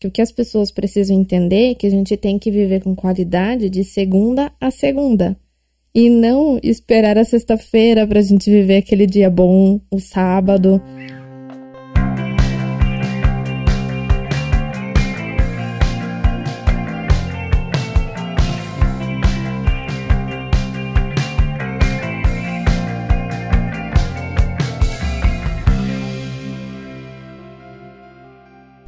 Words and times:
que 0.00 0.08
o 0.08 0.10
que 0.10 0.22
as 0.22 0.32
pessoas 0.32 0.72
precisam 0.72 1.14
entender 1.14 1.72
é 1.72 1.74
que 1.74 1.86
a 1.86 1.90
gente 1.90 2.16
tem 2.16 2.38
que 2.38 2.50
viver 2.50 2.82
com 2.82 2.96
qualidade 2.96 3.68
de 3.68 3.84
segunda 3.84 4.50
a 4.58 4.70
segunda. 4.70 5.36
E 5.94 6.08
não 6.08 6.58
esperar 6.62 7.18
a 7.18 7.24
sexta-feira 7.24 8.06
para 8.06 8.20
a 8.20 8.22
gente 8.22 8.50
viver 8.50 8.78
aquele 8.78 9.06
dia 9.06 9.28
bom, 9.28 9.78
o 9.90 10.00
sábado. 10.00 10.80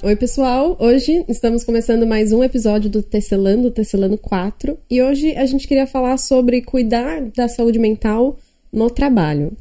Oi, 0.05 0.16
pessoal! 0.16 0.77
Hoje 0.80 1.25
estamos 1.29 1.62
começando 1.62 2.05
mais 2.05 2.32
um 2.32 2.43
episódio 2.43 2.91
do 2.91 3.05
Tecelando, 3.05 3.70
Tecelando 3.70 4.19
4, 4.19 4.77
e 4.91 5.01
hoje 5.01 5.37
a 5.37 5.47
gente 5.47 5.69
queria 5.69 5.87
falar 5.87 6.16
sobre 6.16 6.61
cuidar 6.61 7.20
da 7.30 7.47
saúde 7.47 7.78
mental 7.78 8.37
no 8.73 8.91
trabalho. 8.91 9.56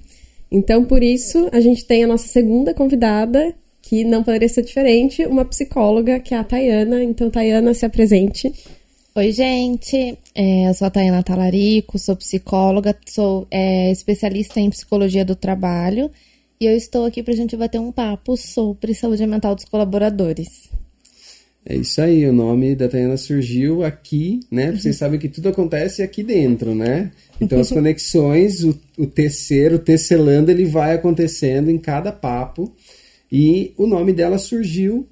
Então, 0.51 0.83
por 0.83 1.03
isso, 1.03 1.47
a 1.51 1.61
gente 1.61 1.85
tem 1.85 2.03
a 2.03 2.07
nossa 2.07 2.27
segunda 2.27 2.73
convidada, 2.73 3.53
que 3.83 4.03
não 4.03 4.23
poderia 4.23 4.49
ser 4.49 4.63
diferente, 4.63 5.23
uma 5.27 5.45
psicóloga, 5.45 6.19
que 6.19 6.33
é 6.33 6.37
a 6.39 6.43
Tayana. 6.43 7.03
Então, 7.03 7.29
Tayana, 7.29 7.75
se 7.75 7.85
apresente. 7.85 8.51
Oi, 9.13 9.31
gente. 9.31 10.17
É, 10.33 10.67
eu 10.67 10.73
sou 10.73 10.87
a 10.87 10.89
Tayana 10.89 11.21
Talarico, 11.21 11.99
sou 11.99 12.15
psicóloga, 12.15 12.97
sou 13.05 13.45
é, 13.51 13.91
especialista 13.91 14.59
em 14.59 14.71
psicologia 14.71 15.23
do 15.23 15.35
trabalho 15.35 16.09
e 16.61 16.67
eu 16.67 16.77
estou 16.77 17.05
aqui 17.05 17.23
para 17.23 17.33
a 17.33 17.35
gente 17.35 17.57
bater 17.57 17.79
um 17.79 17.91
papo 17.91 18.37
sobre 18.37 18.93
saúde 18.93 19.25
mental 19.25 19.55
dos 19.55 19.65
colaboradores. 19.65 20.69
É 21.65 21.75
isso 21.75 21.99
aí, 21.99 22.23
o 22.27 22.31
nome 22.31 22.75
da 22.75 22.87
Tayana 22.87 23.17
surgiu 23.17 23.83
aqui, 23.83 24.41
né? 24.51 24.71
Vocês 24.71 24.95
sabem 24.95 25.19
que 25.19 25.27
tudo 25.27 25.49
acontece 25.49 26.03
aqui 26.03 26.21
dentro, 26.21 26.75
né? 26.75 27.11
Então 27.39 27.59
as 27.59 27.69
conexões, 27.73 28.63
o, 28.63 28.79
o 28.95 29.07
tecer, 29.07 29.73
o 29.73 29.79
tecelando, 29.79 30.51
ele 30.51 30.65
vai 30.65 30.93
acontecendo 30.93 31.71
em 31.71 31.79
cada 31.79 32.11
papo. 32.11 32.71
E 33.31 33.73
o 33.75 33.87
nome 33.87 34.13
dela 34.13 34.37
surgiu 34.37 35.07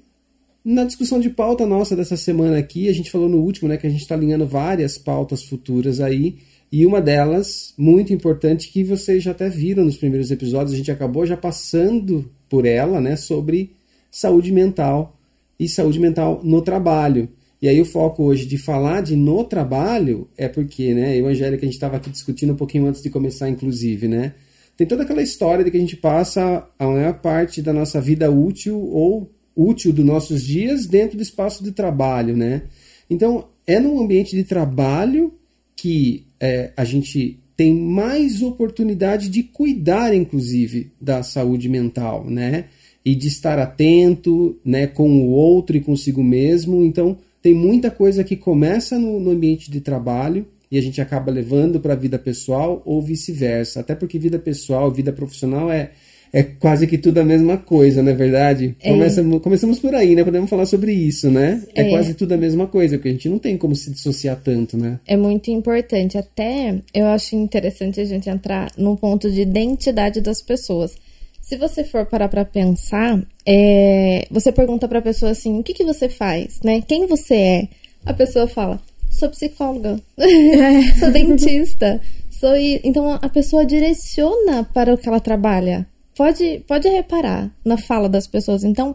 na 0.64 0.84
discussão 0.84 1.18
de 1.18 1.30
pauta 1.30 1.66
nossa 1.66 1.96
dessa 1.96 2.16
semana 2.16 2.58
aqui. 2.58 2.88
A 2.88 2.94
gente 2.94 3.10
falou 3.10 3.28
no 3.28 3.38
último, 3.38 3.68
né? 3.68 3.76
Que 3.76 3.88
a 3.88 3.90
gente 3.90 4.02
está 4.02 4.14
alinhando 4.14 4.46
várias 4.46 4.96
pautas 4.96 5.42
futuras 5.42 6.00
aí. 6.00 6.36
E 6.72 6.86
uma 6.86 7.00
delas, 7.00 7.74
muito 7.76 8.12
importante, 8.12 8.70
que 8.70 8.84
vocês 8.84 9.22
já 9.22 9.32
até 9.32 9.48
viram 9.48 9.84
nos 9.84 9.96
primeiros 9.96 10.30
episódios, 10.30 10.72
a 10.72 10.76
gente 10.76 10.90
acabou 10.90 11.26
já 11.26 11.36
passando 11.36 12.30
por 12.48 12.64
ela, 12.64 13.00
né, 13.00 13.16
sobre 13.16 13.72
saúde 14.10 14.52
mental 14.52 15.16
e 15.58 15.68
saúde 15.68 15.98
mental 15.98 16.40
no 16.44 16.62
trabalho. 16.62 17.28
E 17.60 17.68
aí 17.68 17.80
o 17.80 17.84
foco 17.84 18.22
hoje 18.22 18.46
de 18.46 18.56
falar 18.56 19.02
de 19.02 19.16
no 19.16 19.44
trabalho 19.44 20.28
é 20.36 20.48
porque, 20.48 20.94
né, 20.94 21.18
eu 21.18 21.24
e 21.24 21.28
a 21.28 21.30
Angélica, 21.30 21.64
a 21.64 21.66
gente 21.66 21.74
estava 21.74 21.96
aqui 21.96 22.08
discutindo 22.08 22.52
um 22.52 22.56
pouquinho 22.56 22.86
antes 22.86 23.02
de 23.02 23.10
começar, 23.10 23.48
inclusive, 23.48 24.06
né, 24.06 24.34
tem 24.80 24.86
toda 24.86 25.02
aquela 25.02 25.20
história 25.20 25.62
de 25.62 25.70
que 25.70 25.76
a 25.76 25.80
gente 25.80 25.96
passa 25.96 26.66
a 26.78 26.86
maior 26.86 27.20
parte 27.20 27.60
da 27.60 27.70
nossa 27.70 28.00
vida 28.00 28.30
útil 28.30 28.80
ou 28.80 29.30
útil 29.54 29.92
dos 29.92 30.06
nossos 30.06 30.42
dias 30.42 30.86
dentro 30.86 31.18
do 31.18 31.22
espaço 31.22 31.62
de 31.62 31.70
trabalho, 31.70 32.34
né? 32.34 32.62
Então, 33.10 33.48
é 33.66 33.78
num 33.78 34.00
ambiente 34.00 34.34
de 34.34 34.42
trabalho 34.42 35.34
que 35.76 36.29
é, 36.40 36.72
a 36.76 36.84
gente 36.84 37.38
tem 37.56 37.74
mais 37.74 38.40
oportunidade 38.40 39.28
de 39.28 39.42
cuidar, 39.42 40.14
inclusive, 40.14 40.90
da 40.98 41.22
saúde 41.22 41.68
mental, 41.68 42.24
né? 42.28 42.66
E 43.04 43.14
de 43.14 43.28
estar 43.28 43.58
atento, 43.58 44.58
né, 44.64 44.86
com 44.86 45.10
o 45.10 45.28
outro 45.30 45.76
e 45.76 45.80
consigo 45.80 46.22
mesmo. 46.22 46.84
Então, 46.84 47.18
tem 47.42 47.54
muita 47.54 47.90
coisa 47.90 48.24
que 48.24 48.36
começa 48.36 48.98
no, 48.98 49.20
no 49.20 49.30
ambiente 49.30 49.70
de 49.70 49.80
trabalho 49.80 50.46
e 50.70 50.78
a 50.78 50.80
gente 50.80 51.00
acaba 51.00 51.32
levando 51.32 51.80
para 51.80 51.94
a 51.94 51.96
vida 51.96 52.18
pessoal 52.18 52.82
ou 52.84 53.02
vice-versa. 53.02 53.80
Até 53.80 53.94
porque 53.94 54.18
vida 54.18 54.38
pessoal, 54.38 54.90
vida 54.90 55.12
profissional 55.12 55.70
é 55.70 55.92
é 56.32 56.42
quase 56.42 56.86
que 56.86 56.96
tudo 56.96 57.18
a 57.18 57.24
mesma 57.24 57.56
coisa, 57.56 58.02
não 58.02 58.12
é 58.12 58.14
verdade? 58.14 58.76
É. 58.80 58.90
Começa, 58.90 59.22
começamos 59.40 59.78
por 59.80 59.94
aí, 59.94 60.14
né? 60.14 60.22
Podemos 60.22 60.48
falar 60.48 60.66
sobre 60.66 60.92
isso, 60.92 61.30
né? 61.30 61.62
É, 61.74 61.82
é, 61.82 61.90
quase 61.90 62.14
tudo 62.14 62.32
a 62.32 62.36
mesma 62.36 62.66
coisa, 62.66 62.96
porque 62.96 63.08
a 63.08 63.12
gente 63.12 63.28
não 63.28 63.38
tem 63.38 63.56
como 63.58 63.74
se 63.74 63.90
dissociar 63.90 64.40
tanto, 64.42 64.76
né? 64.76 65.00
É 65.06 65.16
muito 65.16 65.50
importante. 65.50 66.16
Até 66.16 66.76
eu 66.94 67.06
acho 67.06 67.34
interessante 67.34 68.00
a 68.00 68.04
gente 68.04 68.30
entrar 68.30 68.70
num 68.76 68.94
ponto 68.94 69.30
de 69.30 69.40
identidade 69.40 70.20
das 70.20 70.40
pessoas. 70.40 70.94
Se 71.40 71.56
você 71.56 71.82
for 71.82 72.06
parar 72.06 72.28
para 72.28 72.44
pensar, 72.44 73.20
é, 73.44 74.26
você 74.30 74.52
pergunta 74.52 74.86
para 74.86 75.00
a 75.00 75.02
pessoa 75.02 75.32
assim: 75.32 75.58
o 75.58 75.64
que, 75.64 75.74
que 75.74 75.84
você 75.84 76.08
faz, 76.08 76.60
né? 76.62 76.80
Quem 76.80 77.06
você 77.06 77.34
é? 77.34 77.68
A 78.06 78.14
pessoa 78.14 78.46
fala: 78.46 78.80
sou 79.10 79.28
psicóloga, 79.30 80.00
sou 81.00 81.10
dentista. 81.10 82.00
Sou... 82.30 82.54
Então 82.84 83.18
a 83.20 83.28
pessoa 83.28 83.66
direciona 83.66 84.62
para 84.72 84.94
o 84.94 84.96
que 84.96 85.08
ela 85.08 85.20
trabalha 85.20 85.86
pode, 86.20 86.62
pode 86.68 86.86
reparar 86.86 87.50
na 87.64 87.78
fala 87.78 88.06
das 88.06 88.26
pessoas. 88.26 88.62
Então, 88.62 88.94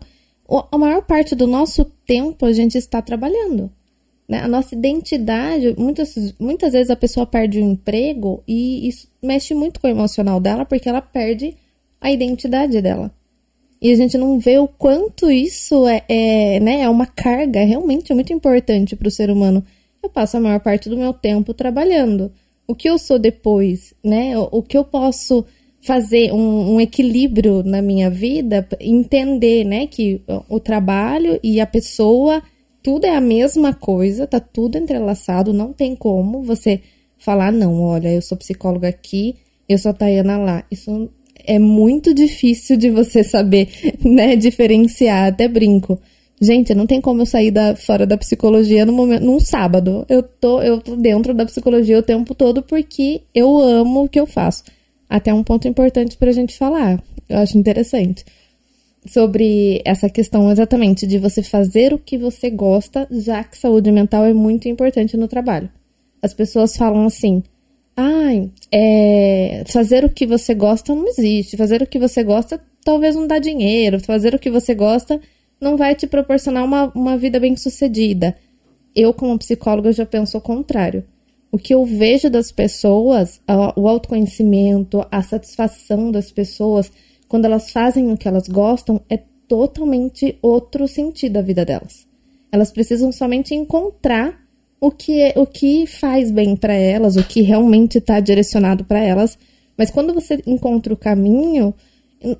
a 0.72 0.78
maior 0.78 1.02
parte 1.02 1.34
do 1.34 1.47
nosso 1.47 1.84
tempo 2.06 2.46
a 2.46 2.53
gente 2.53 2.78
está 2.78 3.02
trabalhando. 3.02 3.72
Né? 4.30 4.41
A 4.41 4.47
nossa 4.47 4.75
identidade, 4.75 5.74
muitas, 5.75 6.14
muitas 6.40 6.74
vezes 6.74 6.91
a 6.91 6.96
pessoa 6.96 7.25
perde 7.25 7.58
o 7.58 7.64
emprego 7.64 8.44
e 8.47 8.88
isso 8.88 9.08
mexe 9.24 9.56
muito 9.56 9.80
com 9.80 9.88
o 9.88 9.90
emocional 9.90 10.40
dela 10.40 10.66
porque 10.66 10.88
ela 10.88 11.02
perde 11.02 11.58
a 12.00 12.12
identidade 12.12 12.80
dela. 12.80 13.12
E 13.81 13.91
a 13.91 13.96
gente 13.96 14.19
não 14.19 14.38
vê 14.38 14.59
o 14.59 14.68
quanto 14.68 15.31
isso 15.31 15.88
é, 15.88 16.03
é, 16.08 16.59
né, 16.59 16.81
é 16.81 16.90
uma 16.90 17.08
carga 17.08 17.66
realmente 17.66 18.14
muito 18.14 18.31
importante 18.34 18.96
para 18.96 19.08
o 19.08 19.12
ser 19.12 19.31
humano. 19.31 19.66
Eu 20.03 20.12
passo 20.12 20.38
a 20.38 20.40
maior 20.40 20.59
parte 20.59 20.90
do 20.90 20.97
meu 20.97 21.12
tempo 21.12 21.56
trabalhando. 21.56 22.31
O 22.68 22.75
que 22.75 22.88
eu 22.88 23.00
sou 23.00 23.18
depois, 23.18 23.96
né? 24.03 24.38
O 24.38 24.62
que 24.62 24.78
eu 24.78 24.84
posso 24.84 25.44
fazer 25.85 26.34
um, 26.34 26.73
um, 26.73 26.81
equilíbrio 26.81 27.62
na 27.62 27.79
minha 27.79 28.09
vida, 28.09 28.68
entender, 28.81 29.63
né, 29.63 29.85
que 29.85 30.19
o 30.50 30.59
trabalho 30.59 31.40
e 31.44 31.62
a 31.62 31.68
pessoa, 31.68 32.41
tudo 32.81 33.06
é 33.06 33.16
a 33.16 33.22
mesma 33.22 33.72
coisa, 33.72 34.25
tá 34.25 34.40
tudo 34.40 34.79
entrelaçado, 34.79 35.53
não 35.53 35.72
tem 35.72 35.96
como 35.96 36.41
você 36.41 36.81
falar, 37.19 37.51
não, 37.51 37.79
olha, 37.81 38.12
eu 38.12 38.22
sou 38.22 38.35
psicóloga 38.35 38.90
aqui, 38.90 39.35
eu 39.69 39.78
sou 39.78 39.94
Tayana 39.94 40.38
lá. 40.38 40.63
Isso 40.72 41.07
é 41.46 41.59
muito 41.59 42.16
difícil 42.16 42.78
de 42.78 42.90
você 42.90 43.23
saber, 43.23 43.69
né, 44.03 44.35
diferenciar, 44.35 45.28
até 45.28 45.47
brinco. 45.47 46.00
Gente, 46.41 46.73
não 46.73 46.88
tem 46.88 47.00
como 47.00 47.22
eu 47.22 47.25
sair 47.28 47.52
da, 47.52 47.75
fora 47.75 48.07
da 48.07 48.17
psicologia 48.17 48.88
no 48.88 48.91
momento, 48.91 49.23
num 49.23 49.40
sábado. 49.40 50.03
Eu 50.09 50.23
tô, 50.23 50.63
eu 50.63 50.81
tô 50.81 50.96
dentro 50.96 51.31
da 51.31 51.46
psicologia 51.46 52.00
o 52.00 52.03
tempo 52.03 52.34
todo 52.34 52.63
porque 52.63 53.22
eu 53.35 53.56
amo 53.59 54.06
o 54.06 54.09
que 54.09 54.19
eu 54.19 54.25
faço 54.25 54.63
até 55.09 55.33
um 55.33 55.43
ponto 55.43 55.67
importante 55.67 56.17
para 56.17 56.29
a 56.29 56.33
gente 56.33 56.57
falar. 56.57 57.01
Eu 57.27 57.39
acho 57.39 57.57
interessante. 57.57 58.25
Sobre 59.07 59.81
essa 59.85 60.09
questão 60.09 60.51
exatamente 60.51 61.05
de 61.05 61.19
você 61.19 61.43
fazer 61.43 61.93
o 61.93 61.99
que 61.99 62.17
você 62.17 62.49
gosta, 62.49 63.07
já 63.11 63.43
que 63.43 63.57
saúde 63.57 63.91
mental 63.91 64.25
é 64.25 64.33
muito 64.33 64.67
importante 64.67 65.16
no 65.16 65.27
trabalho. 65.27 65.69
As 66.21 66.33
pessoas 66.33 66.75
falam 66.75 67.05
assim: 67.05 67.43
ai, 67.95 68.49
ah, 68.49 68.67
é, 68.71 69.63
fazer 69.67 70.03
o 70.03 70.09
que 70.09 70.25
você 70.25 70.55
gosta 70.55 70.95
não 70.95 71.07
existe. 71.07 71.55
Fazer 71.55 71.83
o 71.83 71.87
que 71.87 71.99
você 71.99 72.23
gosta 72.23 72.59
talvez 72.83 73.16
não 73.16 73.27
dá 73.27 73.37
dinheiro. 73.37 73.99
Fazer 73.99 74.33
o 74.33 74.39
que 74.39 74.49
você 74.49 74.73
gosta 74.73 75.22
não 75.61 75.77
vai 75.77 75.93
te 75.93 76.07
proporcionar 76.07 76.63
uma, 76.63 76.91
uma 76.95 77.17
vida 77.17 77.39
bem 77.39 77.55
sucedida. 77.55 78.35
Eu, 78.95 79.13
como 79.13 79.37
psicóloga, 79.37 79.91
já 79.91 80.05
penso 80.05 80.37
o 80.37 80.41
contrário 80.41 81.03
o 81.55 81.57
que 81.57 81.73
eu 81.73 81.85
vejo 81.85 82.29
das 82.29 82.51
pessoas, 82.51 83.39
o 83.77 83.88
autoconhecimento, 83.88 85.05
a 85.09 85.21
satisfação 85.21 86.11
das 86.11 86.29
pessoas, 86.29 86.91
quando 87.29 87.45
elas 87.45 87.71
fazem 87.71 88.11
o 88.11 88.17
que 88.17 88.27
elas 88.27 88.49
gostam, 88.49 89.01
é 89.09 89.16
totalmente 89.47 90.38
outro 90.41 90.85
sentido 90.85 91.31
da 91.31 91.41
vida 91.41 91.63
delas. 91.63 92.05
Elas 92.51 92.73
precisam 92.73 93.09
somente 93.09 93.55
encontrar 93.55 94.37
o 94.81 94.91
que, 94.91 95.22
é, 95.22 95.34
o 95.37 95.46
que 95.46 95.87
faz 95.87 96.29
bem 96.29 96.57
para 96.57 96.73
elas, 96.73 97.16
o 97.16 97.23
que 97.23 97.41
realmente 97.41 97.99
está 97.99 98.19
direcionado 98.19 98.84
para 98.84 99.01
elas. 99.01 99.40
Mas 99.78 99.90
quando 99.90 100.13
você 100.13 100.37
encontra 100.46 100.93
o 100.93 100.97
caminho, 100.97 101.73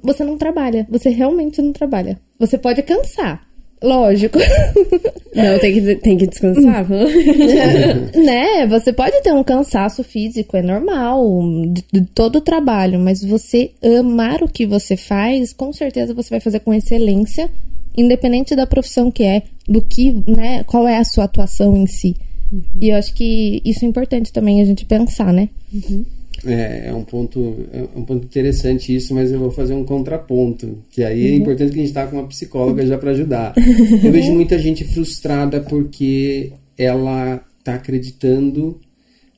você 0.04 0.26
não 0.26 0.38
trabalha, 0.38 0.86
você 0.90 1.08
realmente 1.08 1.62
não 1.62 1.72
trabalha. 1.72 2.20
Você 2.38 2.58
pode 2.58 2.84
cansar, 2.84 3.45
Lógico. 3.84 4.40
Não, 5.36 5.60
tem 5.60 5.74
que, 5.74 5.96
tem 5.96 6.18
que 6.18 6.28
descansar. 6.28 6.88
né? 8.16 8.66
Você 8.68 8.94
pode 8.94 9.22
ter 9.22 9.34
um 9.34 9.44
cansaço 9.44 10.04
físico, 10.04 10.56
é 10.56 10.62
normal, 10.62 11.22
de, 11.68 11.84
de, 11.92 12.02
todo 12.08 12.38
o 12.38 12.42
trabalho, 12.42 13.00
mas 13.00 13.24
você 13.24 13.72
amar 14.00 14.42
o 14.42 14.48
que 14.48 14.66
você 14.66 14.96
faz, 14.96 15.52
com 15.52 15.74
certeza 15.74 16.14
você 16.14 16.30
vai 16.30 16.40
fazer 16.40 16.62
com 16.62 16.74
excelência, 16.74 17.52
independente 17.98 18.56
da 18.56 18.66
profissão 18.66 19.12
que 19.12 19.24
é, 19.24 19.44
do 19.68 19.82
que, 19.82 20.24
né, 20.26 20.64
qual 20.64 20.88
é 20.88 20.98
a 20.98 21.04
sua 21.04 21.26
atuação 21.26 21.76
em 21.76 21.86
si. 21.86 22.16
Uhum. 22.52 22.64
E 22.82 22.90
eu 22.90 22.96
acho 22.96 23.14
que 23.14 23.62
isso 23.66 23.84
é 23.84 23.88
importante 23.88 24.32
também 24.32 24.62
a 24.62 24.66
gente 24.66 24.86
pensar, 24.86 25.34
né? 25.34 25.50
Uhum. 25.74 26.06
É, 26.44 26.88
é 26.88 26.94
um 26.94 27.04
ponto, 27.04 27.68
é 27.72 27.82
um 27.98 28.04
ponto 28.04 28.26
interessante 28.26 28.96
isso, 28.96 29.14
mas 29.14 29.32
eu 29.32 29.40
vou 29.40 29.52
fazer 29.52 29.74
um 29.74 29.86
contraponto, 29.86 30.80
que 30.92 31.04
aí 31.04 31.28
é 31.28 31.32
uhum. 31.32 31.38
importante 31.38 31.70
que 31.72 31.76
a 31.76 31.82
gente 31.82 31.88
está 31.88 32.08
com 32.08 32.18
uma 32.18 32.28
psicóloga 32.28 32.86
já 32.86 32.98
para 32.98 33.12
ajudar. 33.12 33.54
Eu 34.04 34.12
vejo 34.12 34.34
muita 34.34 34.60
gente 34.60 34.84
frustrada 34.84 35.62
porque 35.62 36.52
ela 36.78 37.44
está 37.60 37.76
acreditando 37.76 38.80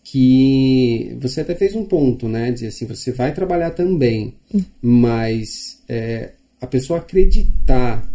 que 0.03 1.15
você 1.21 1.41
até 1.41 1.53
fez 1.53 1.75
um 1.75 1.83
ponto, 1.83 2.27
né? 2.27 2.51
Dizer 2.51 2.67
assim, 2.67 2.85
você 2.85 3.11
vai 3.11 3.33
trabalhar 3.33 3.71
também, 3.71 4.33
uhum. 4.53 4.63
mas 4.81 5.81
é, 5.88 6.31
a 6.61 6.67
pessoa 6.67 6.99
acreditar 6.99 8.09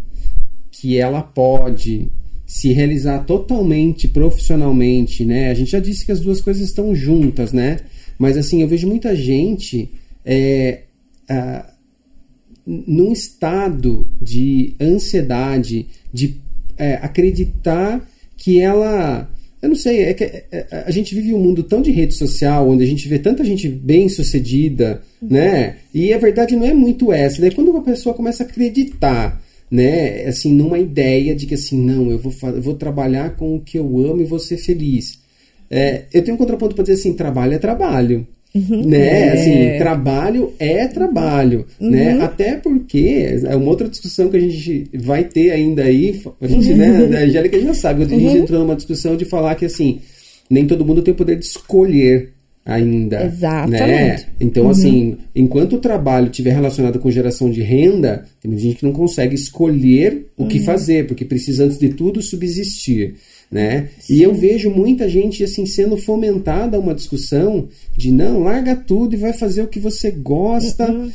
que 0.71 0.99
ela 0.99 1.23
pode 1.23 2.09
se 2.47 2.73
realizar 2.73 3.21
totalmente 3.21 4.09
profissionalmente, 4.09 5.25
né? 5.25 5.51
A 5.51 5.55
gente 5.55 5.71
já 5.71 5.81
disse 5.81 6.05
que 6.05 6.13
as 6.13 6.21
duas 6.21 6.41
coisas 6.41 6.63
estão 6.63 6.95
juntas, 6.95 7.53
né? 7.53 7.79
Mas 8.23 8.37
assim, 8.37 8.63
eu 8.63 8.69
vejo 8.69 8.87
muita 8.87 9.17
gente 9.17 9.91
é, 10.25 10.83
a, 11.29 11.75
num 12.65 13.11
estado 13.11 14.09
de 14.23 14.77
ansiedade, 14.81 15.89
de 16.15 16.41
é, 16.79 16.95
acreditar 17.03 18.09
que 18.37 18.61
ela. 18.61 19.29
Eu 19.61 19.71
não 19.71 19.75
sei, 19.75 20.03
é 20.05 20.15
que 20.15 20.23
é, 20.23 20.47
é, 20.53 20.85
a 20.87 20.91
gente 20.93 21.17
vive 21.17 21.35
um 21.35 21.41
mundo 21.41 21.65
tão 21.65 21.83
de 21.83 21.91
rede 21.91 22.15
social, 22.15 22.69
onde 22.69 22.85
a 22.85 22.87
gente 22.87 23.09
vê 23.09 23.19
tanta 23.19 23.45
gente 23.45 23.69
bem 23.69 24.09
sucedida, 24.09 25.03
uhum. 25.21 25.27
né? 25.29 25.79
E 25.93 26.13
a 26.13 26.19
verdade 26.19 26.55
não 26.55 26.65
é 26.65 26.73
muito 26.73 27.13
essa. 27.13 27.41
Daí 27.41 27.51
quando 27.51 27.73
uma 27.73 27.83
pessoa 27.83 28.15
começa 28.15 28.45
a 28.45 28.47
acreditar 28.47 29.43
né, 29.69 30.27
assim, 30.27 30.53
numa 30.53 30.79
ideia 30.79 31.35
de 31.35 31.45
que 31.45 31.55
assim, 31.55 31.77
não, 31.77 32.09
eu 32.09 32.21
vou, 32.21 32.33
eu 32.51 32.63
vou 32.63 32.75
trabalhar 32.75 33.35
com 33.35 33.57
o 33.57 33.61
que 33.61 33.77
eu 33.77 33.99
amo 33.99 34.23
e 34.23 34.27
vou 34.27 34.39
ser 34.39 34.59
feliz. 34.59 35.22
É, 35.73 36.03
eu 36.13 36.23
tenho 36.23 36.35
um 36.35 36.39
contraponto 36.39 36.75
para 36.75 36.85
dizer 36.85 37.01
assim, 37.01 37.15
trabalho 37.15 37.55
é 37.55 37.59
trabalho. 37.59 38.27
Uhum. 38.55 38.87
Né? 38.87 39.29
É. 39.29 39.33
Assim, 39.33 39.79
trabalho 39.79 40.53
é 40.59 40.87
trabalho, 40.87 41.65
uhum. 41.81 41.89
né? 41.89 42.23
Até 42.23 42.57
porque 42.59 43.41
é 43.47 43.57
uma 43.57 43.71
outra 43.71 43.89
discussão 43.89 44.29
que 44.29 44.37
a 44.37 44.41
gente 44.41 44.91
vai 44.93 45.25
ter 45.25 45.51
ainda 45.51 45.85
aí, 45.85 46.21
a 46.39 46.47
gente, 46.47 46.71
uhum. 46.71 46.77
né, 47.09 47.17
a 47.17 47.25
Angélica 47.25 47.59
já 47.59 47.73
sabe, 47.73 48.03
a 48.03 48.07
gente 48.07 48.23
uhum. 48.23 48.37
entrou 48.37 48.61
numa 48.61 48.77
discussão 48.77 49.17
de 49.17 49.25
falar 49.25 49.55
que 49.55 49.65
assim, 49.65 50.01
nem 50.51 50.67
todo 50.67 50.85
mundo 50.85 51.01
tem 51.01 51.15
o 51.15 51.17
poder 51.17 51.39
de 51.39 51.47
escolher 51.47 52.35
ainda. 52.65 53.25
Exatamente. 53.25 53.81
Né? 53.81 54.27
Então, 54.39 54.65
uhum. 54.65 54.71
assim, 54.71 55.17
enquanto 55.35 55.77
o 55.77 55.81
trabalho 55.81 56.27
estiver 56.27 56.53
relacionado 56.53 56.99
com 56.99 57.11
geração 57.11 57.51
de 57.51 57.63
renda, 57.63 58.27
tem 58.43 58.57
gente 58.59 58.77
que 58.77 58.85
não 58.85 58.93
consegue 58.93 59.35
escolher 59.35 60.27
o 60.37 60.43
uhum. 60.43 60.49
que 60.49 60.61
fazer, 60.61 61.07
porque 61.07 61.25
precisa, 61.25 61.65
antes 61.65 61.79
de 61.79 61.89
tudo, 61.89 62.21
subsistir. 62.21 63.15
Né? 63.53 63.91
E 64.09 64.23
eu 64.23 64.33
vejo 64.33 64.71
muita 64.71 65.07
gente 65.07 65.45
assim 65.45 65.67
sendo 65.67 65.99
fomentada 65.99 66.81
uma 66.81 66.95
discussão 66.95 67.69
de 67.95 68.11
não, 68.11 68.43
larga 68.45 68.75
tudo 68.75 69.15
e 69.15 69.19
vai 69.19 69.35
fazer 69.35 69.61
o 69.61 69.69
que 69.69 69.79
você 69.79 70.11
gosta. 70.11 70.91
Uhum. 70.91 71.13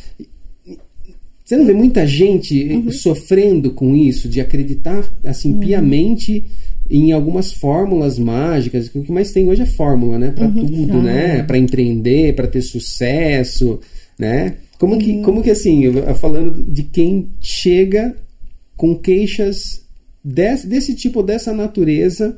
Você 1.43 1.57
não 1.57 1.65
vê 1.65 1.73
muita 1.73 2.05
gente 2.05 2.61
uhum. 2.63 2.91
sofrendo 2.91 3.71
com 3.71 3.95
isso, 3.95 4.29
de 4.29 4.39
acreditar 4.39 5.03
assim 5.23 5.53
uhum. 5.53 5.59
piamente 5.61 6.45
em 6.87 7.11
algumas 7.11 7.51
fórmulas 7.51 8.19
mágicas. 8.19 8.91
O 8.93 9.01
que 9.01 9.11
mais 9.11 9.31
tem 9.31 9.49
hoje 9.49 9.63
é 9.63 9.65
fórmula, 9.65 10.19
né? 10.19 10.29
Para 10.29 10.45
uhum. 10.45 10.63
tudo, 10.63 11.01
né? 11.01 11.41
Para 11.41 11.57
empreender, 11.57 12.35
para 12.35 12.47
ter 12.47 12.61
sucesso, 12.61 13.79
né? 14.19 14.57
Como 14.77 14.99
que, 14.99 15.11
uhum. 15.11 15.21
como 15.23 15.41
que 15.41 15.49
assim, 15.49 15.91
falando 16.19 16.63
de 16.71 16.83
quem 16.83 17.29
chega 17.41 18.15
com 18.75 18.93
queixas 18.93 19.86
desse, 20.27 20.67
desse 20.67 20.95
tipo, 20.95 21.23
dessa 21.23 21.53
natureza, 21.53 22.37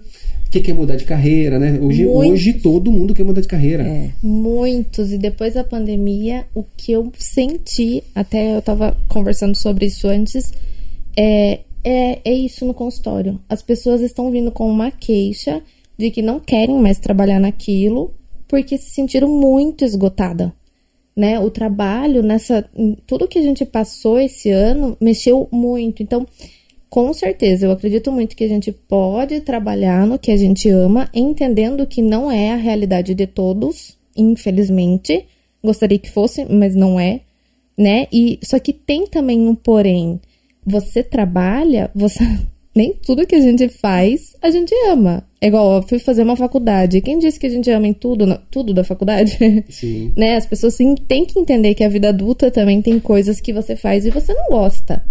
que 0.52 0.60
quer 0.60 0.74
mudar 0.74 0.96
de 0.96 1.06
carreira, 1.06 1.60
né? 1.60 1.80
Hoje, 1.80 2.06
hoje 2.06 2.54
todo 2.54 2.92
mundo 2.92 3.14
quer 3.14 3.24
mudar 3.24 3.42
de 3.42 3.48
carreira. 3.48 3.84
É, 3.84 4.10
muitos. 4.22 5.12
E 5.12 5.18
depois 5.18 5.54
da 5.54 5.64
pandemia, 5.64 6.46
o 6.56 6.64
que 6.64 6.92
eu 6.92 7.12
senti, 7.18 8.04
até 8.16 8.56
eu 8.56 8.60
estava 8.60 8.98
conversando 9.08 9.56
sobre 9.56 9.86
isso 9.86 10.08
antes, 10.08 10.52
é 11.16 11.60
é, 11.84 12.20
é 12.24 12.34
isso 12.34 12.66
no 12.66 12.74
consultório. 12.74 13.40
As 13.48 13.62
pessoas 13.62 14.02
estão 14.02 14.32
vindo 14.32 14.52
com 14.52 14.70
uma 14.70 14.92
queixa 14.92 15.62
de 15.98 16.12
que 16.12 16.22
não 16.22 16.40
querem 16.40 16.78
mais 16.80 17.00
trabalhar 17.00 17.40
naquilo 17.40 18.14
porque 18.48 18.78
se 18.78 18.90
sentiram 18.92 19.28
muito 19.28 19.86
esgotada. 19.86 20.54
Né? 21.16 21.40
O 21.40 21.50
trabalho 21.50 22.24
nessa 22.24 22.68
tudo 23.06 23.28
que 23.28 23.40
a 23.40 23.42
gente 23.42 23.66
passou 23.66 24.20
esse 24.20 24.50
ano 24.50 24.98
mexeu 25.00 25.48
muito. 25.52 26.02
Então, 26.02 26.26
com 26.90 27.14
certeza, 27.14 27.68
eu 27.68 27.72
acredito 27.72 28.12
muito 28.12 28.36
que 28.36 28.44
a 28.44 28.48
gente 28.48 28.72
pode 28.72 29.42
trabalhar 29.42 30.08
no 30.08 30.18
que 30.18 30.32
a 30.32 30.38
gente 30.38 30.68
ama, 30.70 31.08
entendendo 31.14 31.86
que 31.86 32.02
não 32.02 32.32
é 32.32 32.52
a 32.52 32.56
realidade 32.56 33.14
de 33.14 33.28
todos, 33.28 33.96
infelizmente. 34.18 35.26
Gostaria 35.64 36.00
que 36.00 36.10
fosse, 36.10 36.46
mas 36.46 36.76
não 36.76 37.00
é, 37.00 37.22
né? 37.78 38.08
E 38.12 38.40
só 38.44 38.58
que 38.58 38.74
tem 38.74 39.06
também 39.06 39.48
um 39.48 39.54
porém 39.54 40.20
você 40.66 41.04
trabalha, 41.04 41.92
você 41.94 42.24
nem 42.76 42.94
tudo 42.94 43.26
que 43.28 43.36
a 43.36 43.42
gente 43.42 43.70
faz 43.70 44.36
a 44.42 44.50
gente 44.50 44.74
ama. 44.88 45.24
É 45.40 45.48
igual, 45.48 45.78
eu 45.78 45.84
fui 45.84 46.00
fazer 46.00 46.24
uma 46.24 46.36
faculdade. 46.36 47.02
Quem 47.02 47.20
disse 47.20 47.40
que 47.40 47.46
a 47.46 47.50
gente 47.50 47.70
ama 47.70 47.88
em 47.88 47.94
tudo, 47.94 48.26
tudo 48.50 48.74
da 48.74 48.84
faculdade? 48.84 49.38
Sim. 49.70 50.12
né? 50.18 50.36
As 50.36 50.46
pessoas 50.46 50.74
sim, 50.74 50.96
têm 50.96 51.24
que 51.24 51.40
entender 51.40 51.76
que 51.76 51.84
a 51.84 51.90
vida 51.90 52.10
adulta 52.10 52.50
também 52.50 52.82
tem 52.82 53.00
coisas 53.00 53.40
que 53.40 53.54
você 53.54 53.76
faz 53.76 54.06
e 54.06 54.10
você 54.10 54.34
não 54.34 54.48
gosta. 54.50 55.04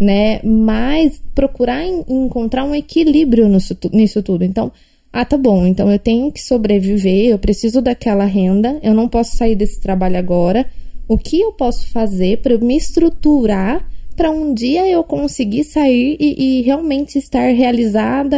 Né? 0.00 0.40
Mas 0.42 1.22
procurar 1.34 1.84
em, 1.84 2.02
encontrar 2.08 2.64
um 2.64 2.74
equilíbrio 2.74 3.46
nisso, 3.48 3.76
nisso 3.92 4.22
tudo. 4.22 4.44
Então, 4.44 4.72
ah, 5.12 5.24
tá 5.24 5.36
bom, 5.36 5.66
então 5.66 5.90
eu 5.92 5.98
tenho 5.98 6.32
que 6.32 6.40
sobreviver, 6.40 7.26
eu 7.26 7.38
preciso 7.38 7.82
daquela 7.82 8.24
renda, 8.24 8.78
eu 8.82 8.94
não 8.94 9.08
posso 9.08 9.36
sair 9.36 9.54
desse 9.54 9.80
trabalho 9.80 10.16
agora. 10.16 10.64
O 11.06 11.18
que 11.18 11.40
eu 11.40 11.52
posso 11.52 11.88
fazer 11.88 12.38
para 12.38 12.56
me 12.56 12.76
estruturar 12.76 13.86
para 14.20 14.30
um 14.30 14.52
dia 14.52 14.86
eu 14.86 15.02
conseguir 15.02 15.64
sair 15.64 16.14
e, 16.20 16.58
e, 16.58 16.62
realmente 16.62 17.18
estar 17.18 17.54
realizada. 17.54 18.36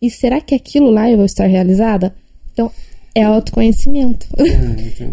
E 0.00 0.10
será 0.10 0.42
que 0.42 0.54
aquilo 0.54 0.90
lá 0.90 1.10
eu 1.10 1.16
vou 1.16 1.24
estar 1.24 1.46
realizada? 1.46 2.14
Então, 2.52 2.70
é 3.14 3.22
autoconhecimento. 3.22 4.26
Ah, 4.38 4.44
então. 4.78 5.12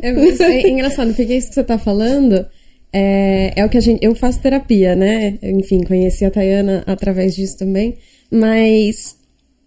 é, 0.00 0.08
é, 0.08 0.62
é, 0.62 0.70
engraçado, 0.70 1.14
porque 1.14 1.34
isso 1.34 1.48
que 1.48 1.54
você 1.54 1.60
está 1.60 1.78
falando 1.78 2.46
é, 2.92 3.52
é 3.56 3.64
o 3.64 3.68
que 3.68 3.78
a 3.78 3.80
gente. 3.80 4.04
Eu 4.04 4.14
faço 4.14 4.40
terapia, 4.40 4.94
né? 4.96 5.38
Enfim, 5.42 5.82
conheci 5.82 6.24
a 6.24 6.30
Tayana 6.30 6.82
através 6.86 7.34
disso 7.34 7.58
também. 7.58 7.96
Mas 8.30 9.16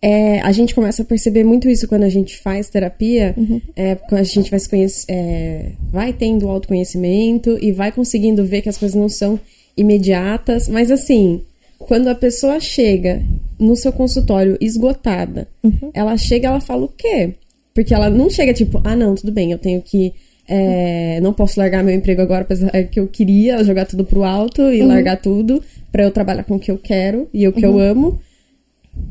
é, 0.02 0.40
a 0.42 0.52
gente 0.52 0.74
começa 0.74 1.04
a 1.04 1.06
perceber 1.06 1.44
muito 1.44 1.70
isso 1.70 1.88
quando 1.88 2.04
a 2.04 2.10
gente 2.10 2.38
faz 2.40 2.70
terapia, 2.70 3.36
uhum. 3.38 3.62
é, 3.76 3.96
quando 3.96 4.22
a 4.22 4.24
gente 4.24 4.50
vai 4.50 4.60
se 4.60 4.68
conhecer, 4.68 5.06
é, 5.10 5.72
vai 5.92 6.12
tendo 6.12 6.50
autoconhecimento 6.50 7.58
e 7.62 7.72
vai 7.72 7.92
conseguindo 7.92 8.44
ver 8.44 8.62
que 8.62 8.70
as 8.70 8.78
coisas 8.78 9.00
não 9.00 9.08
são 9.08 9.40
imediatas, 9.78 10.68
mas 10.68 10.90
assim, 10.90 11.44
quando 11.78 12.08
a 12.08 12.16
pessoa 12.16 12.60
chega 12.60 13.24
no 13.60 13.76
seu 13.76 13.92
consultório 13.94 14.58
esgotada, 14.60 15.48
uhum. 15.64 15.92
ela 15.94 16.18
chega 16.18 16.48
ela 16.48 16.60
fala 16.60 16.86
o 16.86 16.90
quê? 16.90 17.36
Porque 17.74 17.94
ela 17.94 18.10
não 18.10 18.30
chega 18.30 18.54
tipo, 18.54 18.82
ah, 18.84 18.96
não, 18.96 19.16
tudo 19.16 19.32
bem, 19.32 19.52
eu 19.52 19.58
tenho 19.58 19.82
que. 19.82 20.14
É, 20.54 21.22
não 21.22 21.32
posso 21.32 21.58
largar 21.58 21.82
meu 21.82 21.96
emprego 21.96 22.22
agora, 22.22 22.42
apesar 22.42 22.72
que 22.84 23.00
eu 23.00 23.08
queria 23.08 23.64
jogar 23.64 23.86
tudo 23.86 24.04
pro 24.04 24.26
alto 24.26 24.62
e 24.64 24.82
uhum. 24.82 24.88
largar 24.90 25.16
tudo 25.16 25.64
para 25.90 26.04
eu 26.04 26.12
trabalhar 26.12 26.44
com 26.44 26.56
o 26.56 26.60
que 26.60 26.70
eu 26.70 26.78
quero 26.78 27.30
e 27.34 27.48
o 27.48 27.54
que 27.54 27.66
uhum. 27.66 27.80
eu 27.80 27.92
amo. 27.92 28.20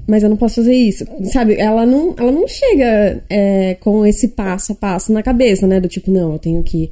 Mas 0.06 0.22
eu 0.22 0.28
não 0.28 0.36
posso 0.36 0.56
fazer 0.56 0.74
isso. 0.74 1.06
Sabe, 1.32 1.54
ela 1.58 1.86
não, 1.86 2.14
ela 2.18 2.30
não 2.30 2.46
chega 2.46 3.24
é, 3.30 3.74
com 3.80 4.04
esse 4.04 4.28
passo 4.28 4.72
a 4.72 4.74
passo 4.74 5.14
na 5.14 5.22
cabeça, 5.22 5.66
né? 5.66 5.80
Do 5.80 5.88
tipo, 5.88 6.10
não, 6.10 6.34
eu 6.34 6.38
tenho 6.38 6.62
que 6.62 6.90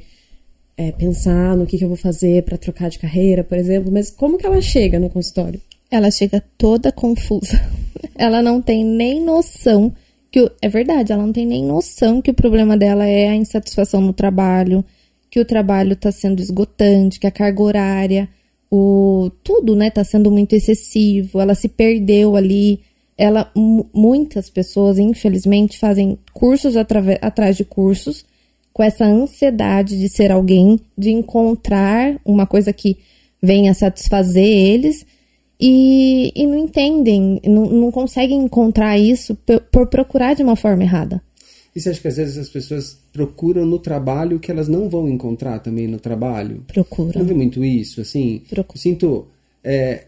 é, 0.75 0.91
pensar 0.93 1.55
no 1.55 1.67
que, 1.67 1.77
que 1.77 1.83
eu 1.83 1.89
vou 1.89 1.97
fazer 1.97 2.41
para 2.41 2.57
trocar 2.57 2.89
de 2.89 2.97
carreira, 2.97 3.43
por 3.43 3.55
exemplo, 3.55 3.91
mas 3.91 4.09
como 4.09 4.35
que 4.35 4.47
ela 4.47 4.59
chega 4.61 4.97
no 4.97 5.11
consultório? 5.11 5.61
Ela 5.91 6.09
chega 6.09 6.43
toda 6.57 6.91
confusa. 6.91 7.61
ela 8.17 8.41
não 8.41 8.59
tem 8.59 8.83
nem 8.83 9.23
noção 9.23 9.93
que 10.31 10.51
é 10.61 10.69
verdade, 10.69 11.11
ela 11.11 11.25
não 11.25 11.33
tem 11.33 11.45
nem 11.45 11.63
noção 11.63 12.21
que 12.21 12.31
o 12.31 12.33
problema 12.33 12.77
dela 12.77 13.05
é 13.05 13.29
a 13.29 13.35
insatisfação 13.35 13.99
no 13.99 14.13
trabalho, 14.13 14.85
que 15.29 15.39
o 15.39 15.45
trabalho 15.45 15.93
está 15.93 16.11
sendo 16.11 16.41
esgotante, 16.41 17.19
que 17.19 17.27
a 17.27 17.31
carga 17.31 17.61
horária, 17.61 18.29
o 18.71 19.31
tudo, 19.43 19.75
né, 19.75 19.87
está 19.87 20.03
sendo 20.03 20.29
muito 20.31 20.53
excessivo. 20.53 21.39
Ela 21.39 21.55
se 21.55 21.67
perdeu 21.67 22.35
ali. 22.35 22.81
Ela, 23.17 23.51
muitas 23.93 24.49
pessoas, 24.49 24.97
infelizmente, 24.97 25.77
fazem 25.77 26.17
cursos 26.33 26.75
atrás 26.77 27.57
de 27.57 27.65
cursos 27.65 28.23
com 28.71 28.83
essa 28.83 29.05
ansiedade 29.05 29.99
de 29.99 30.07
ser 30.07 30.31
alguém, 30.31 30.79
de 30.97 31.09
encontrar 31.09 32.17
uma 32.23 32.45
coisa 32.45 32.71
que 32.71 32.97
venha 33.41 33.73
satisfazer 33.73 34.45
eles 34.45 35.05
e, 35.59 36.31
e 36.35 36.47
não 36.47 36.57
entendem, 36.57 37.41
não, 37.45 37.65
não 37.65 37.91
conseguem 37.91 38.39
encontrar 38.39 38.97
isso 38.97 39.35
por, 39.35 39.59
por 39.61 39.87
procurar 39.87 40.33
de 40.33 40.43
uma 40.43 40.55
forma 40.55 40.83
errada. 40.83 41.21
E 41.75 41.81
você 41.81 41.89
acha 41.89 42.01
que 42.01 42.07
às 42.07 42.17
vezes 42.17 42.37
as 42.37 42.49
pessoas 42.49 42.97
procuram 43.11 43.65
no 43.65 43.77
trabalho 43.77 44.39
que 44.39 44.49
elas 44.49 44.67
não 44.67 44.89
vão 44.89 45.07
encontrar 45.07 45.59
também 45.59 45.87
no 45.87 45.99
trabalho? 45.99 46.63
Procuram. 46.67 47.19
Não 47.19 47.25
vê 47.25 47.33
muito 47.33 47.63
isso, 47.63 48.01
assim? 48.01 48.41
Procura. 48.49 48.79
Sinto. 48.79 49.27
É, 49.63 50.05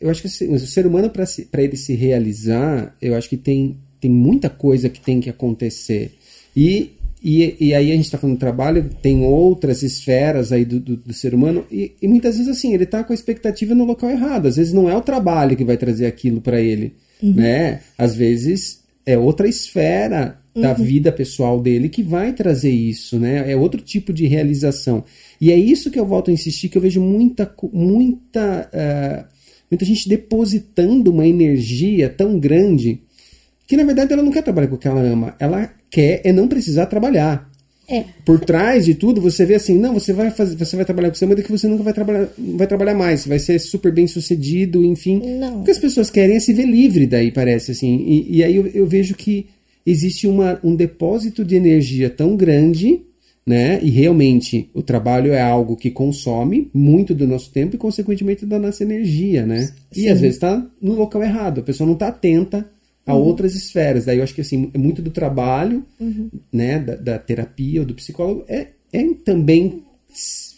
eu 0.00 0.10
acho 0.10 0.22
que 0.22 0.28
o 0.46 0.58
ser 0.58 0.86
humano, 0.86 1.10
para 1.10 1.62
ele 1.62 1.76
se 1.76 1.94
realizar, 1.94 2.96
eu 3.00 3.14
acho 3.14 3.28
que 3.28 3.36
tem, 3.36 3.76
tem 4.00 4.10
muita 4.10 4.48
coisa 4.48 4.88
que 4.88 5.00
tem 5.00 5.20
que 5.20 5.28
acontecer. 5.28 6.12
E 6.56 6.92
e, 7.24 7.56
e 7.60 7.74
aí 7.74 7.92
a 7.92 7.94
gente 7.94 8.06
está 8.06 8.18
falando 8.18 8.36
de 8.36 8.40
trabalho, 8.40 8.90
tem 9.00 9.24
outras 9.24 9.82
esferas 9.82 10.50
aí 10.50 10.64
do, 10.64 10.80
do, 10.80 10.96
do 10.96 11.12
ser 11.12 11.34
humano, 11.34 11.64
e, 11.70 11.92
e, 12.02 12.08
muitas 12.08 12.36
vezes 12.36 12.50
assim, 12.50 12.74
ele 12.74 12.84
está 12.84 13.04
com 13.04 13.12
a 13.12 13.14
expectativa 13.14 13.74
no 13.74 13.84
local 13.84 14.10
errado. 14.10 14.48
Às 14.48 14.56
vezes 14.56 14.72
não 14.72 14.90
é 14.90 14.96
o 14.96 15.02
trabalho 15.02 15.56
que 15.56 15.64
vai 15.64 15.76
trazer 15.76 16.06
aquilo 16.06 16.40
para 16.40 16.60
ele, 16.60 16.94
uhum. 17.22 17.34
né? 17.34 17.80
Às 17.96 18.14
vezes 18.14 18.82
é 19.06 19.16
outra 19.16 19.48
esfera 19.48 20.38
da 20.54 20.70
uhum. 20.70 20.84
vida 20.84 21.10
pessoal 21.12 21.60
dele 21.60 21.88
que 21.88 22.02
vai 22.02 22.32
trazer 22.32 22.70
isso, 22.70 23.18
né? 23.18 23.50
É 23.50 23.56
outro 23.56 23.80
tipo 23.80 24.12
de 24.12 24.26
realização. 24.26 25.04
E 25.40 25.50
é 25.50 25.56
isso 25.56 25.90
que 25.90 25.98
eu 25.98 26.06
volto 26.06 26.30
a 26.30 26.34
insistir, 26.34 26.68
que 26.68 26.76
eu 26.76 26.82
vejo 26.82 27.00
muita, 27.00 27.50
muita, 27.72 28.68
uh, 28.72 29.24
muita 29.70 29.84
gente 29.84 30.08
depositando 30.08 31.10
uma 31.10 31.26
energia 31.26 32.08
tão 32.08 32.38
grande 32.38 33.00
que 33.66 33.76
na 33.76 33.84
verdade 33.84 34.12
ela 34.12 34.22
não 34.22 34.32
quer 34.32 34.42
trabalhar 34.42 34.68
com 34.68 34.74
o 34.74 34.78
que 34.78 34.88
ela 34.88 35.00
ama, 35.00 35.34
ela 35.38 35.72
quer 35.92 36.22
é 36.24 36.32
não 36.32 36.48
precisar 36.48 36.86
trabalhar. 36.86 37.52
É. 37.88 38.04
Por 38.24 38.40
trás 38.40 38.86
de 38.86 38.94
tudo, 38.94 39.20
você 39.20 39.44
vê 39.44 39.56
assim, 39.56 39.76
não, 39.76 39.92
você 39.92 40.14
vai 40.14 40.30
fazer, 40.30 40.56
você 40.56 40.74
vai 40.74 40.84
trabalhar 40.84 41.10
com 41.10 41.14
você, 41.14 41.26
mas 41.26 41.42
que 41.42 41.50
você 41.50 41.68
nunca 41.68 41.82
vai 41.82 41.92
trabalhar, 41.92 42.28
vai 42.38 42.66
trabalhar 42.66 42.94
mais, 42.94 43.26
vai 43.26 43.38
ser 43.38 43.58
super 43.58 43.92
bem 43.92 44.06
sucedido, 44.06 44.82
enfim. 44.82 45.20
Não. 45.38 45.60
O 45.60 45.64
que 45.64 45.70
as 45.70 45.78
pessoas 45.78 46.08
querem 46.08 46.36
é 46.36 46.40
se 46.40 46.54
ver 46.54 46.64
livre 46.64 47.06
daí, 47.06 47.30
parece 47.30 47.72
assim. 47.72 48.02
E, 48.06 48.38
e 48.38 48.44
aí 48.44 48.56
eu, 48.56 48.66
eu, 48.68 48.86
vejo 48.86 49.14
que 49.14 49.46
existe 49.84 50.26
uma, 50.26 50.58
um 50.64 50.74
depósito 50.74 51.44
de 51.44 51.56
energia 51.56 52.08
tão 52.08 52.34
grande, 52.34 53.02
né? 53.44 53.78
E 53.82 53.90
realmente 53.90 54.70
o 54.72 54.82
trabalho 54.82 55.32
é 55.32 55.42
algo 55.42 55.76
que 55.76 55.90
consome 55.90 56.70
muito 56.72 57.14
do 57.14 57.26
nosso 57.26 57.50
tempo 57.50 57.74
e, 57.74 57.78
consequentemente, 57.78 58.46
da 58.46 58.58
nossa 58.58 58.82
energia, 58.82 59.44
né? 59.44 59.68
Sim. 59.90 60.04
E 60.04 60.08
às 60.08 60.20
vezes 60.20 60.36
está 60.36 60.64
no 60.80 60.94
local 60.94 61.22
errado, 61.22 61.60
a 61.60 61.64
pessoa 61.64 61.86
não 61.86 61.94
está 61.94 62.08
atenta 62.08 62.71
a 63.06 63.14
uhum. 63.14 63.20
outras 63.20 63.54
esferas. 63.54 64.04
Daí 64.04 64.18
eu 64.18 64.24
acho 64.24 64.34
que 64.34 64.40
assim, 64.40 64.70
é 64.72 64.78
muito 64.78 65.02
do 65.02 65.10
trabalho, 65.10 65.84
uhum. 66.00 66.30
né, 66.52 66.78
da, 66.78 66.94
da, 66.96 67.18
terapia 67.18 67.80
ou 67.80 67.86
do 67.86 67.94
psicólogo, 67.94 68.44
é, 68.48 68.68
é 68.92 69.04
também 69.24 69.82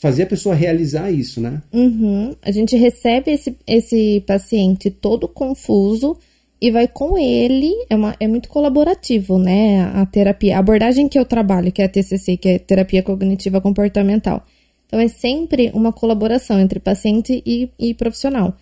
fazer 0.00 0.24
a 0.24 0.26
pessoa 0.26 0.54
realizar 0.54 1.10
isso, 1.10 1.40
né? 1.40 1.62
Uhum. 1.72 2.34
A 2.42 2.50
gente 2.50 2.76
recebe 2.76 3.30
esse, 3.30 3.56
esse 3.66 4.22
paciente 4.26 4.90
todo 4.90 5.28
confuso 5.28 6.18
e 6.60 6.70
vai 6.70 6.88
com 6.88 7.18
ele, 7.18 7.72
é, 7.88 7.96
uma, 7.96 8.16
é 8.18 8.26
muito 8.26 8.48
colaborativo, 8.48 9.38
né, 9.38 9.82
a 9.94 10.06
terapia. 10.06 10.56
A 10.56 10.60
abordagem 10.60 11.08
que 11.08 11.18
eu 11.18 11.24
trabalho, 11.24 11.70
que 11.70 11.82
é 11.82 11.84
a 11.84 11.88
TCC, 11.88 12.36
que 12.36 12.48
é 12.48 12.58
Terapia 12.58 13.02
Cognitiva 13.02 13.60
Comportamental. 13.60 14.42
Então, 14.86 14.98
é 14.98 15.08
sempre 15.08 15.70
uma 15.74 15.92
colaboração 15.92 16.58
entre 16.60 16.78
paciente 16.78 17.42
e, 17.44 17.68
e 17.78 17.94
profissional. 17.94 18.56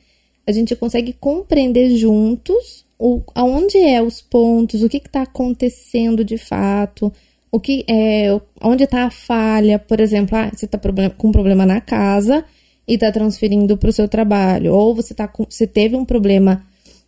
A 0.47 0.53
gente 0.53 0.75
consegue 0.75 1.13
compreender 1.13 1.97
juntos 1.97 2.85
o, 3.05 3.21
aonde 3.35 3.79
é 3.79 4.01
os 4.01 4.23
pontos, 4.23 4.81
o 4.81 4.89
que 4.89 4.99
está 4.99 5.23
acontecendo 5.23 6.25
de 6.25 6.39
fato, 6.39 7.13
o 7.51 7.59
que 7.59 7.85
é, 7.91 8.29
onde 8.63 8.85
está 8.85 9.07
a 9.07 9.11
falha, 9.11 9.77
por 9.77 9.99
exemplo, 9.99 10.39
ah, 10.39 10.49
você 10.55 10.67
está 10.67 10.79
com 11.11 11.29
um 11.29 11.33
problema 11.33 11.67
na 11.67 11.81
casa 11.81 12.45
e 12.87 12.95
está 12.95 13.11
transferindo 13.11 13.77
para 13.77 13.91
o 13.91 13.93
seu 13.93 14.07
trabalho, 14.07 14.73
ou 14.73 14.95
você, 14.95 15.13
tá 15.15 15.27
com, 15.27 15.45
você 15.51 15.67
teve 15.67 15.97
um 15.97 16.05
problema 16.05 16.65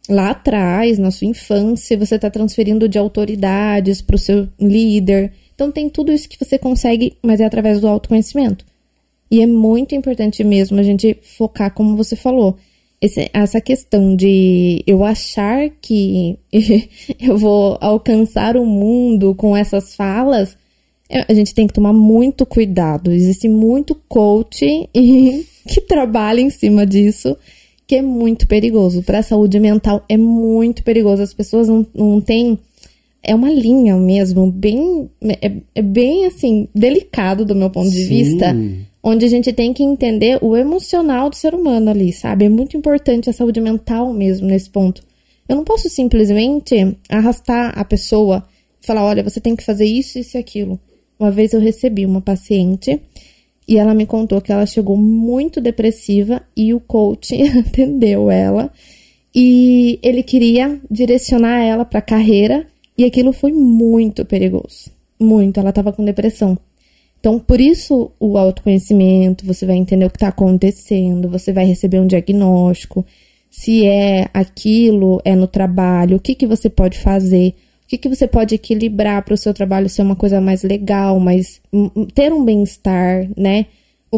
lá 0.09 0.31
atrás, 0.31 0.99
na 0.99 1.13
sua 1.13 1.29
infância, 1.29 1.97
você 1.97 2.17
está 2.17 2.29
transferindo 2.29 2.89
de 2.89 2.99
autoridades 2.99 4.03
para 4.03 4.17
o 4.17 4.19
seu 4.19 4.49
líder. 4.61 5.33
Então 5.55 5.71
tem 5.71 5.89
tudo 5.89 6.11
isso 6.11 6.29
que 6.29 6.45
você 6.45 6.59
consegue, 6.59 7.17
mas 7.23 7.41
é 7.41 7.45
através 7.45 7.81
do 7.81 7.87
autoconhecimento. 7.87 8.67
E 9.31 9.41
é 9.41 9.47
muito 9.47 9.95
importante 9.95 10.43
mesmo 10.43 10.81
a 10.81 10.83
gente 10.83 11.17
focar, 11.23 11.73
como 11.73 11.97
você 11.97 12.17
falou, 12.17 12.57
esse, 13.05 13.29
essa 13.35 13.61
questão 13.61 14.17
de 14.17 14.83
eu 14.87 15.05
achar 15.05 15.69
que 15.69 16.39
eu 17.21 17.37
vou 17.37 17.77
alcançar 17.79 18.57
o 18.57 18.65
mundo 18.65 19.35
com 19.35 19.55
essas 19.55 19.95
falas, 19.95 20.57
é, 21.09 21.23
a 21.29 21.35
gente 21.35 21.55
tem 21.55 21.67
que 21.67 21.75
tomar 21.75 21.93
muito 21.93 22.47
cuidado. 22.47 23.13
Existe 23.13 23.47
muito 23.47 23.95
coach 24.09 24.65
que 25.69 25.81
trabalha 25.83 26.41
em 26.41 26.49
cima 26.49 26.87
disso, 26.87 27.37
que 27.87 27.97
é 27.97 28.03
muito 28.03 28.47
perigoso. 28.47 29.03
Para 29.03 29.19
a 29.19 29.23
saúde 29.23 29.61
mental 29.61 30.03
é 30.09 30.17
muito 30.17 30.83
perigoso. 30.83 31.21
As 31.21 31.35
pessoas 31.35 31.69
não, 31.69 31.87
não 31.95 32.23
têm. 32.23 32.59
É 33.23 33.35
uma 33.35 33.51
linha 33.51 33.97
mesmo, 33.99 34.51
bem. 34.51 35.11
É, 35.43 35.53
é 35.75 35.83
bem 35.83 36.25
assim, 36.25 36.69
delicado 36.75 37.45
do 37.45 37.55
meu 37.55 37.69
ponto 37.69 37.91
de 37.91 38.05
Sim. 38.05 38.09
vista 38.09 38.57
onde 39.07 39.27
a 39.27 39.29
gente 39.29 39.53
tem 39.53 39.75
que 39.75 39.83
entender 39.83 40.39
o 40.41 40.57
emocional 40.57 41.29
do 41.29 41.37
ser 41.37 41.55
humano 41.55 41.91
ali, 41.91 42.11
sabe? 42.11 42.47
É 42.47 42.49
muito 42.49 42.75
importante 42.75 43.29
a 43.29 43.35
saúde 43.35 43.61
mental 43.61 44.11
mesmo 44.15 44.47
nesse 44.47 44.71
ponto. 44.71 45.03
Eu 45.47 45.57
não 45.57 45.63
posso 45.63 45.91
simplesmente 45.91 46.97
arrastar 47.11 47.79
a 47.79 47.85
pessoa 47.85 48.43
e 48.83 48.87
falar, 48.87 49.05
olha, 49.05 49.23
você 49.23 49.43
tem 49.43 49.55
que 49.55 49.63
fazer 49.63 49.85
isso, 49.85 50.19
isso 50.19 50.39
e 50.39 50.41
aquilo. 50.41 50.81
Uma 51.21 51.31
vez 51.31 51.53
eu 51.53 51.61
recebi 51.61 52.07
uma 52.07 52.23
paciente 52.23 52.99
e 53.69 53.77
ela 53.77 53.93
me 53.93 54.07
contou 54.07 54.41
que 54.41 54.51
ela 54.51 54.65
chegou 54.65 54.97
muito 54.97 55.61
depressiva 55.61 56.41
e 56.57 56.73
o 56.73 56.81
coach 56.81 57.35
atendeu 57.61 58.31
ela 58.31 58.73
e 59.35 59.99
ele 60.03 60.23
queria 60.23 60.81
direcionar 60.91 61.61
ela 61.61 61.85
para 61.85 62.01
carreira 62.01 62.67
e 62.97 63.05
aquilo 63.05 63.35
foi 63.35 63.53
muito 63.53 64.25
perigoso. 64.25 64.91
Muito, 65.21 65.61
ela 65.61 65.69
estava 65.69 65.93
com 65.93 66.03
depressão. 66.03 66.59
Então, 67.25 67.39
por 67.39 67.59
isso 67.59 68.13
o 68.21 68.37
autoconhecimento, 68.37 69.47
você 69.47 69.65
vai 69.65 69.77
entender 69.77 70.05
o 70.05 70.11
que 70.11 70.19
está 70.19 70.29
acontecendo, 70.29 71.27
você 71.27 71.55
vai 71.55 71.65
receber 71.65 71.99
um 71.99 72.07
diagnóstico, 72.07 73.03
se 73.51 73.87
é 73.87 74.29
aquilo, 74.35 75.23
é 75.25 75.35
no 75.35 75.47
trabalho, 75.47 76.19
o 76.19 76.21
que, 76.21 76.35
que 76.35 76.47
você 76.47 76.69
pode 76.69 76.99
fazer, 76.99 77.55
o 77.83 77.89
que, 77.89 77.97
que 77.97 78.11
você 78.11 78.29
pode 78.29 78.55
equilibrar 78.55 79.25
para 79.25 79.33
o 79.33 79.39
seu 79.39 79.55
trabalho 79.55 79.89
ser 79.89 80.03
uma 80.03 80.15
coisa 80.15 80.39
mais 80.39 80.63
legal, 80.65 81.19
mais 81.19 81.63
ter 82.15 82.31
um 82.31 82.45
bem-estar, 82.45 83.27
né? 83.35 83.69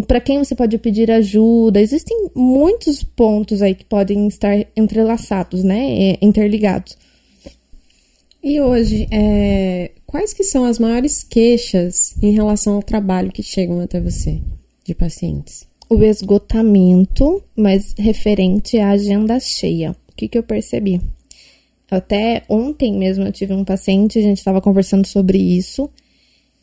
Para 0.09 0.21
quem 0.21 0.39
você 0.39 0.57
pode 0.57 0.77
pedir 0.77 1.09
ajuda. 1.09 1.81
Existem 1.81 2.31
muitos 2.35 3.05
pontos 3.05 3.63
aí 3.63 3.77
que 3.77 3.85
podem 3.85 4.27
estar 4.27 4.67
entrelaçados, 4.77 5.63
né? 5.63 6.17
Interligados. 6.21 6.99
E 8.43 8.61
hoje, 8.61 9.07
é, 9.13 9.93
quais 10.07 10.33
que 10.33 10.45
são 10.45 10.65
as 10.65 10.79
maiores 10.79 11.23
queixas 11.23 12.15
em 12.23 12.33
relação 12.33 12.75
ao 12.75 12.83
trabalho 12.83 13.33
que 13.33 13.43
chegam 13.43 13.81
até 13.81 14.01
você, 14.01 14.41
de 14.85 14.95
pacientes? 14.95 15.67
O 15.89 16.03
esgotamento, 16.03 17.43
mas 17.57 17.95
referente 17.99 18.79
à 18.79 18.91
agenda 18.91 19.39
cheia. 19.39 19.93
O 20.11 20.17
que, 20.17 20.29
que 20.29 20.39
eu 20.39 20.43
percebi? 20.43 21.01
Até 21.91 22.43
ontem 22.49 22.93
mesmo 22.93 23.25
eu 23.25 23.33
tive 23.33 23.53
um 23.53 23.65
paciente, 23.65 24.19
a 24.19 24.23
gente 24.23 24.39
estava 24.39 24.61
conversando 24.61 25.07
sobre 25.07 25.39
isso. 25.39 25.89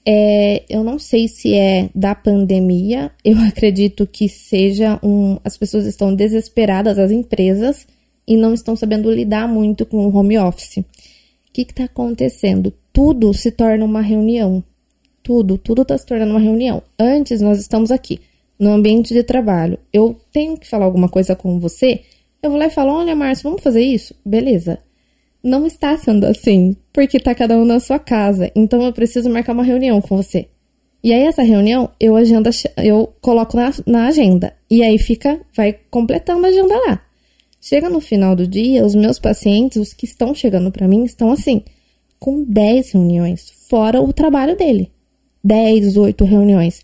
É, 0.06 0.64
eu 0.70 0.84
não 0.84 1.00
sei 1.00 1.30
se 1.30 1.54
é 1.54 1.90
da 1.96 2.14
pandemia, 2.14 3.12
eu 3.24 3.38
acredito 3.40 4.06
que 4.06 4.28
seja 4.28 5.00
um. 5.02 5.38
As 5.44 5.58
pessoas 5.58 5.86
estão 5.86 6.14
desesperadas, 6.14 7.00
as 7.00 7.12
empresas, 7.12 7.88
e 8.28 8.36
não 8.36 8.54
estão 8.54 8.76
sabendo 8.76 9.12
lidar 9.12 9.48
muito 9.48 9.86
com 9.86 10.06
o 10.06 10.16
home 10.16 10.38
office. 10.38 10.78
O 10.78 10.86
que 11.54 11.62
está 11.62 11.86
acontecendo? 11.86 12.74
Tudo 12.94 13.34
se 13.34 13.52
torna 13.52 13.84
uma 13.84 14.02
reunião. 14.02 14.64
Tudo, 15.24 15.58
tudo 15.58 15.82
está 15.82 15.98
se 15.98 16.06
tornando 16.06 16.32
uma 16.32 16.40
reunião. 16.40 16.84
Antes 17.00 17.42
nós 17.42 17.60
estamos 17.60 17.90
aqui, 17.90 18.22
no 18.60 18.72
ambiente 18.72 19.14
de 19.14 19.24
trabalho. 19.24 19.80
Eu 19.92 20.16
tenho 20.32 20.58
que 20.58 20.70
falar 20.70 20.86
alguma 20.86 21.10
coisa 21.10 21.36
com 21.36 21.60
você, 21.60 22.02
eu 22.42 22.52
vou 22.52 22.60
lá 22.60 22.68
e 22.68 22.70
falo: 22.70 22.92
Olha, 22.94 23.16
Márcio, 23.16 23.44
vamos 23.44 23.64
fazer 23.64 23.82
isso? 23.82 24.14
Beleza. 24.24 24.78
Não 25.42 25.66
está 25.66 25.98
sendo 25.98 26.26
assim, 26.26 26.76
porque 26.94 27.18
está 27.18 27.34
cada 27.34 27.58
um 27.58 27.66
na 27.66 27.80
sua 27.80 28.00
casa. 28.00 28.52
Então 28.56 28.82
eu 28.84 28.94
preciso 28.94 29.30
marcar 29.30 29.54
uma 29.54 29.64
reunião 29.64 30.00
com 30.00 30.16
você. 30.16 30.48
E 31.04 31.12
aí, 31.12 31.24
essa 31.24 31.42
reunião, 31.42 31.90
eu 32.00 32.16
agenda, 32.16 32.50
eu 32.78 33.14
coloco 33.20 33.58
na, 33.58 33.74
na 33.86 34.08
agenda. 34.08 34.54
E 34.70 34.82
aí 34.82 34.98
fica, 34.98 35.42
vai 35.54 35.74
completando 35.92 36.46
a 36.46 36.50
agenda 36.50 36.74
lá. 36.88 37.02
Chega 37.60 37.90
no 37.90 38.00
final 38.00 38.36
do 38.38 38.48
dia, 38.48 38.86
os 38.86 38.96
meus 38.96 39.20
pacientes, 39.20 39.78
os 39.78 39.94
que 39.94 40.06
estão 40.06 40.34
chegando 40.34 40.72
para 40.72 40.88
mim, 40.88 41.04
estão 41.04 41.32
assim 41.32 41.62
com 42.24 42.42
10 42.42 42.92
reuniões, 42.92 43.52
fora 43.70 44.02
o 44.02 44.14
trabalho 44.14 44.56
dele. 44.56 44.90
10, 45.44 45.98
8 45.98 46.24
reuniões. 46.24 46.82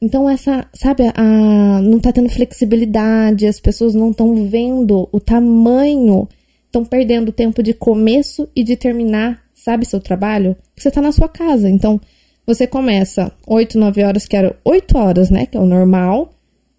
Então, 0.00 0.28
essa, 0.28 0.66
sabe, 0.74 1.04
a, 1.14 1.80
não 1.80 2.00
tá 2.00 2.10
tendo 2.10 2.28
flexibilidade, 2.28 3.46
as 3.46 3.60
pessoas 3.60 3.94
não 3.94 4.10
estão 4.10 4.34
vendo 4.48 5.08
o 5.12 5.20
tamanho, 5.20 6.28
estão 6.66 6.84
perdendo 6.84 7.30
tempo 7.30 7.62
de 7.62 7.72
começo 7.72 8.48
e 8.56 8.64
de 8.64 8.74
terminar, 8.74 9.40
sabe, 9.54 9.86
seu 9.86 10.00
trabalho, 10.00 10.56
você 10.76 10.90
tá 10.90 11.00
na 11.00 11.12
sua 11.12 11.28
casa. 11.28 11.70
Então, 11.70 12.00
você 12.44 12.66
começa 12.66 13.30
8, 13.46 13.78
9 13.78 14.02
horas, 14.02 14.26
que 14.26 14.36
era 14.36 14.58
8 14.64 14.98
horas, 14.98 15.30
né, 15.30 15.46
que 15.46 15.56
é 15.56 15.60
o 15.60 15.64
normal, 15.64 16.32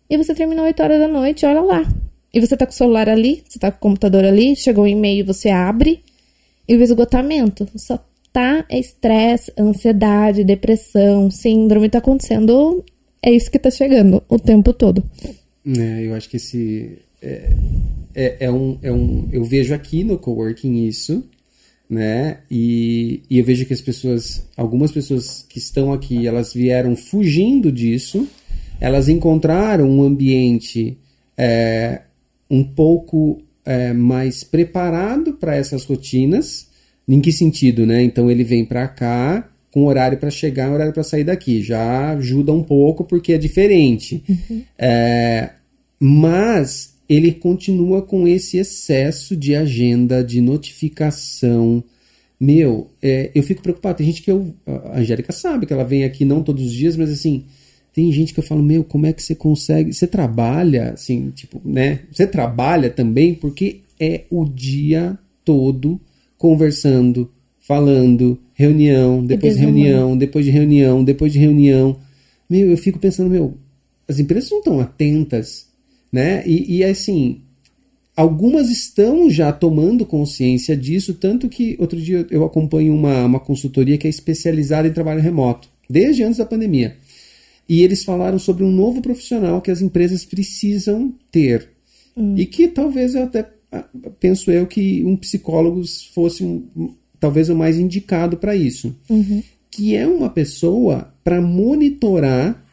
e 0.10 0.18
você 0.18 0.36
termina 0.36 0.62
8 0.62 0.84
horas 0.84 1.00
da 1.00 1.08
noite, 1.08 1.46
olha 1.46 1.62
lá. 1.62 1.84
E 2.34 2.42
você 2.42 2.58
tá 2.58 2.66
com 2.66 2.74
o 2.74 2.76
celular 2.76 3.08
ali, 3.08 3.46
você 3.48 3.58
tá 3.58 3.72
com 3.72 3.78
o 3.78 3.80
computador 3.80 4.26
ali, 4.26 4.58
chegou 4.58 4.84
o 4.84 4.88
e-mail, 4.88 5.26
você 5.26 5.50
abre, 5.50 6.04
e 6.68 6.76
o 6.76 6.82
esgotamento 6.82 7.68
só 7.76 8.04
tá 8.32 8.66
estresse, 8.72 9.52
ansiedade, 9.58 10.44
depressão, 10.44 11.30
síndrome, 11.30 11.90
tá 11.90 12.00
acontecendo. 12.00 12.84
É 13.22 13.32
isso 13.32 13.52
que 13.52 13.60
tá 13.60 13.70
chegando 13.70 14.24
o 14.28 14.40
tempo 14.40 14.74
todo. 14.74 15.04
É, 15.66 16.08
eu 16.08 16.16
acho 16.16 16.30
que 16.30 16.38
esse. 16.38 16.98
É, 17.22 17.56
é, 18.16 18.38
é, 18.42 18.52
um, 18.52 18.78
é 18.82 18.92
um. 18.92 19.30
Eu 19.32 19.44
vejo 19.44 19.74
aqui 19.74 20.04
no 20.04 20.18
coworking 20.18 20.86
isso, 20.86 21.24
né? 21.90 22.40
E, 22.50 23.22
e 23.30 23.40
eu 23.40 23.46
vejo 23.46 23.66
que 23.66 23.74
as 23.74 23.82
pessoas, 23.82 24.46
algumas 24.58 24.92
pessoas 24.92 25.46
que 25.48 25.60
estão 25.60 25.94
aqui, 25.94 26.28
elas 26.28 26.54
vieram 26.54 26.96
fugindo 26.96 27.72
disso, 27.72 28.28
elas 28.80 29.08
encontraram 29.08 29.90
um 29.90 30.04
ambiente 30.04 30.98
é, 31.38 32.02
um 32.50 32.64
pouco 32.64 33.42
é, 33.66 33.94
mais 33.94 34.44
preparado 34.44 35.34
para 35.34 35.56
essas 35.56 35.86
rotinas. 35.86 36.68
Em 37.08 37.20
que 37.20 37.32
sentido, 37.32 37.86
né? 37.86 38.02
Então 38.02 38.32
ele 38.32 38.44
vem 38.44 38.64
para 38.64 38.88
cá 38.88 39.50
com 39.72 39.86
horário 39.86 40.18
para 40.18 40.30
chegar 40.30 40.70
e 40.70 40.74
horário 40.74 40.94
para 40.94 41.04
sair 41.04 41.24
daqui. 41.24 41.62
Já 41.62 42.12
ajuda 42.12 42.54
um 42.54 42.64
pouco 42.64 43.04
porque 43.04 43.34
é 43.34 43.38
diferente. 43.38 44.24
Uhum. 44.30 44.62
É, 44.78 45.50
mas 46.00 46.94
ele 47.10 47.32
continua 47.32 48.02
com 48.02 48.28
esse 48.28 48.58
excesso 48.58 49.36
de 49.36 49.56
agenda, 49.56 50.24
de 50.24 50.40
notificação. 50.40 51.84
Meu, 52.40 52.90
é, 53.02 53.32
eu 53.34 53.44
fico 53.44 53.62
preocupado. 53.62 53.98
Tem 53.98 54.08
gente 54.08 54.22
que 54.22 54.32
eu. 54.32 54.54
A 54.66 55.00
Angélica 55.00 55.32
sabe 55.32 55.66
que 55.66 55.74
ela 55.74 55.84
vem 55.84 56.04
aqui 56.04 56.24
não 56.24 56.44
todos 56.44 56.64
os 56.64 56.72
dias, 56.72 56.96
mas 56.96 57.10
assim. 57.10 57.46
Tem 57.94 58.12
gente 58.12 58.34
que 58.34 58.40
eu 58.40 58.44
falo, 58.44 58.64
meu, 58.64 58.84
como 58.84 59.06
é 59.06 59.14
que 59.14 59.22
você 59.22 59.36
consegue? 59.36 59.94
Você 59.94 60.08
trabalha, 60.08 60.92
assim, 60.94 61.30
tipo, 61.32 61.62
né? 61.64 62.00
Você 62.12 62.26
trabalha 62.26 62.90
também 62.90 63.36
porque 63.36 63.82
é 64.00 64.24
o 64.30 64.46
dia 64.46 65.18
todo 65.46 66.02
conversando, 66.38 67.32
falando, 67.60 68.40
reunião, 68.54 69.26
depois 69.26 69.56
de 69.56 69.62
reunião, 69.62 70.18
depois 70.18 70.46
de 70.46 70.52
reunião, 70.52 71.04
depois 71.04 71.32
de 71.32 71.40
reunião. 71.40 71.98
Meu, 72.50 72.72
eu 72.72 72.78
fico 72.78 73.00
pensando, 73.00 73.30
meu, 73.30 73.58
as 74.08 74.20
empresas 74.20 74.50
não 74.50 74.58
estão 74.58 74.80
atentas 74.80 75.68
né? 76.14 76.44
E, 76.46 76.78
e 76.78 76.84
assim, 76.84 77.42
algumas 78.16 78.70
estão 78.70 79.32
já 79.32 79.52
tomando 79.52 80.06
consciência 80.06 80.78
disso, 80.78 81.16
tanto 81.16 81.50
que 81.50 81.76
outro 81.80 82.00
dia 82.00 82.28
eu 82.30 82.46
acompanho 82.46 82.94
uma, 82.94 83.26
uma 83.26 83.40
consultoria 83.40 83.98
que 83.98 84.06
é 84.06 84.10
especializada 84.12 84.88
em 84.88 84.94
trabalho 84.94 85.20
remoto, 85.20 85.68
desde 85.90 86.22
antes 86.22 86.38
da 86.38 86.46
pandemia. 86.46 86.96
E 87.74 87.82
eles 87.82 88.04
falaram 88.04 88.38
sobre 88.38 88.64
um 88.64 88.72
novo 88.72 89.02
profissional 89.02 89.60
que 89.60 89.72
as 89.72 89.82
empresas 89.82 90.24
precisam 90.24 91.12
ter. 91.32 91.70
Hum. 92.16 92.36
E 92.38 92.46
que 92.46 92.68
talvez 92.68 93.16
eu 93.16 93.24
até 93.24 93.50
ah, 93.72 93.84
penso 94.20 94.52
eu 94.52 94.68
que 94.68 95.04
um 95.04 95.18
psicólogo 95.18 95.82
fosse 96.14 96.44
um, 96.44 96.94
talvez 97.20 97.50
o 97.50 97.56
mais 97.56 97.80
indicado 97.80 98.38
para 98.38 98.56
isso. 98.56 98.96
Uhum. 99.10 99.42
Que 99.72 99.96
é 99.96 100.06
uma 100.06 100.30
pessoa 100.30 101.12
para 101.24 101.42
monitorar 101.42 102.64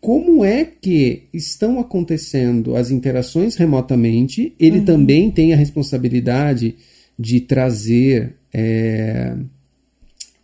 como 0.00 0.44
é 0.44 0.64
que 0.64 1.24
estão 1.34 1.80
acontecendo 1.80 2.76
as 2.76 2.92
interações 2.92 3.56
remotamente. 3.56 4.54
Ele 4.60 4.78
uhum. 4.78 4.84
também 4.84 5.28
tem 5.28 5.54
a 5.54 5.56
responsabilidade 5.56 6.76
de 7.18 7.40
trazer 7.40 8.36
é, 8.54 9.34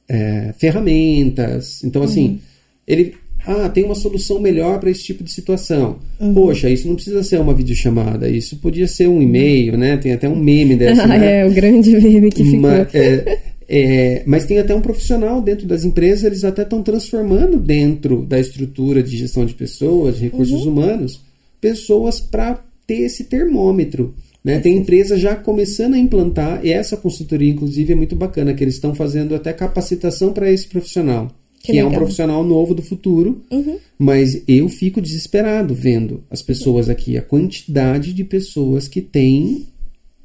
é, 0.09 0.53
ferramentas. 0.59 1.85
Então, 1.85 2.03
assim, 2.03 2.27
uhum. 2.27 2.39
ele. 2.85 3.22
Ah, 3.47 3.69
tem 3.69 3.85
uma 3.85 3.95
solução 3.95 4.39
melhor 4.41 4.79
para 4.79 4.91
esse 4.91 5.03
tipo 5.03 5.25
de 5.25 5.33
situação. 5.33 5.99
Uhum. 6.21 6.33
Poxa, 6.33 6.71
isso 6.71 6.87
não 6.87 6.95
precisa 6.95 7.23
ser 7.23 7.41
uma 7.41 7.55
videochamada, 7.55 8.29
isso 8.29 8.57
podia 8.59 8.87
ser 8.87 9.09
um 9.09 9.21
e-mail, 9.21 9.77
né? 9.77 9.97
Tem 9.97 10.13
até 10.13 10.29
um 10.29 10.37
meme 10.37 10.77
dessa. 10.77 11.03
Ah, 11.03 11.07
né? 11.19 11.41
é, 11.41 11.47
o 11.47 11.53
grande 11.53 11.91
meme 11.91 12.31
que 12.31 12.45
ficou. 12.45 12.61
Mas, 12.61 12.95
é, 12.95 13.39
é, 13.69 14.23
mas 14.27 14.45
tem 14.45 14.59
até 14.59 14.75
um 14.75 14.81
profissional 14.81 15.41
dentro 15.41 15.67
das 15.67 15.85
empresas, 15.85 16.25
eles 16.25 16.45
até 16.45 16.63
estão 16.63 16.83
transformando 16.83 17.59
dentro 17.59 18.25
da 18.25 18.39
estrutura 18.39 19.03
de 19.03 19.17
gestão 19.17 19.45
de 19.45 19.55
pessoas, 19.55 20.17
de 20.17 20.25
recursos 20.25 20.65
uhum. 20.65 20.73
humanos, 20.73 21.21
pessoas 21.61 22.21
para 22.21 22.63
ter 22.87 23.01
esse 23.01 23.25
termômetro. 23.25 24.15
Né? 24.45 24.59
Tem 24.59 24.77
empresas 24.77 25.21
já 25.21 25.37
começando 25.37 25.95
a 25.95 25.99
implantar, 25.99 26.61
e 26.65 26.73
essa 26.73 26.97
consultoria, 26.97 27.51
inclusive, 27.51 27.93
é 27.93 27.97
muito 27.97 28.17
bacana, 28.17 28.53
que 28.53 28.63
eles 28.63 28.75
estão 28.75 28.95
fazendo 28.95 29.35
até 29.35 29.53
capacitação 29.53 30.33
para 30.33 30.51
esse 30.51 30.67
profissional, 30.67 31.31
que, 31.63 31.73
que 31.73 31.79
é 31.79 31.85
um 31.85 31.93
profissional 31.93 32.43
novo 32.43 32.75
do 32.75 32.83
futuro, 32.83 33.41
uhum. 33.51 33.79
mas 33.99 34.43
eu 34.49 34.69
fico 34.69 35.01
desesperado 35.01 35.75
vendo 35.75 36.25
as 36.31 36.43
pessoas 36.43 36.89
aqui, 36.89 37.17
a 37.17 37.23
quantidade 37.23 38.13
de 38.13 38.25
pessoas 38.25 38.89
que 38.89 39.01
têm 39.01 39.67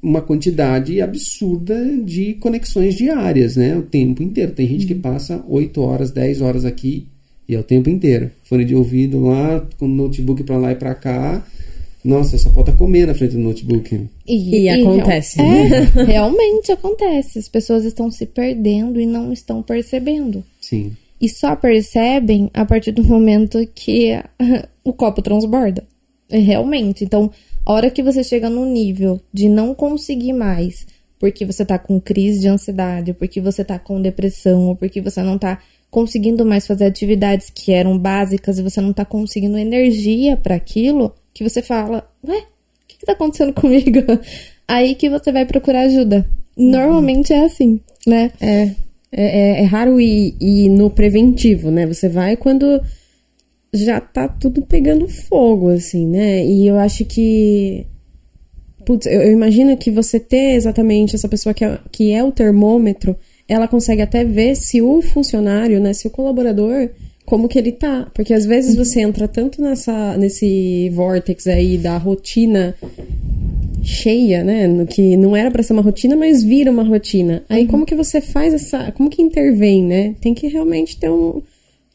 uma 0.01 0.21
quantidade 0.21 1.01
absurda 1.01 1.83
de 2.03 2.35
conexões 2.35 2.95
diárias, 2.95 3.55
né? 3.55 3.75
O 3.77 3.81
tempo 3.81 4.23
inteiro. 4.23 4.51
Tem 4.51 4.67
gente 4.67 4.85
que 4.85 4.93
uhum. 4.93 5.01
passa 5.01 5.43
8 5.47 5.81
horas, 5.81 6.11
10 6.11 6.41
horas 6.41 6.65
aqui 6.65 7.07
e 7.47 7.55
é 7.55 7.59
o 7.59 7.63
tempo 7.63 7.89
inteiro. 7.89 8.29
Fone 8.43 8.65
de 8.65 8.75
ouvido 8.75 9.21
lá, 9.21 9.65
com 9.77 9.85
o 9.85 9.89
notebook 9.89 10.43
para 10.43 10.57
lá 10.57 10.71
e 10.71 10.75
para 10.75 10.93
cá. 10.93 11.45
Nossa, 12.03 12.37
só 12.37 12.49
falta 12.51 12.71
comer 12.71 13.07
na 13.07 13.13
frente 13.13 13.33
do 13.33 13.39
notebook. 13.39 14.07
E, 14.27 14.63
e 14.63 14.69
acontece. 14.69 15.41
Real, 15.41 15.51
né? 15.51 15.91
é, 15.95 16.03
realmente 16.03 16.71
acontece. 16.71 17.39
As 17.39 17.47
pessoas 17.47 17.83
estão 17.83 18.11
se 18.11 18.25
perdendo 18.25 18.99
e 18.99 19.05
não 19.05 19.33
estão 19.33 19.61
percebendo. 19.61 20.43
Sim. 20.61 20.91
E 21.19 21.27
só 21.27 21.55
percebem 21.55 22.49
a 22.53 22.65
partir 22.65 22.91
do 22.91 23.03
momento 23.03 23.59
que 23.73 24.11
o 24.83 24.93
copo 24.93 25.21
transborda. 25.21 25.85
Realmente. 26.29 27.03
Então, 27.03 27.31
a 27.65 27.73
hora 27.73 27.89
que 27.89 28.03
você 28.03 28.23
chega 28.23 28.49
no 28.49 28.65
nível 28.65 29.19
de 29.33 29.49
não 29.49 29.73
conseguir 29.73 30.33
mais, 30.33 30.85
porque 31.19 31.45
você 31.45 31.65
tá 31.65 31.79
com 31.79 31.99
crise 31.99 32.39
de 32.39 32.47
ansiedade, 32.47 33.13
porque 33.13 33.41
você 33.41 33.63
tá 33.63 33.79
com 33.79 34.01
depressão, 34.01 34.67
ou 34.67 34.75
porque 34.75 35.01
você 35.01 35.21
não 35.21 35.37
tá 35.37 35.59
conseguindo 35.89 36.45
mais 36.45 36.67
fazer 36.67 36.85
atividades 36.85 37.49
que 37.49 37.71
eram 37.71 37.97
básicas 37.97 38.59
e 38.59 38.61
você 38.61 38.81
não 38.81 38.93
tá 38.93 39.05
conseguindo 39.05 39.57
energia 39.57 40.37
para 40.37 40.55
aquilo, 40.55 41.13
que 41.33 41.43
você 41.43 41.61
fala, 41.61 42.09
ué, 42.27 42.37
o 42.37 42.43
que, 42.87 42.97
que 42.99 43.05
tá 43.05 43.13
acontecendo 43.13 43.53
comigo? 43.53 43.99
Aí 44.67 44.95
que 44.95 45.09
você 45.09 45.31
vai 45.31 45.45
procurar 45.45 45.81
ajuda. 45.81 46.27
Normalmente 46.55 47.31
é 47.33 47.45
assim, 47.45 47.79
né? 48.05 48.31
É. 48.41 48.86
É, 49.11 49.23
é, 49.23 49.61
é 49.61 49.63
raro 49.63 49.99
ir, 49.99 50.35
ir 50.39 50.69
no 50.69 50.89
preventivo, 50.89 51.71
né? 51.71 51.85
Você 51.85 52.09
vai 52.09 52.35
quando 52.35 52.81
já 53.73 53.99
tá 53.99 54.27
tudo 54.27 54.61
pegando 54.61 55.07
fogo, 55.07 55.69
assim, 55.69 56.07
né? 56.07 56.45
E 56.45 56.67
eu 56.67 56.77
acho 56.77 57.05
que. 57.05 57.85
Putz, 58.85 59.05
eu, 59.05 59.21
eu 59.21 59.31
imagino 59.31 59.75
que 59.77 59.91
você 59.91 60.19
ter 60.19 60.55
exatamente 60.55 61.15
essa 61.15 61.27
pessoa 61.27 61.53
que 61.53 61.65
é, 61.65 61.79
que 61.91 62.11
é 62.11 62.23
o 62.23 62.31
termômetro, 62.31 63.15
ela 63.47 63.67
consegue 63.67 64.01
até 64.01 64.23
ver 64.23 64.55
se 64.55 64.81
o 64.81 65.01
funcionário, 65.01 65.79
né, 65.79 65.93
se 65.93 66.07
o 66.07 66.11
colaborador, 66.11 66.89
como 67.25 67.47
que 67.47 67.59
ele 67.59 67.71
tá. 67.71 68.09
Porque 68.13 68.33
às 68.33 68.45
vezes 68.45 68.75
você 68.75 69.01
entra 69.01 69.27
tanto 69.27 69.61
nessa, 69.61 70.17
nesse 70.17 70.89
vortex 70.89 71.47
aí 71.47 71.77
da 71.77 71.97
rotina 71.97 72.75
cheia, 73.87 74.43
né? 74.43 74.67
No 74.67 74.85
que 74.85 75.15
não 75.15 75.35
era 75.35 75.49
para 75.49 75.63
ser 75.63 75.73
uma 75.73 75.81
rotina, 75.81 76.15
mas 76.15 76.43
vira 76.43 76.69
uma 76.69 76.83
rotina. 76.83 77.43
Aí 77.47 77.63
uhum. 77.63 77.67
como 77.69 77.85
que 77.85 77.95
você 77.95 78.19
faz 78.19 78.53
essa. 78.53 78.91
Como 78.91 79.09
que 79.09 79.21
intervém, 79.21 79.83
né? 79.83 80.15
Tem 80.19 80.33
que 80.33 80.47
realmente 80.47 80.97
ter 80.97 81.09
um 81.09 81.41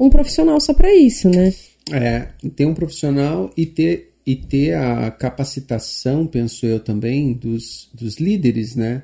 um 0.03 0.11
profissional 0.11 0.61
só 0.61 0.75
para 0.75 0.95
isso, 0.95 1.29
né? 1.29 1.55
É, 1.91 2.29
ter 2.57 2.67
um 2.67 2.75
profissional 2.75 3.53
e 3.57 3.65
ter, 3.65 4.15
e 4.27 4.35
ter 4.35 4.75
a 4.75 5.11
capacitação, 5.11 6.27
penso 6.27 6.67
eu 6.67 6.81
também, 6.81 7.33
dos, 7.33 7.89
dos 7.95 8.19
líderes, 8.19 8.75
né? 8.75 9.03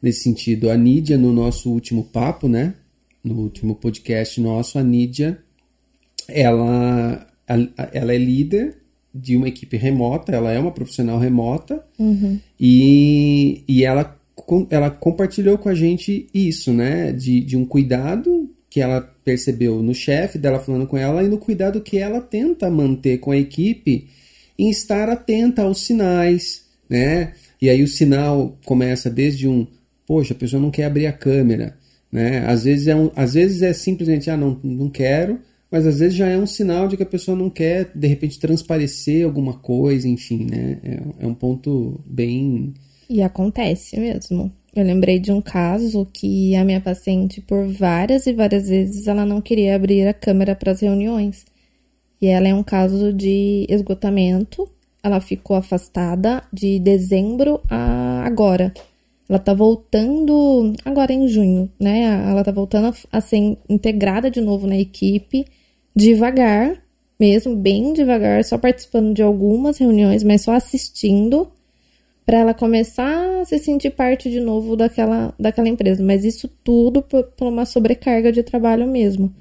Nesse 0.00 0.22
sentido, 0.22 0.70
a 0.70 0.76
Nídia, 0.76 1.18
no 1.18 1.32
nosso 1.32 1.70
último 1.70 2.04
papo, 2.04 2.48
né? 2.48 2.74
No 3.22 3.34
último 3.34 3.74
podcast 3.74 4.40
nosso, 4.40 4.78
a 4.78 4.82
Nídia, 4.82 5.38
ela, 6.26 7.26
ela 7.92 8.14
é 8.14 8.18
líder 8.18 8.78
de 9.14 9.36
uma 9.36 9.48
equipe 9.48 9.76
remota, 9.76 10.32
ela 10.32 10.52
é 10.52 10.58
uma 10.58 10.70
profissional 10.70 11.18
remota 11.18 11.84
uhum. 11.98 12.38
e, 12.58 13.62
e 13.66 13.84
ela, 13.84 14.16
ela 14.70 14.90
compartilhou 14.90 15.58
com 15.58 15.68
a 15.68 15.74
gente 15.74 16.28
isso, 16.32 16.72
né? 16.72 17.12
De, 17.12 17.40
de 17.40 17.56
um 17.56 17.64
cuidado 17.64 18.48
que 18.68 18.80
ela 18.80 19.00
percebeu 19.24 19.82
no 19.82 19.92
chefe 19.92 20.38
dela 20.38 20.60
falando 20.60 20.86
com 20.86 20.96
ela 20.96 21.24
e 21.24 21.28
no 21.28 21.38
cuidado 21.38 21.80
que 21.80 21.98
ela 21.98 22.20
tenta 22.20 22.70
manter 22.70 23.18
com 23.18 23.32
a 23.32 23.36
equipe 23.36 24.08
em 24.56 24.70
estar 24.70 25.08
atenta 25.08 25.62
aos 25.62 25.84
sinais, 25.84 26.66
né? 26.88 27.32
E 27.60 27.68
aí 27.68 27.82
o 27.82 27.88
sinal 27.88 28.58
começa 28.64 29.10
desde 29.10 29.48
um, 29.48 29.66
poxa, 30.06 30.34
a 30.34 30.36
pessoa 30.36 30.62
não 30.62 30.70
quer 30.70 30.84
abrir 30.84 31.06
a 31.06 31.12
câmera, 31.12 31.76
né? 32.12 32.44
Às 32.46 32.64
vezes 32.64 32.86
é, 32.86 32.94
um, 32.94 33.10
às 33.16 33.34
vezes 33.34 33.62
é 33.62 33.72
simplesmente, 33.72 34.30
ah, 34.30 34.36
não, 34.36 34.58
não 34.62 34.88
quero, 34.88 35.40
mas 35.70 35.86
às 35.86 36.00
vezes 36.00 36.16
já 36.16 36.26
é 36.26 36.36
um 36.36 36.46
sinal 36.46 36.88
de 36.88 36.96
que 36.96 37.02
a 37.02 37.06
pessoa 37.06 37.36
não 37.36 37.48
quer, 37.48 37.90
de 37.94 38.06
repente, 38.06 38.38
transparecer 38.38 39.24
alguma 39.24 39.54
coisa, 39.54 40.08
enfim, 40.08 40.46
né? 40.50 40.78
É, 40.82 41.24
é 41.24 41.26
um 41.26 41.34
ponto 41.34 42.00
bem... 42.04 42.74
E 43.08 43.22
acontece 43.22 43.98
mesmo. 43.98 44.52
Eu 44.74 44.84
lembrei 44.84 45.18
de 45.18 45.32
um 45.32 45.40
caso 45.40 46.06
que 46.12 46.54
a 46.54 46.64
minha 46.64 46.80
paciente, 46.80 47.40
por 47.40 47.66
várias 47.66 48.26
e 48.26 48.32
várias 48.32 48.68
vezes, 48.68 49.08
ela 49.08 49.26
não 49.26 49.40
queria 49.40 49.74
abrir 49.74 50.06
a 50.06 50.14
câmera 50.14 50.54
para 50.54 50.72
as 50.72 50.80
reuniões. 50.80 51.44
E 52.20 52.26
ela 52.26 52.46
é 52.48 52.54
um 52.54 52.62
caso 52.62 53.12
de 53.12 53.66
esgotamento. 53.68 54.68
Ela 55.02 55.20
ficou 55.20 55.56
afastada 55.56 56.42
de 56.52 56.78
dezembro 56.78 57.60
a 57.68 58.22
agora. 58.24 58.72
Ela 59.28 59.38
tá 59.38 59.54
voltando 59.54 60.72
agora 60.84 61.12
em 61.12 61.26
junho, 61.28 61.70
né? 61.78 62.02
Ela 62.28 62.44
tá 62.44 62.52
voltando 62.52 62.94
a 63.10 63.20
ser 63.20 63.56
integrada 63.68 64.30
de 64.30 64.40
novo 64.40 64.66
na 64.66 64.76
equipe, 64.76 65.46
devagar, 65.94 66.82
mesmo 67.18 67.54
bem 67.54 67.92
devagar, 67.92 68.44
só 68.44 68.56
participando 68.56 69.14
de 69.14 69.22
algumas 69.22 69.78
reuniões, 69.78 70.22
mas 70.22 70.42
só 70.42 70.52
assistindo 70.52 71.50
para 72.24 72.38
ela 72.38 72.54
começar 72.54 73.40
a 73.40 73.44
se 73.44 73.58
sentir 73.58 73.90
parte 73.90 74.30
de 74.30 74.40
novo 74.40 74.76
daquela, 74.76 75.34
daquela 75.38 75.68
empresa. 75.68 76.02
Mas 76.02 76.24
isso 76.24 76.48
tudo 76.62 77.02
por, 77.02 77.24
por 77.24 77.48
uma 77.48 77.64
sobrecarga 77.64 78.30
de 78.30 78.42
trabalho 78.42 78.86
mesmo. 78.86 79.34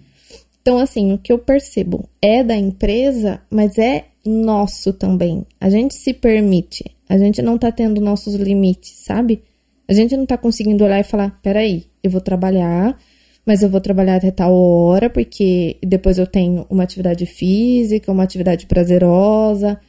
Então, 0.61 0.79
assim, 0.79 1.13
o 1.13 1.17
que 1.17 1.31
eu 1.31 1.39
percebo 1.39 2.09
é 2.21 2.43
da 2.43 2.55
empresa, 2.55 3.41
mas 3.49 3.77
é 3.77 4.05
nosso 4.25 4.91
também. 4.91 5.45
A 5.59 5.69
gente 5.69 5.93
se 5.93 6.13
permite. 6.13 6.83
A 7.07 7.17
gente 7.17 7.41
não 7.41 7.57
tá 7.57 7.71
tendo 7.71 8.01
nossos 8.01 8.35
limites, 8.35 8.91
sabe? 8.97 9.43
A 9.87 9.93
gente 9.93 10.15
não 10.15 10.25
tá 10.25 10.37
conseguindo 10.37 10.83
olhar 10.83 10.99
e 10.99 11.03
falar: 11.03 11.39
peraí, 11.41 11.85
eu 12.03 12.11
vou 12.11 12.21
trabalhar, 12.21 12.97
mas 13.45 13.63
eu 13.63 13.69
vou 13.69 13.81
trabalhar 13.81 14.17
até 14.17 14.31
tal 14.31 14.53
hora, 14.53 15.09
porque 15.09 15.77
depois 15.83 16.17
eu 16.17 16.27
tenho 16.27 16.65
uma 16.69 16.83
atividade 16.83 17.25
física, 17.25 18.11
uma 18.11 18.23
atividade 18.23 18.65
prazerosa 18.65 19.79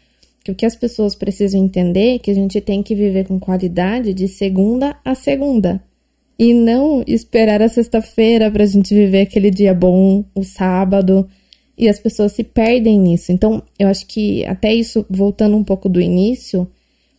que 0.42 0.50
o 0.50 0.54
que 0.54 0.66
as 0.66 0.74
pessoas 0.74 1.14
precisam 1.14 1.62
entender 1.62 2.14
é 2.14 2.18
que 2.18 2.30
a 2.30 2.34
gente 2.34 2.60
tem 2.60 2.82
que 2.82 2.94
viver 2.94 3.26
com 3.26 3.38
qualidade 3.38 4.14
de 4.14 4.26
segunda 4.26 4.96
a 5.04 5.14
segunda. 5.14 5.82
E 6.38 6.54
não 6.54 7.04
esperar 7.06 7.60
a 7.60 7.68
sexta-feira 7.68 8.50
para 8.50 8.62
a 8.62 8.66
gente 8.66 8.94
viver 8.94 9.22
aquele 9.22 9.50
dia 9.50 9.74
bom, 9.74 10.24
o 10.34 10.42
sábado. 10.42 11.28
E 11.76 11.88
as 11.88 11.98
pessoas 11.98 12.32
se 12.32 12.42
perdem 12.42 12.98
nisso. 12.98 13.30
Então, 13.30 13.62
eu 13.78 13.88
acho 13.88 14.06
que 14.06 14.44
até 14.46 14.72
isso, 14.72 15.04
voltando 15.10 15.56
um 15.56 15.64
pouco 15.64 15.88
do 15.88 16.00
início, 16.00 16.66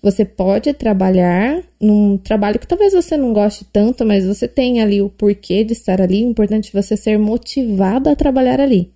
você 0.01 0.25
pode 0.25 0.73
trabalhar 0.73 1.63
num 1.79 2.17
trabalho 2.17 2.57
que 2.57 2.67
talvez 2.67 2.91
você 2.91 3.15
não 3.15 3.33
goste 3.33 3.65
tanto, 3.71 4.03
mas 4.03 4.25
você 4.25 4.47
tem 4.47 4.81
ali 4.81 4.99
o 5.01 5.09
porquê 5.09 5.63
de 5.63 5.73
estar 5.73 6.01
ali. 6.01 6.23
É 6.23 6.25
importante 6.25 6.73
você 6.73 6.97
ser 6.97 7.19
motivado 7.19 8.09
a 8.09 8.15
trabalhar 8.15 8.59
ali. 8.59 8.91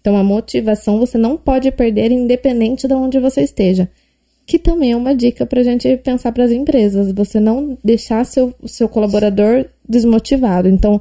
Então, 0.00 0.16
a 0.16 0.24
motivação 0.24 0.98
você 0.98 1.18
não 1.18 1.36
pode 1.36 1.70
perder, 1.70 2.10
independente 2.10 2.88
de 2.88 2.94
onde 2.94 3.20
você 3.20 3.42
esteja. 3.42 3.90
Que 4.46 4.58
também 4.58 4.92
é 4.92 4.96
uma 4.96 5.14
dica 5.14 5.44
para 5.44 5.60
a 5.60 5.64
gente 5.64 5.96
pensar 5.98 6.32
para 6.32 6.44
as 6.44 6.50
empresas. 6.50 7.12
Você 7.12 7.38
não 7.38 7.76
deixar 7.84 8.24
seu, 8.24 8.54
seu 8.64 8.88
colaborador 8.88 9.66
desmotivado. 9.86 10.66
Então, 10.66 11.00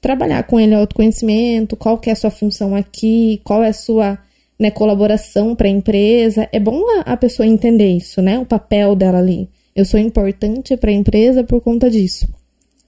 trabalhar 0.00 0.42
com 0.42 0.58
ele 0.58 0.74
autoconhecimento, 0.74 1.76
qual 1.76 1.96
que 1.96 2.10
é 2.10 2.12
a 2.12 2.16
sua 2.16 2.30
função 2.30 2.74
aqui, 2.74 3.40
qual 3.44 3.62
é 3.62 3.68
a 3.68 3.72
sua 3.72 4.18
né, 4.58 4.70
colaboração 4.70 5.54
para 5.54 5.66
a 5.66 5.70
empresa. 5.70 6.48
É 6.52 6.60
bom 6.60 6.82
a, 6.98 7.12
a 7.12 7.16
pessoa 7.16 7.46
entender 7.46 7.88
isso, 7.88 8.22
né? 8.22 8.38
O 8.38 8.46
papel 8.46 8.94
dela 8.94 9.18
ali. 9.18 9.48
Eu 9.74 9.84
sou 9.84 9.98
importante 9.98 10.76
para 10.76 10.90
a 10.90 10.94
empresa 10.94 11.42
por 11.42 11.60
conta 11.60 11.90
disso. 11.90 12.28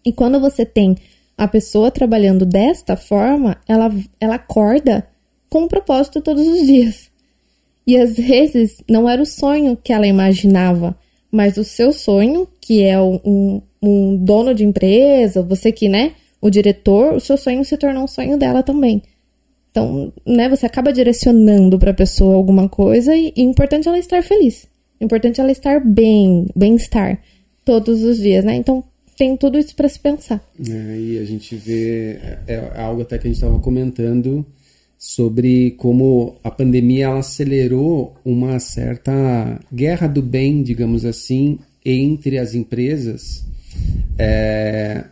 E 0.05 0.13
quando 0.13 0.41
você 0.41 0.65
tem 0.65 0.97
a 1.37 1.49
pessoa 1.49 1.91
trabalhando 1.91 2.47
desta 2.47 2.97
forma, 2.97 3.57
ela, 3.69 3.93
ela 4.21 4.37
acorda 4.37 5.07
com 5.51 5.63
um 5.63 5.69
propósito 5.69 6.21
todos 6.21 6.47
os 6.47 6.67
dias. 6.67 7.11
E 7.87 7.97
às 7.97 8.17
vezes 8.17 8.83
não 8.89 9.09
era 9.09 9.21
o 9.21 9.27
sonho 9.27 9.77
que 9.77 9.93
ela 9.93 10.07
imaginava, 10.07 10.97
mas 11.31 11.57
o 11.57 11.65
seu 11.65 11.93
sonho, 11.93 12.49
que 12.61 12.83
é 12.83 13.01
um, 13.01 13.61
um 13.83 14.17
dono 14.17 14.55
de 14.55 14.65
empresa, 14.65 15.43
você 15.43 15.71
que, 15.71 15.89
né, 15.89 16.13
o 16.41 16.51
diretor, 16.51 17.15
o 17.15 17.21
seu 17.21 17.37
sonho 17.37 17.65
se 17.65 17.77
tornou 17.77 18.05
um 18.05 18.09
sonho 18.09 18.39
dela 18.39 18.63
também. 18.63 19.03
Então, 19.77 20.11
né, 20.27 20.49
você 20.49 20.65
acaba 20.65 20.91
direcionando 20.91 21.79
para 21.79 21.91
a 21.91 21.95
pessoa 21.95 22.35
alguma 22.35 22.67
coisa 22.67 23.15
e, 23.15 23.31
e 23.37 23.43
é 23.43 23.45
importante 23.45 23.87
ela 23.87 23.99
estar 23.99 24.23
feliz. 24.23 24.67
É 24.99 25.05
importante 25.05 25.39
ela 25.39 25.53
estar 25.53 25.85
bem, 25.85 26.47
bem-estar 26.57 27.21
todos 27.63 28.03
os 28.03 28.17
dias, 28.17 28.43
né? 28.43 28.57
Então, 28.57 28.83
tem 29.19 29.37
tudo 29.37 29.59
isso 29.59 29.77
para 29.77 29.87
se 29.87 30.01
pensar. 30.01 30.43
É, 30.67 30.99
e 30.99 31.19
a 31.19 31.25
gente 31.27 31.55
vê, 31.55 32.13
é, 32.47 32.73
é 32.75 32.81
algo 32.81 33.03
até 33.03 33.19
que 33.19 33.27
a 33.27 33.31
gente 33.31 33.37
estava 33.37 33.59
comentando, 33.59 34.47
sobre 34.97 35.73
como 35.73 36.37
a 36.43 36.51
pandemia 36.51 37.05
ela 37.05 37.19
acelerou 37.19 38.15
uma 38.25 38.59
certa 38.59 39.61
guerra 39.71 40.07
do 40.07 40.23
bem, 40.23 40.63
digamos 40.63 41.05
assim, 41.05 41.59
entre 41.85 42.39
as 42.39 42.55
empresas. 42.55 43.45
É, 44.19 45.05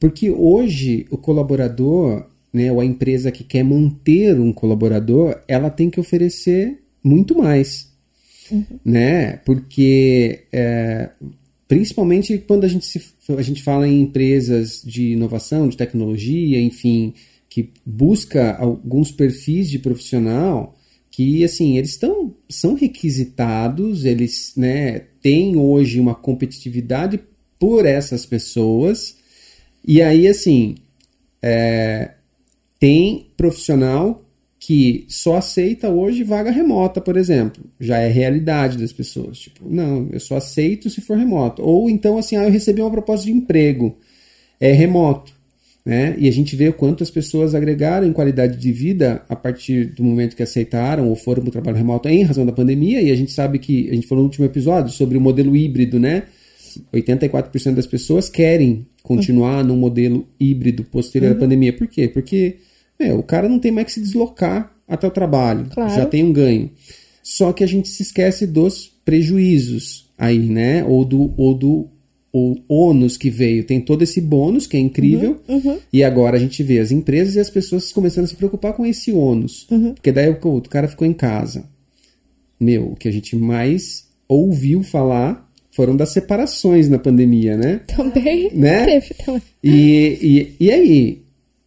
porque 0.00 0.28
hoje 0.28 1.06
o 1.08 1.16
colaborador, 1.16 2.31
né, 2.52 2.70
ou 2.70 2.80
a 2.80 2.84
empresa 2.84 3.32
que 3.32 3.42
quer 3.42 3.64
manter 3.64 4.38
um 4.38 4.52
colaborador, 4.52 5.40
ela 5.48 5.70
tem 5.70 5.88
que 5.88 5.98
oferecer 5.98 6.82
muito 7.02 7.36
mais. 7.38 7.90
Uhum. 8.50 8.64
Né? 8.84 9.36
Porque 9.38 10.44
é, 10.52 11.10
principalmente 11.66 12.36
quando 12.38 12.64
a 12.64 12.68
gente, 12.68 12.84
se, 12.84 13.02
a 13.36 13.42
gente 13.42 13.62
fala 13.62 13.88
em 13.88 14.02
empresas 14.02 14.82
de 14.84 15.12
inovação, 15.12 15.68
de 15.68 15.76
tecnologia, 15.76 16.60
enfim, 16.60 17.14
que 17.48 17.70
busca 17.84 18.56
alguns 18.56 19.10
perfis 19.10 19.70
de 19.70 19.78
profissional 19.78 20.74
que 21.10 21.44
assim 21.44 21.76
eles 21.76 21.90
estão 21.90 22.34
são 22.48 22.74
requisitados 22.74 24.06
eles 24.06 24.54
né 24.56 25.00
têm 25.20 25.56
hoje 25.56 26.00
uma 26.00 26.14
competitividade 26.14 27.20
por 27.58 27.84
essas 27.84 28.24
pessoas 28.24 29.18
e 29.86 30.00
aí 30.00 30.26
assim 30.26 30.76
é, 31.42 32.12
tem 32.82 33.28
profissional 33.36 34.24
que 34.58 35.04
só 35.08 35.36
aceita 35.36 35.88
hoje 35.88 36.24
vaga 36.24 36.50
remota 36.50 37.00
por 37.00 37.16
exemplo 37.16 37.62
já 37.78 37.98
é 37.98 38.08
realidade 38.08 38.76
das 38.76 38.92
pessoas 38.92 39.38
tipo 39.38 39.68
não 39.68 40.08
eu 40.10 40.18
só 40.18 40.36
aceito 40.38 40.90
se 40.90 41.00
for 41.00 41.16
remoto 41.16 41.62
ou 41.62 41.88
então 41.88 42.18
assim 42.18 42.34
ah, 42.34 42.42
eu 42.42 42.50
recebi 42.50 42.80
uma 42.80 42.90
proposta 42.90 43.24
de 43.24 43.30
emprego 43.30 43.96
é 44.58 44.72
remoto 44.72 45.32
né? 45.84 46.14
E 46.16 46.28
a 46.28 46.32
gente 46.32 46.54
vê 46.54 46.68
o 46.68 46.72
quanto 46.72 47.02
as 47.02 47.10
pessoas 47.10 47.56
agregaram 47.56 48.06
em 48.06 48.12
qualidade 48.12 48.56
de 48.56 48.70
vida 48.70 49.24
a 49.28 49.34
partir 49.34 49.86
do 49.86 50.04
momento 50.04 50.36
que 50.36 50.42
aceitaram 50.44 51.08
ou 51.08 51.16
foram 51.16 51.42
para 51.42 51.48
o 51.48 51.50
trabalho 51.52 51.76
remoto 51.76 52.08
em 52.08 52.22
razão 52.22 52.46
da 52.46 52.52
pandemia. 52.52 53.02
E 53.02 53.10
a 53.10 53.16
gente 53.16 53.32
sabe 53.32 53.58
que, 53.58 53.90
a 53.90 53.94
gente 53.96 54.06
falou 54.06 54.22
no 54.22 54.28
último 54.28 54.46
episódio 54.46 54.92
sobre 54.92 55.18
o 55.18 55.20
modelo 55.20 55.56
híbrido, 55.56 55.98
né? 55.98 56.22
84% 56.94 57.74
das 57.74 57.86
pessoas 57.88 58.28
querem 58.28 58.86
continuar 59.02 59.64
no 59.64 59.76
modelo 59.76 60.24
híbrido 60.38 60.84
posterior 60.84 61.32
uhum. 61.32 61.36
à 61.36 61.40
pandemia. 61.40 61.72
Por 61.72 61.88
quê? 61.88 62.06
Porque 62.06 62.58
o 63.10 63.22
cara 63.22 63.48
não 63.48 63.58
tem 63.58 63.72
mais 63.72 63.86
que 63.86 63.94
se 63.94 64.00
deslocar 64.00 64.72
até 64.86 65.06
o 65.06 65.10
trabalho, 65.10 65.66
claro. 65.72 65.94
já 65.94 66.04
tem 66.04 66.22
um 66.22 66.32
ganho. 66.32 66.70
Só 67.22 67.52
que 67.52 67.64
a 67.64 67.66
gente 67.66 67.88
se 67.88 68.02
esquece 68.02 68.46
dos 68.46 68.92
prejuízos 69.04 70.12
aí, 70.18 70.38
né? 70.38 70.84
Ou 70.84 71.04
do, 71.04 71.32
ou 71.36 71.54
do 71.54 71.88
o 72.32 72.56
ônus 72.66 73.16
que 73.16 73.28
veio. 73.28 73.64
Tem 73.64 73.80
todo 73.80 74.02
esse 74.02 74.20
bônus, 74.20 74.66
que 74.66 74.76
é 74.76 74.80
incrível, 74.80 75.40
uhum, 75.46 75.60
uhum. 75.64 75.78
e 75.92 76.02
agora 76.02 76.36
a 76.36 76.40
gente 76.40 76.62
vê 76.62 76.78
as 76.78 76.90
empresas 76.90 77.36
e 77.36 77.40
as 77.40 77.50
pessoas 77.50 77.92
começando 77.92 78.24
a 78.24 78.28
se 78.28 78.34
preocupar 78.34 78.72
com 78.72 78.86
esse 78.86 79.12
ônus. 79.12 79.66
Uhum. 79.70 79.92
Porque 79.92 80.10
daí 80.10 80.30
o 80.30 80.60
cara 80.62 80.88
ficou 80.88 81.06
em 81.06 81.12
casa. 81.12 81.64
Meu, 82.58 82.92
o 82.92 82.96
que 82.96 83.08
a 83.08 83.12
gente 83.12 83.36
mais 83.36 84.08
ouviu 84.26 84.82
falar 84.82 85.50
foram 85.70 85.96
das 85.96 86.10
separações 86.10 86.88
na 86.88 86.98
pandemia, 86.98 87.56
né? 87.56 87.80
Também 87.86 88.50
né? 88.54 88.84
teve 88.84 89.14
também. 89.14 89.42
E, 89.62 90.54
e, 90.60 90.66
e 90.66 90.70
aí? 90.70 91.22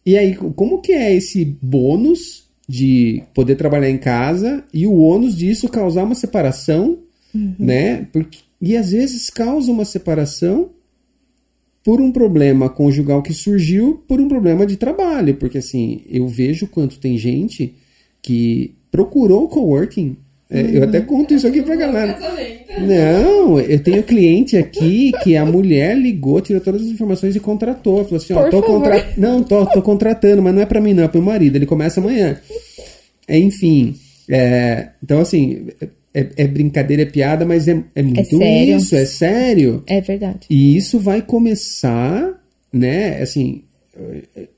E 0.06 0.16
aí, 0.16 0.36
como 0.36 0.80
que 0.80 0.92
é 0.92 1.12
esse 1.12 1.44
bônus 1.44 2.46
de 2.68 3.22
poder 3.34 3.56
trabalhar 3.56 3.90
em 3.90 3.98
casa 3.98 4.64
e 4.72 4.86
o 4.86 4.94
ônus 4.94 5.36
disso 5.36 5.68
causar 5.68 6.04
uma 6.04 6.14
separação, 6.14 6.98
uhum. 7.34 7.54
né? 7.58 8.06
Porque 8.12 8.38
e 8.60 8.76
às 8.76 8.90
vezes 8.90 9.28
causa 9.28 9.70
uma 9.70 9.84
separação 9.84 10.70
por 11.84 12.00
um 12.00 12.10
problema 12.10 12.68
conjugal 12.68 13.22
que 13.22 13.32
surgiu 13.32 14.02
por 14.08 14.20
um 14.20 14.28
problema 14.28 14.66
de 14.66 14.76
trabalho. 14.76 15.36
Porque 15.36 15.58
assim, 15.58 16.02
eu 16.08 16.26
vejo 16.26 16.66
quanto 16.66 16.98
tem 16.98 17.18
gente 17.18 17.74
que 18.22 18.74
procurou 18.90 19.48
coworking. 19.48 20.16
É. 20.48 20.78
Eu 20.78 20.84
até 20.84 21.00
conto 21.00 21.34
isso 21.34 21.46
aqui 21.46 21.60
pra 21.60 21.74
galera. 21.74 22.16
Não, 22.78 23.58
eu 23.58 23.82
tenho 23.82 24.02
cliente 24.02 24.56
aqui 24.56 25.10
que 25.22 25.36
a 25.36 25.44
mulher 25.44 25.96
ligou, 25.96 26.40
tirou 26.40 26.62
todas 26.62 26.82
as 26.82 26.88
informações 26.88 27.34
e 27.34 27.40
contratou. 27.40 28.04
Falou 28.04 28.16
assim: 28.16 28.32
ó, 28.32 28.48
tô 28.48 28.62
contra... 28.62 29.04
Não, 29.16 29.42
tô, 29.42 29.66
tô 29.66 29.82
contratando, 29.82 30.40
mas 30.42 30.54
não 30.54 30.62
é 30.62 30.66
pra 30.66 30.80
mim, 30.80 30.94
não, 30.94 31.04
é 31.04 31.08
pro 31.08 31.20
marido. 31.20 31.56
Ele 31.56 31.66
começa 31.66 32.00
amanhã. 32.00 32.40
Enfim. 33.28 33.96
É, 34.28 34.88
então, 35.02 35.20
assim, 35.20 35.66
é, 36.14 36.26
é, 36.36 36.46
brincadeira, 36.46 37.02
é 37.02 37.06
piada, 37.06 37.44
mas 37.44 37.68
é, 37.68 37.72
é, 37.72 38.00
é 38.00 38.02
muito 38.02 38.42
é 38.42 38.64
isso, 38.64 38.94
é 38.96 39.04
sério. 39.04 39.82
É 39.86 40.00
verdade. 40.00 40.46
E 40.48 40.76
isso 40.76 40.98
vai 40.98 41.20
começar, 41.22 42.40
né? 42.72 43.20
Assim, 43.20 43.64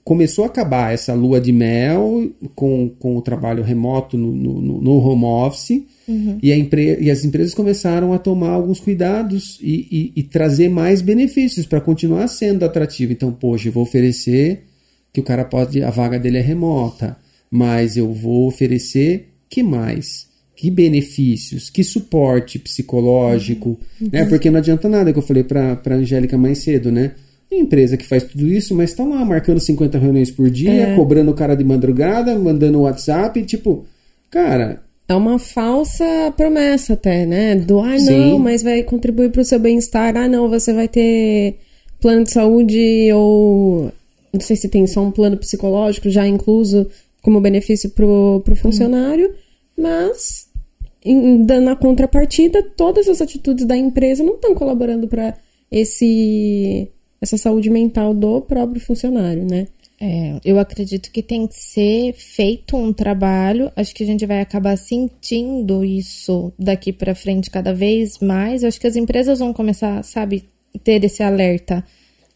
começou 0.05 0.44
a 0.44 0.48
acabar 0.48 0.92
essa 0.92 1.14
lua 1.14 1.40
de 1.40 1.53
mel 1.53 2.31
com, 2.55 2.90
com 2.98 3.16
o 3.16 3.22
trabalho 3.22 3.62
remoto 3.62 4.16
no, 4.16 4.33
no, 4.33 4.81
no 4.81 4.98
home 4.98 5.24
office. 5.24 5.83
Uhum. 6.07 6.38
E, 6.42 6.53
a 6.53 6.57
empre 6.57 6.98
e 7.01 7.11
as 7.11 7.24
empresas 7.24 7.55
começaram 7.55 8.12
a 8.12 8.18
tomar 8.18 8.51
alguns 8.51 8.81
cuidados 8.81 9.59
e, 9.61 9.88
e, 9.90 10.20
e 10.20 10.22
trazer 10.22 10.68
mais 10.68 11.03
benefícios 11.03 11.66
para 11.66 11.81
continuar 11.81 12.27
sendo 12.29 12.64
atrativo. 12.64 13.12
Então, 13.12 13.31
poxa, 13.31 13.68
eu 13.68 13.72
vou 13.72 13.83
oferecer 13.83 14.64
que 15.12 15.20
o 15.20 15.24
cara 15.24 15.44
pode, 15.44 15.83
a 15.83 15.90
vaga 15.90 16.18
dele 16.18 16.38
é 16.38 16.42
remota, 16.42 17.16
mas 17.51 17.96
eu 17.96 18.12
vou 18.12 18.46
oferecer 18.46 19.29
que 19.48 19.62
mais? 19.62 20.29
que 20.59 20.72
benefícios, 20.72 21.70
que 21.70 21.85
suporte 21.85 22.59
psicológico, 22.59 23.79
uhum. 24.01 24.09
né? 24.11 24.24
Porque 24.24 24.51
não 24.51 24.59
adianta 24.59 24.88
nada 24.88 25.12
que 25.12 25.18
eu 25.20 25.22
falei 25.22 25.44
para 25.44 25.81
a 25.87 25.94
Angélica 25.94 26.37
mais 26.37 26.59
cedo, 26.59 26.90
né? 26.90 27.12
Empresa 27.56 27.96
que 27.96 28.06
faz 28.06 28.24
tudo 28.24 28.46
isso, 28.46 28.74
mas 28.74 28.90
está 28.90 29.04
lá 29.04 29.24
marcando 29.24 29.61
50 29.61 29.98
reuniões 29.98 30.30
por 30.30 30.50
dia, 30.50 30.70
é. 30.70 30.96
cobrando 30.96 31.30
o 31.30 31.34
cara 31.34 31.54
de 31.54 31.64
madrugada, 31.64 32.38
mandando 32.38 32.80
WhatsApp, 32.80 33.42
tipo, 33.44 33.87
cara, 34.30 34.82
é 35.08 35.14
uma 35.14 35.38
falsa 35.38 36.04
promessa 36.37 36.92
até, 36.92 37.24
né? 37.24 37.56
Do, 37.56 37.80
ah, 37.80 37.98
Sim. 37.98 38.30
não, 38.30 38.38
mas 38.38 38.62
vai 38.62 38.82
contribuir 38.82 39.30
para 39.30 39.40
o 39.40 39.44
seu 39.44 39.58
bem-estar. 39.58 40.14
Ah, 40.18 40.28
não, 40.28 40.50
você 40.50 40.70
vai 40.70 40.87
ter 40.87 41.56
plano 41.98 42.24
de 42.24 42.30
saúde 42.30 43.11
ou... 43.14 43.90
Não 44.30 44.40
sei 44.40 44.54
se 44.54 44.68
tem 44.68 44.87
só 44.87 45.00
um 45.00 45.11
plano 45.11 45.38
psicológico 45.38 46.11
já 46.11 46.26
incluso 46.26 46.87
como 47.22 47.40
benefício 47.40 47.88
pro, 47.90 48.42
pro 48.44 48.54
funcionário, 48.54 49.34
mas 49.76 50.46
em, 51.02 51.42
dando 51.42 51.70
a 51.70 51.76
contrapartida, 51.76 52.62
todas 52.62 53.08
as 53.08 53.22
atitudes 53.22 53.64
da 53.64 53.76
empresa 53.76 54.22
não 54.22 54.34
estão 54.34 54.54
colaborando 54.54 55.08
para 55.08 55.34
esse 55.70 56.88
essa 57.20 57.37
saúde 57.37 57.68
mental 57.70 58.14
do 58.14 58.40
próprio 58.40 58.81
funcionário, 58.81 59.44
né? 59.44 59.66
É, 60.00 60.38
eu 60.44 60.61
acredito 60.61 61.11
que 61.11 61.22
tem 61.22 61.46
que 61.46 61.57
ser 61.57 62.12
feito 62.12 62.76
um 62.76 62.92
trabalho. 62.92 63.72
Acho 63.74 63.92
que 63.92 64.04
a 64.04 64.07
gente 64.07 64.24
vai 64.24 64.40
acabar 64.40 64.76
sentindo 64.76 65.85
isso 65.85 66.52
daqui 66.57 66.92
para 66.92 67.16
frente 67.16 67.50
cada 67.50 67.74
vez 67.74 68.18
mais. 68.20 68.62
Acho 68.62 68.81
que 68.81 68.87
as 68.87 68.94
empresas 68.94 69.40
vão 69.40 69.52
começar, 69.52 70.02
sabe, 70.04 70.44
ter 70.85 71.02
esse 71.02 71.22
alerta 71.22 71.85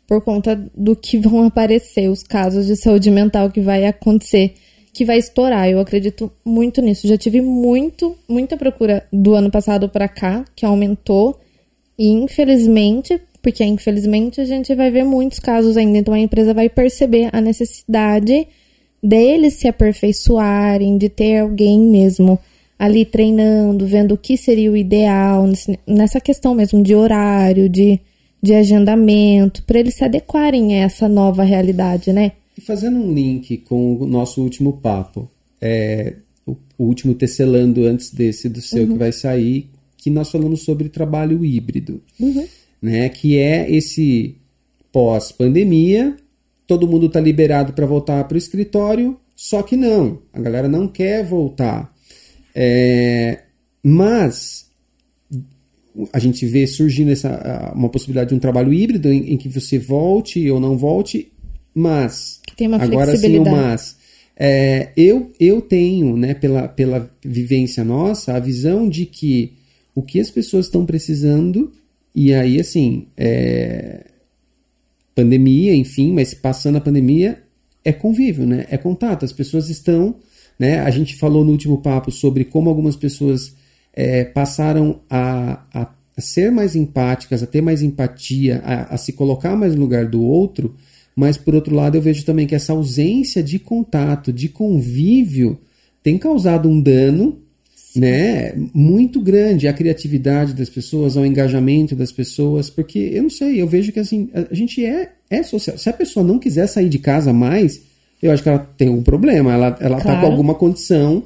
por 0.08 0.20
conta 0.22 0.56
do 0.76 0.96
que 0.96 1.16
vão 1.18 1.44
aparecer, 1.44 2.08
os 2.08 2.24
casos 2.24 2.66
de 2.66 2.74
saúde 2.74 3.10
mental 3.10 3.48
que 3.48 3.60
vai 3.60 3.86
acontecer, 3.86 4.54
que 4.92 5.04
vai 5.04 5.18
estourar. 5.18 5.70
Eu 5.70 5.78
acredito 5.78 6.32
muito 6.44 6.82
nisso. 6.82 7.06
Já 7.06 7.16
tive 7.16 7.40
muito, 7.40 8.16
muita 8.28 8.56
procura 8.56 9.06
do 9.12 9.34
ano 9.34 9.52
passado 9.52 9.88
para 9.88 10.08
cá, 10.08 10.44
que 10.56 10.66
aumentou. 10.66 11.38
E 11.96 12.08
infelizmente, 12.08 13.20
porque 13.42 13.64
infelizmente 13.64 14.40
a 14.40 14.44
gente 14.44 14.72
vai 14.74 14.90
ver 14.90 15.04
muitos 15.04 15.40
casos 15.40 15.76
ainda, 15.76 15.98
então 15.98 16.14
a 16.14 16.18
empresa 16.18 16.54
vai 16.54 16.68
perceber 16.68 17.28
a 17.32 17.40
necessidade 17.40 18.46
deles 19.02 19.54
se 19.54 19.66
aperfeiçoarem, 19.66 20.96
de 20.96 21.08
ter 21.08 21.40
alguém 21.40 21.80
mesmo 21.80 22.38
ali 22.78 23.04
treinando, 23.04 23.86
vendo 23.86 24.12
o 24.12 24.18
que 24.18 24.36
seria 24.36 24.70
o 24.70 24.76
ideal 24.76 25.44
nessa 25.86 26.20
questão 26.20 26.54
mesmo 26.54 26.82
de 26.82 26.94
horário, 26.94 27.68
de, 27.68 28.00
de 28.40 28.54
agendamento, 28.54 29.64
para 29.64 29.80
eles 29.80 29.94
se 29.94 30.04
adequarem 30.04 30.74
a 30.74 30.84
essa 30.84 31.08
nova 31.08 31.42
realidade, 31.42 32.12
né? 32.12 32.32
E 32.56 32.60
fazendo 32.60 32.98
um 32.98 33.12
link 33.12 33.58
com 33.58 33.96
o 33.96 34.06
nosso 34.06 34.42
último 34.42 34.74
papo, 34.74 35.28
é, 35.60 36.16
o, 36.46 36.56
o 36.78 36.84
último 36.84 37.14
tecelando 37.14 37.84
antes 37.86 38.12
desse 38.12 38.48
do 38.48 38.60
seu 38.60 38.86
que 38.86 38.94
vai 38.94 39.12
sair, 39.12 39.68
que 39.96 40.10
nós 40.10 40.30
falamos 40.30 40.62
sobre 40.62 40.88
trabalho 40.88 41.44
híbrido, 41.44 42.02
né? 42.82 43.08
Que 43.08 43.38
é 43.38 43.70
esse 43.70 44.36
pós-pandemia, 44.90 46.16
todo 46.66 46.88
mundo 46.88 47.06
está 47.06 47.20
liberado 47.20 47.72
para 47.72 47.86
voltar 47.86 48.24
para 48.24 48.34
o 48.34 48.38
escritório, 48.38 49.16
só 49.34 49.62
que 49.62 49.76
não, 49.76 50.20
a 50.32 50.40
galera 50.40 50.68
não 50.68 50.86
quer 50.88 51.24
voltar. 51.24 51.94
É, 52.54 53.40
mas 53.82 54.66
a 56.12 56.18
gente 56.18 56.44
vê 56.46 56.66
surgindo 56.66 57.10
essa, 57.10 57.72
uma 57.74 57.88
possibilidade 57.88 58.30
de 58.30 58.34
um 58.34 58.38
trabalho 58.38 58.72
híbrido 58.72 59.10
em, 59.10 59.32
em 59.32 59.36
que 59.36 59.48
você 59.48 59.78
volte 59.78 60.50
ou 60.50 60.60
não 60.60 60.76
volte, 60.76 61.32
mas 61.74 62.40
Que 62.46 62.56
tem 62.56 62.68
uma 62.68 62.76
agora 62.76 63.16
sim 63.16 63.38
o 63.38 63.44
mas 63.44 63.96
é, 64.36 64.90
eu, 64.96 65.30
eu 65.38 65.60
tenho, 65.60 66.16
né, 66.16 66.34
pela, 66.34 66.66
pela 66.68 67.10
vivência 67.24 67.84
nossa, 67.84 68.34
a 68.34 68.40
visão 68.40 68.88
de 68.88 69.06
que 69.06 69.52
o 69.94 70.02
que 70.02 70.18
as 70.18 70.30
pessoas 70.30 70.66
estão 70.66 70.86
precisando, 70.86 71.70
e 72.14 72.32
aí 72.32 72.60
assim, 72.60 73.06
é, 73.16 74.06
pandemia, 75.14 75.74
enfim, 75.74 76.12
mas 76.12 76.34
passando 76.34 76.76
a 76.76 76.80
pandemia, 76.80 77.42
é 77.84 77.92
convívio, 77.92 78.46
né? 78.46 78.66
É 78.70 78.76
contato. 78.76 79.24
As 79.24 79.32
pessoas 79.32 79.68
estão, 79.68 80.16
né? 80.58 80.80
A 80.80 80.90
gente 80.90 81.16
falou 81.16 81.44
no 81.44 81.52
último 81.52 81.78
papo 81.78 82.10
sobre 82.10 82.44
como 82.44 82.68
algumas 82.68 82.96
pessoas 82.96 83.54
é, 83.92 84.24
passaram 84.24 85.00
a, 85.10 85.64
a, 85.72 85.94
ser 86.18 86.50
mais 86.50 86.76
empáticas, 86.76 87.42
a 87.42 87.46
ter 87.46 87.60
mais 87.60 87.82
empatia, 87.82 88.62
a, 88.64 88.94
a 88.94 88.96
se 88.96 89.12
colocar 89.12 89.56
mais 89.56 89.74
no 89.74 89.80
lugar 89.80 90.06
do 90.06 90.22
outro, 90.22 90.74
mas 91.14 91.36
por 91.36 91.54
outro 91.54 91.74
lado 91.74 91.96
eu 91.96 92.02
vejo 92.02 92.24
também 92.24 92.46
que 92.46 92.54
essa 92.54 92.72
ausência 92.72 93.42
de 93.42 93.58
contato, 93.58 94.32
de 94.32 94.48
convívio, 94.48 95.58
tem 96.02 96.16
causado 96.16 96.68
um 96.68 96.80
dano 96.80 97.41
né, 97.96 98.52
muito 98.74 99.20
grande 99.20 99.68
à 99.68 99.72
criatividade 99.72 100.54
das 100.54 100.68
pessoas, 100.70 101.16
ao 101.16 101.26
engajamento 101.26 101.94
das 101.94 102.10
pessoas, 102.12 102.70
porque 102.70 102.98
eu 103.12 103.22
não 103.24 103.30
sei, 103.30 103.60
eu 103.60 103.66
vejo 103.66 103.92
que 103.92 104.00
assim, 104.00 104.28
a 104.34 104.46
a 104.50 104.54
gente 104.54 104.84
é, 104.84 105.10
é 105.30 105.42
social. 105.42 105.76
Se 105.78 105.88
a 105.88 105.92
pessoa 105.92 106.24
não 106.24 106.38
quiser 106.38 106.66
sair 106.66 106.88
de 106.88 106.98
casa 106.98 107.32
mais, 107.32 107.80
eu 108.22 108.30
acho 108.30 108.42
que 108.42 108.48
ela 108.48 108.58
tem 108.76 108.88
um 108.88 109.02
problema, 109.02 109.52
ela, 109.52 109.76
ela 109.80 109.96
tá 109.98 110.02
Claro. 110.04 110.20
com 110.20 110.26
alguma 110.26 110.54
condição, 110.54 111.22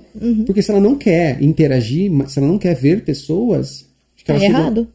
porque 0.46 0.62
se 0.62 0.70
ela 0.70 0.80
não 0.80 0.96
quer 0.96 1.42
interagir, 1.42 2.10
se 2.28 2.38
ela 2.38 2.48
não 2.48 2.58
quer 2.58 2.74
ver 2.74 3.04
pessoas, 3.04 3.86
acho 4.16 4.24
Tá 4.24 4.32
ela 4.34 4.40
chegou- 4.42 4.60
errado. 4.60 4.88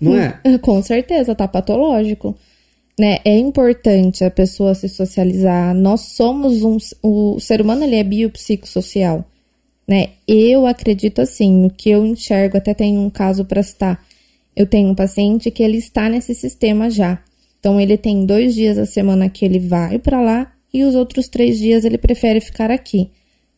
Não 0.00 0.16
é? 0.16 0.40
Com 0.62 0.82
certeza, 0.82 1.34
tá 1.34 1.46
patológico. 1.48 2.34
Né? 2.98 3.18
É 3.24 3.36
importante 3.38 4.24
a 4.24 4.30
pessoa 4.30 4.74
se 4.74 4.88
socializar. 4.88 5.72
Nós 5.74 6.00
somos 6.16 6.62
um. 6.62 6.76
O 7.02 7.38
ser 7.38 7.60
humano 7.60 7.84
ele 7.84 7.94
é 7.96 8.02
biopsicossocial. 8.02 9.24
Né? 9.88 10.10
Eu 10.26 10.66
acredito 10.66 11.22
assim, 11.22 11.64
o 11.64 11.70
que 11.70 11.88
eu 11.88 12.04
enxergo, 12.04 12.58
até 12.58 12.74
tem 12.74 12.98
um 12.98 13.08
caso 13.08 13.44
para 13.46 13.62
citar. 13.62 14.04
Eu 14.54 14.66
tenho 14.66 14.90
um 14.90 14.94
paciente 14.94 15.50
que 15.50 15.62
ele 15.62 15.78
está 15.78 16.10
nesse 16.10 16.34
sistema 16.34 16.90
já. 16.90 17.22
Então 17.58 17.80
ele 17.80 17.96
tem 17.96 18.26
dois 18.26 18.54
dias 18.54 18.76
a 18.76 18.84
semana 18.84 19.30
que 19.30 19.44
ele 19.44 19.58
vai 19.58 19.98
para 19.98 20.20
lá 20.20 20.52
e 20.72 20.84
os 20.84 20.94
outros 20.94 21.28
três 21.28 21.58
dias 21.58 21.84
ele 21.84 21.96
prefere 21.96 22.40
ficar 22.40 22.70
aqui. 22.70 23.10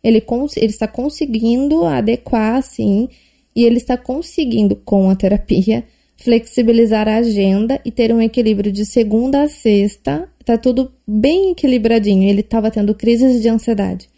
Ele, 0.02 0.24
ele 0.56 0.66
está 0.66 0.86
conseguindo 0.86 1.84
adequar, 1.84 2.56
assim, 2.56 3.08
e 3.54 3.64
ele 3.64 3.76
está 3.76 3.96
conseguindo, 3.96 4.76
com 4.76 5.10
a 5.10 5.16
terapia, 5.16 5.84
flexibilizar 6.16 7.08
a 7.08 7.16
agenda 7.16 7.80
e 7.84 7.90
ter 7.90 8.12
um 8.12 8.20
equilíbrio 8.20 8.70
de 8.70 8.86
segunda 8.86 9.42
a 9.42 9.48
sexta. 9.48 10.28
Tá 10.44 10.56
tudo 10.56 10.92
bem 11.06 11.50
equilibradinho. 11.50 12.28
Ele 12.28 12.40
estava 12.40 12.70
tendo 12.70 12.94
crises 12.94 13.42
de 13.42 13.48
ansiedade. 13.48 14.08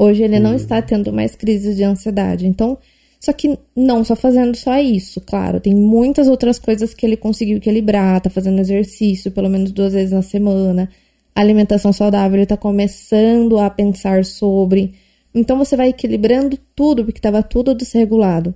Hoje 0.00 0.22
ele 0.22 0.38
não 0.38 0.54
está 0.54 0.80
tendo 0.80 1.12
mais 1.12 1.34
crises 1.34 1.76
de 1.76 1.82
ansiedade. 1.82 2.46
Então, 2.46 2.78
só 3.20 3.32
que 3.32 3.58
não 3.74 4.04
só 4.04 4.14
fazendo 4.14 4.56
só 4.56 4.78
isso, 4.78 5.20
claro, 5.20 5.58
tem 5.58 5.74
muitas 5.74 6.28
outras 6.28 6.56
coisas 6.56 6.94
que 6.94 7.04
ele 7.04 7.16
conseguiu 7.16 7.56
equilibrar, 7.56 8.20
tá 8.20 8.30
fazendo 8.30 8.60
exercício 8.60 9.32
pelo 9.32 9.50
menos 9.50 9.72
duas 9.72 9.92
vezes 9.92 10.12
na 10.12 10.22
semana, 10.22 10.88
alimentação 11.34 11.92
saudável, 11.92 12.38
ele 12.38 12.46
tá 12.46 12.56
começando 12.56 13.58
a 13.58 13.68
pensar 13.68 14.24
sobre. 14.24 14.94
Então 15.34 15.58
você 15.58 15.76
vai 15.76 15.88
equilibrando 15.88 16.56
tudo, 16.76 17.04
porque 17.04 17.18
estava 17.18 17.42
tudo 17.42 17.74
desregulado. 17.74 18.54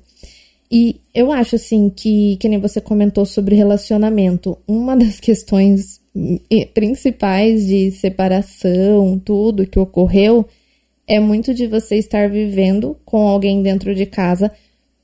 E 0.71 1.01
eu 1.13 1.31
acho 1.31 1.57
assim 1.57 1.91
que, 1.91 2.37
que 2.37 2.49
nem 2.49 2.59
você 2.59 2.81
comentou 2.81 3.27
sobre 3.27 3.57
relacionamento, 3.57 4.57
uma 4.67 4.97
das 4.97 5.19
questões 5.21 6.01
hum, 6.15 6.39
principais 6.73 7.67
de 7.67 7.91
separação, 7.91 9.21
tudo 9.23 9.67
que 9.67 9.79
ocorreu, 9.79 10.47
é 11.07 11.19
muito 11.19 11.53
de 11.53 11.67
você 11.67 11.97
estar 11.97 12.29
vivendo 12.29 12.97
com 13.05 13.29
alguém 13.29 13.63
dentro 13.63 13.95
de 13.95 14.07
casa 14.07 14.51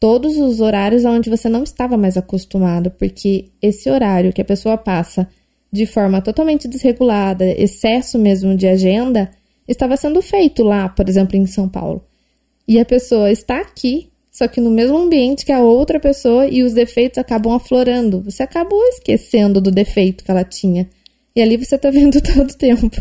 todos 0.01 0.37
os 0.37 0.61
horários 0.61 1.05
onde 1.05 1.29
você 1.29 1.49
não 1.49 1.63
estava 1.63 1.97
mais 1.97 2.17
acostumado, 2.17 2.91
porque 2.91 3.47
esse 3.61 3.91
horário 3.91 4.33
que 4.33 4.41
a 4.41 4.45
pessoa 4.45 4.77
passa 4.77 5.29
de 5.73 5.87
forma 5.87 6.23
totalmente 6.23 6.67
desregulada, 6.69 7.45
excesso 7.45 8.19
mesmo 8.19 8.57
de 8.57 8.67
agenda, 8.67 9.31
estava 9.67 9.97
sendo 9.97 10.23
feito 10.23 10.63
lá, 10.63 10.89
por 10.89 11.09
exemplo, 11.09 11.37
em 11.37 11.47
São 11.47 11.69
Paulo. 11.69 12.03
E 12.67 12.79
a 12.79 12.85
pessoa 12.85 13.31
está 13.31 13.61
aqui, 13.61 14.09
só 14.31 14.47
que 14.47 14.61
no 14.61 14.71
mesmo 14.71 14.97
ambiente 14.97 15.45
que 15.45 15.53
a 15.53 15.61
outra 15.61 15.99
pessoa 15.99 16.47
e 16.47 16.63
os 16.63 16.73
defeitos 16.73 17.19
acabam 17.19 17.55
aflorando. 17.55 18.23
Você 18.23 18.43
acabou 18.43 18.83
esquecendo 18.89 19.61
do 19.61 19.71
defeito 19.71 20.25
que 20.25 20.31
ela 20.31 20.45
tinha. 20.45 20.89
E 21.35 21.43
ali 21.43 21.57
você 21.57 21.77
tá 21.77 21.91
vendo 21.91 22.21
todo 22.23 22.51
o 22.51 22.57
tempo. 22.57 22.97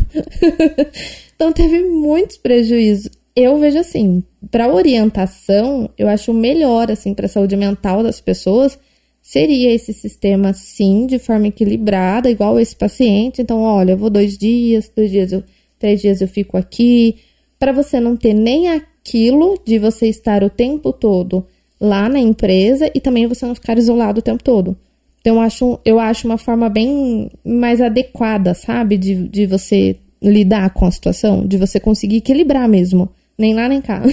Então 1.38 1.52
teve 1.52 1.84
muitos 1.84 2.36
prejuízos. 2.36 3.12
Eu 3.34 3.56
vejo 3.58 3.78
assim, 3.78 4.24
para 4.50 4.74
orientação, 4.74 5.88
eu 5.96 6.08
acho 6.08 6.34
melhor 6.34 6.90
assim 6.90 7.14
para 7.14 7.26
a 7.26 7.28
saúde 7.28 7.56
mental 7.56 8.02
das 8.02 8.20
pessoas 8.20 8.76
seria 9.22 9.72
esse 9.72 9.92
sistema 9.92 10.52
sim, 10.52 11.06
de 11.06 11.20
forma 11.20 11.46
equilibrada, 11.46 12.28
igual 12.28 12.58
esse 12.58 12.74
paciente. 12.74 13.40
Então, 13.40 13.60
olha, 13.60 13.92
eu 13.92 13.96
vou 13.96 14.10
dois 14.10 14.36
dias, 14.36 14.90
dois 14.96 15.12
dias 15.12 15.30
eu, 15.30 15.44
três 15.78 16.00
dias 16.00 16.20
eu 16.20 16.26
fico 16.26 16.56
aqui, 16.56 17.16
para 17.56 17.70
você 17.70 18.00
não 18.00 18.16
ter 18.16 18.34
nem 18.34 18.68
aquilo 18.68 19.60
de 19.64 19.78
você 19.78 20.08
estar 20.08 20.42
o 20.42 20.50
tempo 20.50 20.92
todo 20.92 21.46
lá 21.80 22.08
na 22.08 22.18
empresa 22.18 22.90
e 22.92 23.00
também 23.00 23.28
você 23.28 23.46
não 23.46 23.54
ficar 23.54 23.78
isolado 23.78 24.18
o 24.18 24.22
tempo 24.22 24.42
todo. 24.42 24.76
Então, 25.20 25.36
eu 25.36 25.40
acho, 25.40 25.78
eu 25.84 26.00
acho 26.00 26.26
uma 26.26 26.38
forma 26.38 26.68
bem 26.68 27.30
mais 27.44 27.80
adequada, 27.80 28.54
sabe? 28.54 28.98
De, 28.98 29.28
de 29.28 29.46
você 29.46 29.96
lidar 30.22 30.70
com 30.70 30.84
a 30.86 30.90
situação, 30.90 31.46
de 31.46 31.56
você 31.56 31.78
conseguir 31.80 32.16
equilibrar 32.16 32.68
mesmo. 32.68 33.08
Nem 33.38 33.54
lá, 33.54 33.68
nem 33.68 33.80
cá. 33.80 34.02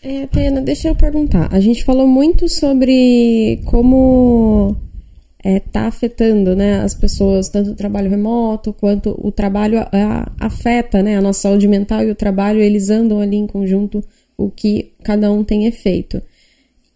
É, 0.00 0.26
Pena, 0.28 0.60
deixa 0.60 0.88
eu 0.88 0.94
perguntar. 0.94 1.52
A 1.52 1.58
gente 1.58 1.84
falou 1.84 2.06
muito 2.06 2.48
sobre 2.48 3.60
como 3.64 4.76
é, 5.42 5.58
tá 5.60 5.82
afetando 5.88 6.54
né, 6.54 6.80
as 6.80 6.94
pessoas, 6.94 7.48
tanto 7.48 7.70
o 7.70 7.74
trabalho 7.74 8.08
remoto 8.08 8.72
quanto 8.72 9.18
o 9.20 9.32
trabalho 9.32 9.80
a- 9.80 10.30
afeta 10.38 11.02
né, 11.02 11.16
a 11.16 11.20
nossa 11.20 11.40
saúde 11.40 11.66
mental 11.66 12.04
e 12.04 12.10
o 12.10 12.14
trabalho, 12.14 12.60
eles 12.60 12.90
andam 12.90 13.18
ali 13.20 13.36
em 13.36 13.46
conjunto 13.46 14.02
o 14.36 14.48
que 14.50 14.92
cada 15.02 15.32
um 15.32 15.42
tem 15.42 15.66
efeito. 15.66 16.22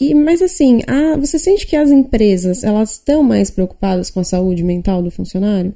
E, 0.01 0.15
mas 0.15 0.41
assim, 0.41 0.81
a, 0.87 1.17
você 1.17 1.39
sente 1.39 1.67
que 1.67 1.77
as 1.77 1.91
empresas 1.91 2.65
elas 2.65 2.93
estão 2.93 3.23
mais 3.23 3.51
preocupadas 3.51 4.11
com 4.11 4.21
a 4.21 4.25
saúde 4.25 4.63
mental 4.63 5.03
do 5.03 5.11
funcionário? 5.11 5.75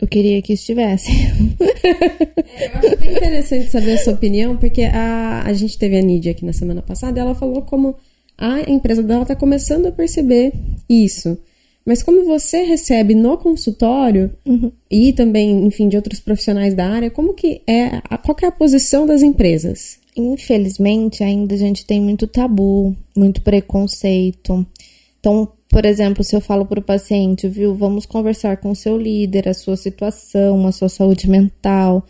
Eu 0.00 0.06
queria 0.06 0.40
que 0.40 0.52
estivesse. 0.52 1.10
é, 1.10 2.66
eu 2.66 2.78
acho 2.78 2.98
bem 2.98 3.12
interessante 3.12 3.70
saber 3.70 3.94
a 3.94 3.98
sua 3.98 4.12
opinião, 4.12 4.56
porque 4.56 4.82
a, 4.82 5.42
a 5.44 5.52
gente 5.52 5.76
teve 5.76 5.98
a 5.98 6.02
Nidia 6.02 6.32
aqui 6.32 6.44
na 6.44 6.52
semana 6.52 6.80
passada 6.80 7.18
e 7.18 7.20
ela 7.20 7.34
falou 7.34 7.62
como 7.62 7.96
a 8.36 8.60
empresa 8.70 9.02
dela 9.02 9.22
está 9.22 9.34
começando 9.34 9.86
a 9.86 9.92
perceber 9.92 10.52
isso. 10.88 11.36
Mas 11.84 12.02
como 12.02 12.24
você 12.24 12.62
recebe 12.62 13.14
no 13.14 13.36
consultório 13.38 14.30
uhum. 14.46 14.70
e 14.90 15.12
também, 15.12 15.66
enfim, 15.66 15.88
de 15.88 15.96
outros 15.96 16.20
profissionais 16.20 16.74
da 16.74 16.86
área, 16.86 17.10
como 17.10 17.34
que 17.34 17.62
é, 17.66 18.00
qual 18.22 18.34
que 18.36 18.44
é 18.44 18.48
a 18.48 18.52
posição 18.52 19.06
das 19.06 19.22
empresas? 19.22 19.98
Infelizmente, 20.14 21.24
ainda 21.24 21.54
a 21.54 21.58
gente 21.58 21.84
tem 21.84 22.00
muito 22.00 22.26
tabu, 22.26 22.94
muito 23.16 23.40
preconceito. 23.40 24.66
Então, 25.18 25.48
por 25.68 25.84
exemplo, 25.84 26.24
se 26.24 26.34
eu 26.34 26.40
falo 26.40 26.64
para 26.64 26.80
o 26.80 26.82
paciente, 26.82 27.46
viu, 27.46 27.74
vamos 27.74 28.06
conversar 28.06 28.56
com 28.56 28.70
o 28.70 28.76
seu 28.76 28.96
líder, 28.96 29.48
a 29.48 29.54
sua 29.54 29.76
situação, 29.76 30.66
a 30.66 30.72
sua 30.72 30.88
saúde 30.88 31.28
mental. 31.28 32.06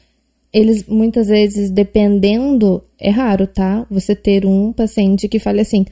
Eles 0.53 0.85
muitas 0.87 1.27
vezes, 1.27 1.71
dependendo, 1.71 2.85
é 2.99 3.11
raro, 3.11 3.47
tá? 3.47 3.85
Você 3.91 4.15
ter 4.15 4.47
um 4.47 4.73
paciente 4.73 5.29
que 5.29 5.41
fale 5.41 5.61
assim: 5.61 5.85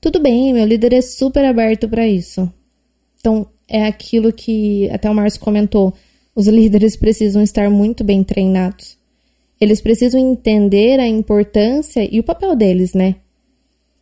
tudo 0.00 0.20
bem, 0.20 0.52
meu 0.52 0.66
líder 0.66 0.92
é 0.92 1.00
super 1.00 1.44
aberto 1.46 1.88
para 1.88 2.06
isso. 2.06 2.52
Então, 3.18 3.46
é 3.66 3.86
aquilo 3.86 4.30
que 4.30 4.88
até 4.90 5.10
o 5.10 5.14
Márcio 5.14 5.40
comentou: 5.40 5.94
os 6.34 6.46
líderes 6.46 6.94
precisam 6.94 7.42
estar 7.42 7.70
muito 7.70 8.04
bem 8.04 8.22
treinados. 8.22 8.98
Eles 9.58 9.80
precisam 9.80 10.20
entender 10.20 11.00
a 11.00 11.08
importância 11.08 12.06
e 12.10 12.20
o 12.20 12.24
papel 12.24 12.54
deles, 12.54 12.92
né? 12.92 13.16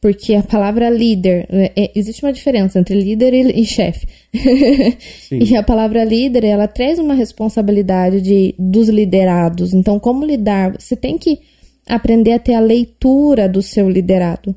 Porque 0.02 0.34
a 0.34 0.42
palavra 0.42 0.90
líder, 0.90 1.46
é, 1.48 1.72
é 1.76 1.92
existe 1.94 2.24
uma 2.24 2.32
diferença 2.32 2.76
entre 2.76 3.00
líder 3.00 3.32
e, 3.32 3.60
e 3.60 3.64
chefe. 3.64 4.08
e 5.30 5.56
a 5.56 5.62
palavra 5.62 6.02
líder, 6.02 6.42
ela 6.42 6.66
traz 6.66 6.98
uma 6.98 7.14
responsabilidade 7.14 8.20
de, 8.20 8.52
dos 8.58 8.88
liderados. 8.88 9.72
Então, 9.72 10.00
como 10.00 10.26
lidar? 10.26 10.72
Você 10.76 10.96
tem 10.96 11.16
que 11.16 11.38
aprender 11.86 12.32
a 12.32 12.40
ter 12.40 12.54
a 12.54 12.60
leitura 12.60 13.48
do 13.48 13.62
seu 13.62 13.88
liderado. 13.88 14.52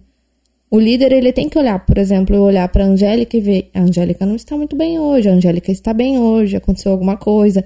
O 0.71 0.79
líder 0.79 1.11
ele 1.11 1.31
tem 1.31 1.47
que 1.47 1.59
olhar, 1.59 1.85
por 1.85 1.99
exemplo, 1.99 2.41
olhar 2.41 2.67
para 2.69 2.83
a 2.83 2.87
Angélica 2.87 3.37
e 3.37 3.39
ver, 3.39 3.69
a 3.71 3.81
Angélica 3.81 4.25
não 4.25 4.35
está 4.35 4.57
muito 4.57 4.75
bem 4.75 4.99
hoje, 4.99 5.29
a 5.29 5.31
Angélica 5.31 5.71
está 5.71 5.93
bem 5.93 6.17
hoje, 6.17 6.55
aconteceu 6.55 6.91
alguma 6.91 7.17
coisa. 7.17 7.63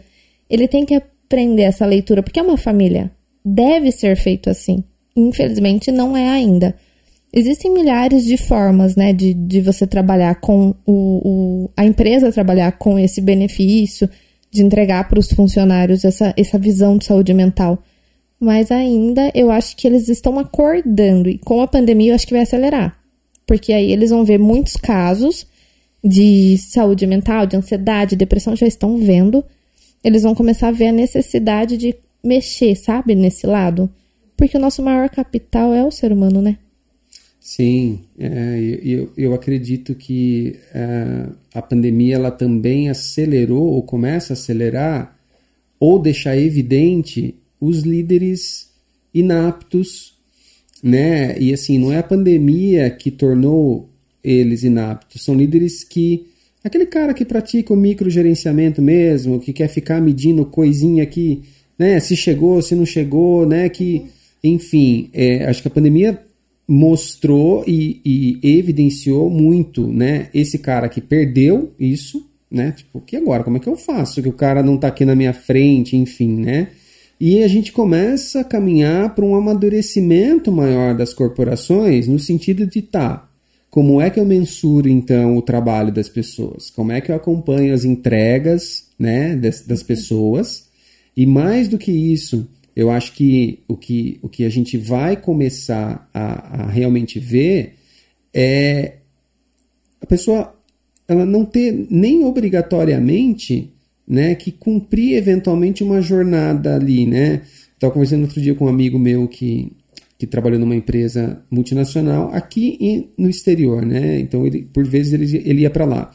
Ele 0.49 0.67
tem 0.67 0.85
que 0.85 0.95
aprender 0.95 1.63
essa 1.63 1.85
leitura, 1.85 2.21
porque 2.21 2.41
é 2.41 2.43
uma 2.43 2.57
família. 2.57 3.09
Deve 3.43 3.89
ser 3.89 4.17
feito 4.17 4.49
assim. 4.49 4.83
Infelizmente 5.15 5.93
não 5.93 6.17
é 6.17 6.27
ainda. 6.27 6.75
Existem 7.31 7.71
milhares 7.71 8.25
de 8.25 8.37
formas, 8.37 8.95
né, 8.95 9.13
de, 9.13 9.33
de 9.33 9.61
você 9.61 9.85
trabalhar 9.85 10.35
com 10.35 10.73
o, 10.85 11.65
o 11.65 11.69
a 11.77 11.85
empresa 11.85 12.31
trabalhar 12.31 12.71
com 12.73 12.97
esse 12.97 13.21
benefício, 13.21 14.09
de 14.49 14.63
entregar 14.63 15.07
para 15.07 15.19
os 15.19 15.31
funcionários 15.31 16.03
essa, 16.03 16.33
essa 16.35 16.57
visão 16.57 16.97
de 16.97 17.05
saúde 17.05 17.33
mental 17.33 17.83
mas 18.39 18.71
ainda 18.71 19.29
eu 19.35 19.51
acho 19.51 19.75
que 19.75 19.85
eles 19.85 20.07
estão 20.07 20.39
acordando 20.39 21.27
e 21.27 21.37
com 21.37 21.61
a 21.61 21.67
pandemia 21.67 22.11
eu 22.11 22.15
acho 22.15 22.25
que 22.25 22.33
vai 22.33 22.43
acelerar, 22.43 22.97
porque 23.45 23.73
aí 23.73 23.91
eles 23.91 24.11
vão 24.11 24.23
ver 24.23 24.39
muitos 24.39 24.77
casos 24.77 25.45
de 26.01 26.57
saúde 26.57 27.05
mental, 27.05 27.45
de 27.45 27.57
ansiedade, 27.57 28.15
depressão 28.15 28.55
já 28.55 28.65
estão 28.65 28.97
vendo. 28.97 29.43
Eles 30.01 30.23
vão 30.23 30.33
começar 30.33 30.69
a 30.69 30.71
ver 30.71 30.87
a 30.87 30.93
necessidade 30.93 31.75
de 31.75 31.93
mexer, 32.23 32.73
sabe, 32.75 33.15
nesse 33.15 33.45
lado, 33.45 33.89
porque 34.37 34.55
o 34.55 34.61
nosso 34.61 34.81
maior 34.81 35.09
capital 35.09 35.73
é 35.73 35.83
o 35.83 35.91
ser 35.91 36.13
humano, 36.13 36.41
né? 36.41 36.57
Sim, 37.39 38.01
é, 38.19 38.79
eu, 38.83 39.11
eu 39.17 39.33
acredito 39.33 39.95
que 39.95 40.57
é, 40.73 41.25
a 41.53 41.61
pandemia 41.61 42.15
ela 42.15 42.31
também 42.31 42.89
acelerou 42.89 43.73
ou 43.73 43.81
começa 43.81 44.33
a 44.33 44.35
acelerar 44.35 45.17
ou 45.79 45.97
deixar 45.97 46.37
evidente 46.37 47.35
os 47.59 47.81
líderes 47.83 48.69
inaptos, 49.13 50.13
né? 50.83 51.39
E 51.39 51.53
assim, 51.53 51.79
não 51.79 51.91
é 51.91 51.97
a 51.97 52.03
pandemia 52.03 52.89
que 52.89 53.09
tornou 53.09 53.89
eles 54.21 54.63
inaptos, 54.63 55.23
são 55.23 55.33
líderes 55.33 55.83
que 55.83 56.27
aquele 56.61 56.85
cara 56.85 57.13
que 57.13 57.23
pratica 57.23 57.73
o 57.73 57.77
microgerenciamento 57.77 58.81
mesmo, 58.81 59.39
que 59.39 59.53
quer 59.53 59.69
ficar 59.69 60.01
medindo 60.01 60.45
coisinha 60.45 61.03
aqui, 61.03 61.41
né? 61.77 61.99
Se 62.01 62.17
chegou, 62.17 62.61
se 62.61 62.75
não 62.75 62.85
chegou, 62.85 63.45
né? 63.47 63.69
Que, 63.69 64.05
enfim, 64.43 65.09
é, 65.13 65.45
acho 65.45 65.61
que 65.61 65.69
a 65.69 65.71
pandemia 65.71 66.21
mostrou 66.71 67.63
e, 67.65 67.99
e, 68.05 68.57
evidenciou 68.59 69.27
muito, 69.27 69.87
né? 69.87 70.29
Esse 70.31 70.59
cara 70.59 70.87
que 70.87 71.01
perdeu 71.01 71.73
isso, 71.79 72.29
né? 72.49 72.71
Tipo, 72.77 73.01
que 73.01 73.15
agora? 73.15 73.43
Como 73.43 73.57
é 73.57 73.59
que 73.59 73.67
eu 73.67 73.75
faço? 73.75 74.21
Que 74.21 74.29
o 74.29 74.33
cara 74.33 74.61
não 74.61 74.77
tá 74.77 74.87
aqui 74.89 75.03
na 75.03 75.15
minha 75.15 75.33
frente, 75.33 75.97
enfim, 75.97 76.35
né? 76.35 76.67
E 77.19 77.41
a 77.41 77.47
gente 77.47 77.71
começa 77.71 78.41
a 78.41 78.43
caminhar 78.43 79.15
para 79.15 79.25
um 79.25 79.35
amadurecimento 79.35 80.51
maior 80.51 80.95
das 80.95 81.11
corporações, 81.11 82.07
no 82.07 82.19
sentido 82.19 82.67
de 82.67 82.83
tá, 82.83 83.27
como 83.69 83.99
é 83.99 84.11
que 84.11 84.19
eu 84.19 84.25
mensuro 84.25 84.87
então 84.87 85.37
o 85.37 85.41
trabalho 85.41 85.91
das 85.91 86.07
pessoas? 86.07 86.69
Como 86.69 86.91
é 86.91 87.01
que 87.01 87.11
eu 87.11 87.15
acompanho 87.15 87.73
as 87.73 87.83
entregas 87.83 88.85
né, 88.97 89.35
das, 89.35 89.61
das 89.61 89.81
pessoas? 89.81 90.65
E 91.17 91.25
mais 91.25 91.67
do 91.67 91.79
que 91.79 91.91
isso, 91.91 92.47
eu 92.75 92.89
acho 92.89 93.13
que 93.13 93.59
o 93.67 93.75
que, 93.75 94.19
o 94.21 94.29
que 94.29 94.45
a 94.45 94.49
gente 94.49 94.77
vai 94.77 95.17
começar 95.17 96.09
a, 96.13 96.63
a 96.63 96.67
realmente 96.67 97.19
ver 97.19 97.75
é 98.33 98.97
a 100.01 100.05
pessoa 100.05 100.55
ela 101.07 101.25
não 101.25 101.43
ter 101.43 101.87
nem 101.89 102.23
obrigatoriamente 102.23 103.73
né, 104.07 104.35
que 104.35 104.51
cumprir 104.51 105.15
eventualmente 105.17 105.83
uma 105.83 106.01
jornada 106.01 106.75
ali, 106.75 107.05
né? 107.05 107.41
Estava 107.73 107.93
conversando 107.93 108.23
outro 108.23 108.41
dia 108.41 108.55
com 108.55 108.65
um 108.65 108.69
amigo 108.69 108.97
meu 108.97 109.27
que, 109.27 109.71
que 110.17 110.27
trabalhou 110.27 110.59
numa 110.59 110.75
empresa 110.75 111.43
multinacional 111.49 112.29
aqui 112.33 112.77
e 112.79 113.09
no 113.17 113.29
exterior, 113.29 113.85
né? 113.85 114.19
Então, 114.19 114.45
ele, 114.45 114.63
por 114.73 114.85
vezes, 114.85 115.13
ele, 115.13 115.49
ele 115.49 115.61
ia 115.61 115.69
para 115.69 115.85
lá. 115.85 116.11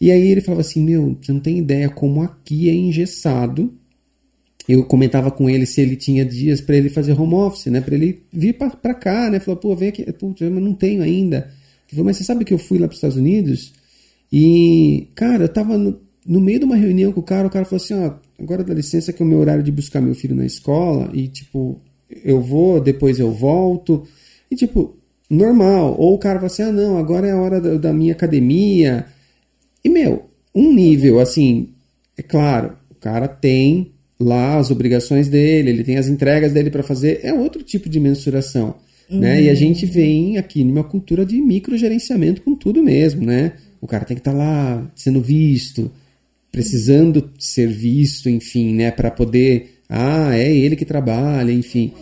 E 0.00 0.10
aí 0.10 0.30
ele 0.30 0.40
falava 0.40 0.60
assim, 0.60 0.82
meu, 0.82 1.16
você 1.20 1.32
não 1.32 1.40
tem 1.40 1.58
ideia 1.58 1.88
como 1.88 2.22
aqui 2.22 2.68
é 2.68 2.74
engessado. 2.74 3.74
Eu 4.68 4.84
comentava 4.84 5.30
com 5.30 5.48
ele 5.48 5.64
se 5.64 5.80
ele 5.80 5.96
tinha 5.96 6.24
dias 6.24 6.60
para 6.60 6.76
ele 6.76 6.90
fazer 6.90 7.18
home 7.18 7.34
office, 7.34 7.66
né? 7.66 7.80
Para 7.80 7.94
ele 7.94 8.22
vir 8.30 8.52
para 8.54 8.94
cá, 8.94 9.30
né? 9.30 9.40
Falou, 9.40 9.58
pô, 9.58 9.74
vem 9.74 9.88
aqui. 9.88 10.04
Putz, 10.12 10.42
eu 10.42 10.50
não 10.50 10.74
tenho 10.74 11.02
ainda. 11.02 11.38
Ele 11.38 11.92
falou, 11.92 12.04
mas 12.04 12.18
você 12.18 12.24
sabe 12.24 12.44
que 12.44 12.52
eu 12.52 12.58
fui 12.58 12.78
lá 12.78 12.86
para 12.86 12.92
os 12.92 12.98
Estados 12.98 13.16
Unidos 13.16 13.72
e, 14.32 15.08
cara, 15.14 15.44
eu 15.44 15.48
tava 15.48 15.78
no, 15.78 15.98
no 16.26 16.40
meio 16.40 16.58
de 16.58 16.64
uma 16.66 16.76
reunião 16.76 17.12
com 17.12 17.20
o 17.20 17.22
cara, 17.22 17.48
o 17.48 17.50
cara 17.50 17.64
falou 17.64 17.82
assim: 17.82 17.94
ó, 17.94 18.14
agora 18.38 18.62
dá 18.62 18.74
licença 18.74 19.12
que 19.12 19.22
é 19.22 19.26
o 19.26 19.28
meu 19.28 19.38
horário 19.38 19.62
de 19.62 19.72
buscar 19.72 20.00
meu 20.00 20.14
filho 20.14 20.36
na 20.36 20.44
escola 20.44 21.10
e, 21.14 21.28
tipo, 21.28 21.80
eu 22.24 22.40
vou, 22.40 22.80
depois 22.80 23.18
eu 23.18 23.32
volto. 23.32 24.06
E, 24.50 24.56
tipo, 24.56 24.96
normal. 25.30 25.96
Ou 25.98 26.14
o 26.14 26.18
cara 26.18 26.38
fala 26.38 26.46
assim: 26.46 26.62
ah, 26.62 26.72
não, 26.72 26.98
agora 26.98 27.26
é 27.26 27.32
a 27.32 27.40
hora 27.40 27.60
da, 27.60 27.76
da 27.76 27.92
minha 27.92 28.12
academia. 28.12 29.06
E, 29.82 29.88
meu, 29.88 30.28
um 30.54 30.72
nível, 30.74 31.20
assim, 31.20 31.70
é 32.16 32.22
claro, 32.22 32.76
o 32.90 32.94
cara 32.94 33.26
tem 33.28 33.92
lá 34.20 34.58
as 34.58 34.70
obrigações 34.70 35.28
dele, 35.28 35.70
ele 35.70 35.84
tem 35.84 35.96
as 35.96 36.08
entregas 36.08 36.52
dele 36.52 36.70
para 36.70 36.82
fazer, 36.82 37.20
é 37.22 37.32
outro 37.32 37.62
tipo 37.62 37.88
de 37.88 38.00
mensuração. 38.00 38.74
Uhum. 39.10 39.20
Né? 39.20 39.42
E 39.42 39.50
a 39.50 39.54
gente 39.54 39.86
vem 39.86 40.36
aqui 40.36 40.64
numa 40.64 40.84
cultura 40.84 41.24
de 41.24 41.40
microgerenciamento 41.40 42.42
com 42.42 42.54
tudo 42.54 42.82
mesmo, 42.82 43.24
né? 43.24 43.52
O 43.80 43.86
cara 43.86 44.04
tem 44.04 44.16
que 44.16 44.20
estar 44.20 44.32
tá 44.32 44.36
lá 44.36 44.90
sendo 44.94 45.20
visto, 45.20 45.90
precisando 46.50 47.30
ser 47.38 47.68
visto, 47.68 48.28
enfim, 48.28 48.74
né, 48.74 48.90
para 48.90 49.10
poder, 49.10 49.80
ah, 49.88 50.36
é 50.36 50.52
ele 50.52 50.74
que 50.74 50.84
trabalha, 50.84 51.52
enfim. 51.52 51.92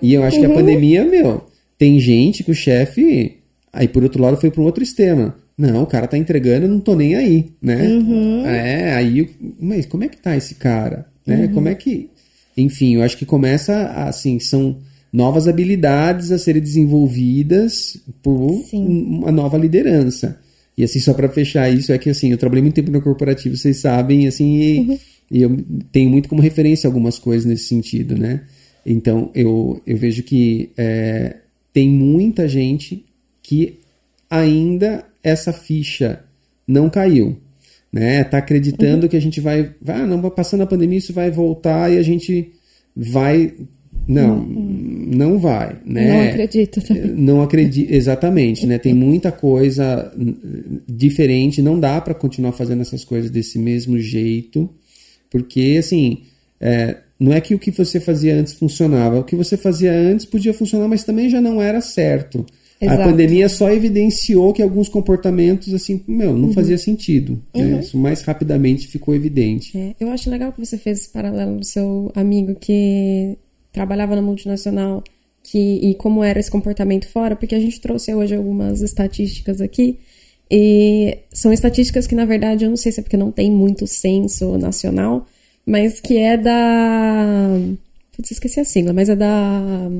E 0.00 0.14
eu 0.14 0.22
acho 0.22 0.38
que 0.38 0.46
a 0.46 0.48
uhum. 0.48 0.54
pandemia, 0.54 1.04
meu, 1.04 1.44
tem 1.76 1.98
gente 1.98 2.44
que 2.44 2.50
o 2.50 2.54
chefe, 2.54 3.38
aí 3.72 3.88
por 3.88 4.04
outro 4.04 4.22
lado 4.22 4.36
foi 4.36 4.50
para 4.50 4.62
um 4.62 4.64
outro 4.64 4.82
extremo. 4.82 5.32
Não, 5.56 5.82
o 5.82 5.86
cara 5.86 6.06
tá 6.06 6.18
entregando, 6.18 6.66
eu 6.66 6.70
não 6.70 6.80
tô 6.80 6.94
nem 6.94 7.14
aí, 7.14 7.52
né? 7.60 7.82
Uhum. 7.88 8.46
É, 8.46 8.94
aí, 8.94 9.30
mas 9.60 9.86
como 9.86 10.04
é 10.04 10.08
que 10.08 10.16
tá 10.16 10.36
esse 10.36 10.54
cara? 10.56 11.06
Né? 11.26 11.46
Uhum. 11.46 11.52
Como 11.52 11.68
é 11.68 11.74
que, 11.74 12.10
enfim, 12.56 12.96
eu 12.96 13.02
acho 13.02 13.16
que 13.16 13.26
começa 13.26 13.86
assim, 13.88 14.38
são 14.38 14.78
novas 15.12 15.46
habilidades 15.46 16.32
a 16.32 16.38
serem 16.38 16.60
desenvolvidas 16.60 17.96
por 18.22 18.64
Sim. 18.68 18.84
uma 18.86 19.30
nova 19.30 19.56
liderança. 19.56 20.40
E 20.76 20.82
assim, 20.82 20.98
só 20.98 21.14
para 21.14 21.28
fechar 21.28 21.72
isso, 21.72 21.92
é 21.92 21.98
que 21.98 22.10
assim, 22.10 22.32
eu 22.32 22.38
trabalhei 22.38 22.62
muito 22.62 22.74
tempo 22.74 22.90
no 22.90 23.00
corporativo, 23.00 23.56
vocês 23.56 23.76
sabem, 23.76 24.26
assim, 24.26 24.56
e, 24.56 24.78
uhum. 24.80 24.98
e, 25.30 25.42
eu 25.42 25.64
tenho 25.92 26.10
muito 26.10 26.28
como 26.28 26.42
referência 26.42 26.88
algumas 26.88 27.18
coisas 27.18 27.46
nesse 27.46 27.64
sentido, 27.66 28.18
né? 28.18 28.42
Então, 28.84 29.30
eu, 29.34 29.80
eu 29.86 29.96
vejo 29.96 30.24
que 30.24 30.70
é, 30.76 31.36
tem 31.72 31.88
muita 31.88 32.48
gente 32.48 33.04
que 33.42 33.78
ainda 34.28 35.04
essa 35.22 35.52
ficha 35.52 36.24
não 36.66 36.90
caiu, 36.90 37.38
né? 37.94 38.24
Tá 38.24 38.38
acreditando 38.38 39.04
uhum. 39.04 39.08
que 39.08 39.16
a 39.16 39.20
gente 39.20 39.40
vai, 39.40 39.70
vai, 39.80 40.00
ah, 40.00 40.06
não, 40.06 40.20
passando 40.28 40.64
a 40.64 40.66
pandemia 40.66 40.98
isso 40.98 41.12
vai 41.12 41.30
voltar 41.30 41.92
e 41.92 41.96
a 41.96 42.02
gente 42.02 42.50
vai 42.94 43.54
não, 44.08 44.38
uhum. 44.38 45.10
não 45.14 45.38
vai, 45.38 45.76
né? 45.86 46.08
Não 46.08 46.28
acredito 46.28 46.80
também. 46.80 47.04
Não 47.04 47.40
acredito, 47.40 47.92
exatamente, 47.92 48.66
né? 48.66 48.78
Tem 48.78 48.92
muita 48.92 49.30
coisa 49.30 50.12
diferente, 50.88 51.62
não 51.62 51.78
dá 51.78 52.00
para 52.00 52.14
continuar 52.14 52.50
fazendo 52.50 52.82
essas 52.82 53.04
coisas 53.04 53.30
desse 53.30 53.60
mesmo 53.60 53.96
jeito, 54.00 54.68
porque 55.30 55.76
assim, 55.78 56.22
é, 56.60 56.96
não 57.18 57.32
é 57.32 57.40
que 57.40 57.54
o 57.54 57.60
que 57.60 57.70
você 57.70 58.00
fazia 58.00 58.34
antes 58.34 58.54
funcionava, 58.54 59.20
o 59.20 59.24
que 59.24 59.36
você 59.36 59.56
fazia 59.56 59.92
antes 59.92 60.26
podia 60.26 60.52
funcionar, 60.52 60.88
mas 60.88 61.04
também 61.04 61.30
já 61.30 61.40
não 61.40 61.62
era 61.62 61.80
certo. 61.80 62.44
Exato. 62.84 63.02
A 63.02 63.04
pandemia 63.04 63.48
só 63.48 63.70
evidenciou 63.70 64.52
que 64.52 64.62
alguns 64.62 64.88
comportamentos, 64.88 65.72
assim, 65.72 66.02
meu, 66.06 66.36
não 66.36 66.52
fazia 66.52 66.78
sentido. 66.78 67.42
né? 67.54 67.80
Isso 67.80 67.96
mais 67.96 68.22
rapidamente 68.22 68.86
ficou 68.88 69.14
evidente. 69.14 69.76
É, 69.76 69.94
eu 69.98 70.10
acho 70.10 70.30
legal 70.30 70.52
que 70.52 70.64
você 70.64 70.76
fez 70.78 71.00
esse 71.00 71.08
paralelo 71.08 71.58
do 71.58 71.64
seu 71.64 72.10
amigo 72.14 72.54
que 72.54 73.36
trabalhava 73.72 74.14
na 74.14 74.22
multinacional 74.22 75.02
que, 75.44 75.58
e 75.58 75.94
como 75.94 76.24
era 76.24 76.40
esse 76.40 76.50
comportamento 76.50 77.06
fora, 77.06 77.36
porque 77.36 77.54
a 77.54 77.60
gente 77.60 77.80
trouxe 77.80 78.14
hoje 78.14 78.34
algumas 78.34 78.80
estatísticas 78.80 79.60
aqui. 79.60 79.98
E 80.50 81.18
são 81.32 81.52
estatísticas 81.52 82.06
que, 82.06 82.14
na 82.14 82.24
verdade, 82.24 82.64
eu 82.64 82.70
não 82.70 82.76
sei 82.76 82.92
se 82.92 83.00
é 83.00 83.02
porque 83.02 83.16
não 83.16 83.30
tem 83.30 83.50
muito 83.50 83.86
censo 83.86 84.56
nacional, 84.56 85.26
mas 85.66 86.00
que 86.00 86.16
é 86.16 86.36
da. 86.36 87.58
Putz, 88.16 88.30
esqueci 88.30 88.60
a 88.60 88.64
sigla, 88.64 88.92
mas 88.92 89.08
é 89.08 89.16
da. 89.16 89.90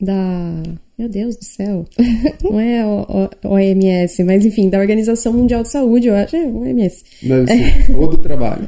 Da. 0.00 0.62
Meu 0.98 1.08
Deus 1.08 1.36
do 1.36 1.44
céu. 1.44 1.84
Não 2.42 2.58
é 2.58 2.84
o, 2.84 3.06
o, 3.44 3.52
OMS, 3.54 4.24
mas 4.24 4.44
enfim, 4.44 4.68
da 4.68 4.80
Organização 4.80 5.32
Mundial 5.32 5.62
de 5.62 5.70
Saúde, 5.70 6.08
eu 6.08 6.16
acho. 6.16 6.34
É, 6.34 6.44
OMS. 6.44 7.04
Mas, 7.22 7.48
assim, 7.48 7.94
ou 7.94 8.08
do 8.08 8.18
trabalho. 8.18 8.66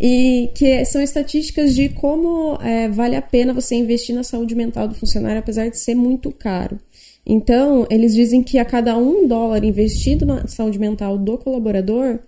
E 0.00 0.50
que 0.54 0.84
são 0.84 1.02
estatísticas 1.02 1.74
de 1.74 1.88
como 1.88 2.56
é, 2.62 2.88
vale 2.88 3.16
a 3.16 3.22
pena 3.22 3.52
você 3.52 3.74
investir 3.74 4.14
na 4.14 4.22
saúde 4.22 4.54
mental 4.54 4.86
do 4.86 4.94
funcionário, 4.94 5.40
apesar 5.40 5.68
de 5.68 5.78
ser 5.78 5.94
muito 5.94 6.30
caro. 6.30 6.78
Então, 7.26 7.86
eles 7.90 8.14
dizem 8.14 8.42
que 8.42 8.58
a 8.58 8.64
cada 8.64 8.96
um 8.96 9.26
dólar 9.26 9.64
investido 9.64 10.24
na 10.24 10.46
saúde 10.46 10.78
mental 10.78 11.18
do 11.18 11.36
colaborador, 11.36 12.20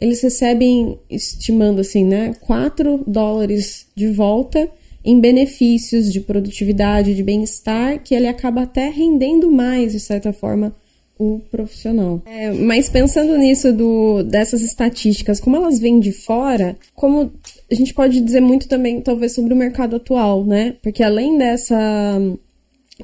eles 0.00 0.20
recebem, 0.20 0.98
estimando 1.10 1.80
assim, 1.80 2.04
né, 2.04 2.34
4 2.40 3.04
dólares 3.06 3.86
de 3.94 4.08
volta 4.08 4.68
em 5.06 5.20
benefícios 5.20 6.12
de 6.12 6.20
produtividade, 6.20 7.14
de 7.14 7.22
bem-estar, 7.22 8.02
que 8.02 8.12
ele 8.12 8.26
acaba 8.26 8.62
até 8.62 8.88
rendendo 8.88 9.52
mais, 9.52 9.92
de 9.92 10.00
certa 10.00 10.32
forma, 10.32 10.74
o 11.16 11.40
profissional. 11.48 12.20
É, 12.26 12.50
mas 12.50 12.88
pensando 12.88 13.38
nisso 13.38 13.72
do, 13.72 14.24
dessas 14.24 14.62
estatísticas, 14.62 15.38
como 15.38 15.54
elas 15.54 15.78
vêm 15.78 16.00
de 16.00 16.10
fora, 16.10 16.76
como 16.92 17.32
a 17.70 17.74
gente 17.74 17.94
pode 17.94 18.20
dizer 18.20 18.40
muito 18.40 18.66
também, 18.66 19.00
talvez, 19.00 19.32
sobre 19.32 19.54
o 19.54 19.56
mercado 19.56 19.94
atual, 19.94 20.44
né? 20.44 20.74
Porque 20.82 21.04
além 21.04 21.38
dessa 21.38 22.20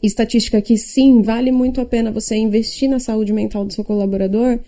estatística 0.03 0.61
que 0.61 0.77
sim, 0.77 1.23
vale 1.23 1.53
muito 1.53 1.81
a 1.81 1.87
pena 1.87 2.11
você 2.11 2.35
investir 2.35 2.91
na 2.91 2.99
saúde 2.99 3.33
mental 3.33 3.65
do 3.65 3.73
seu 3.73 3.85
colaborador, 3.85 4.59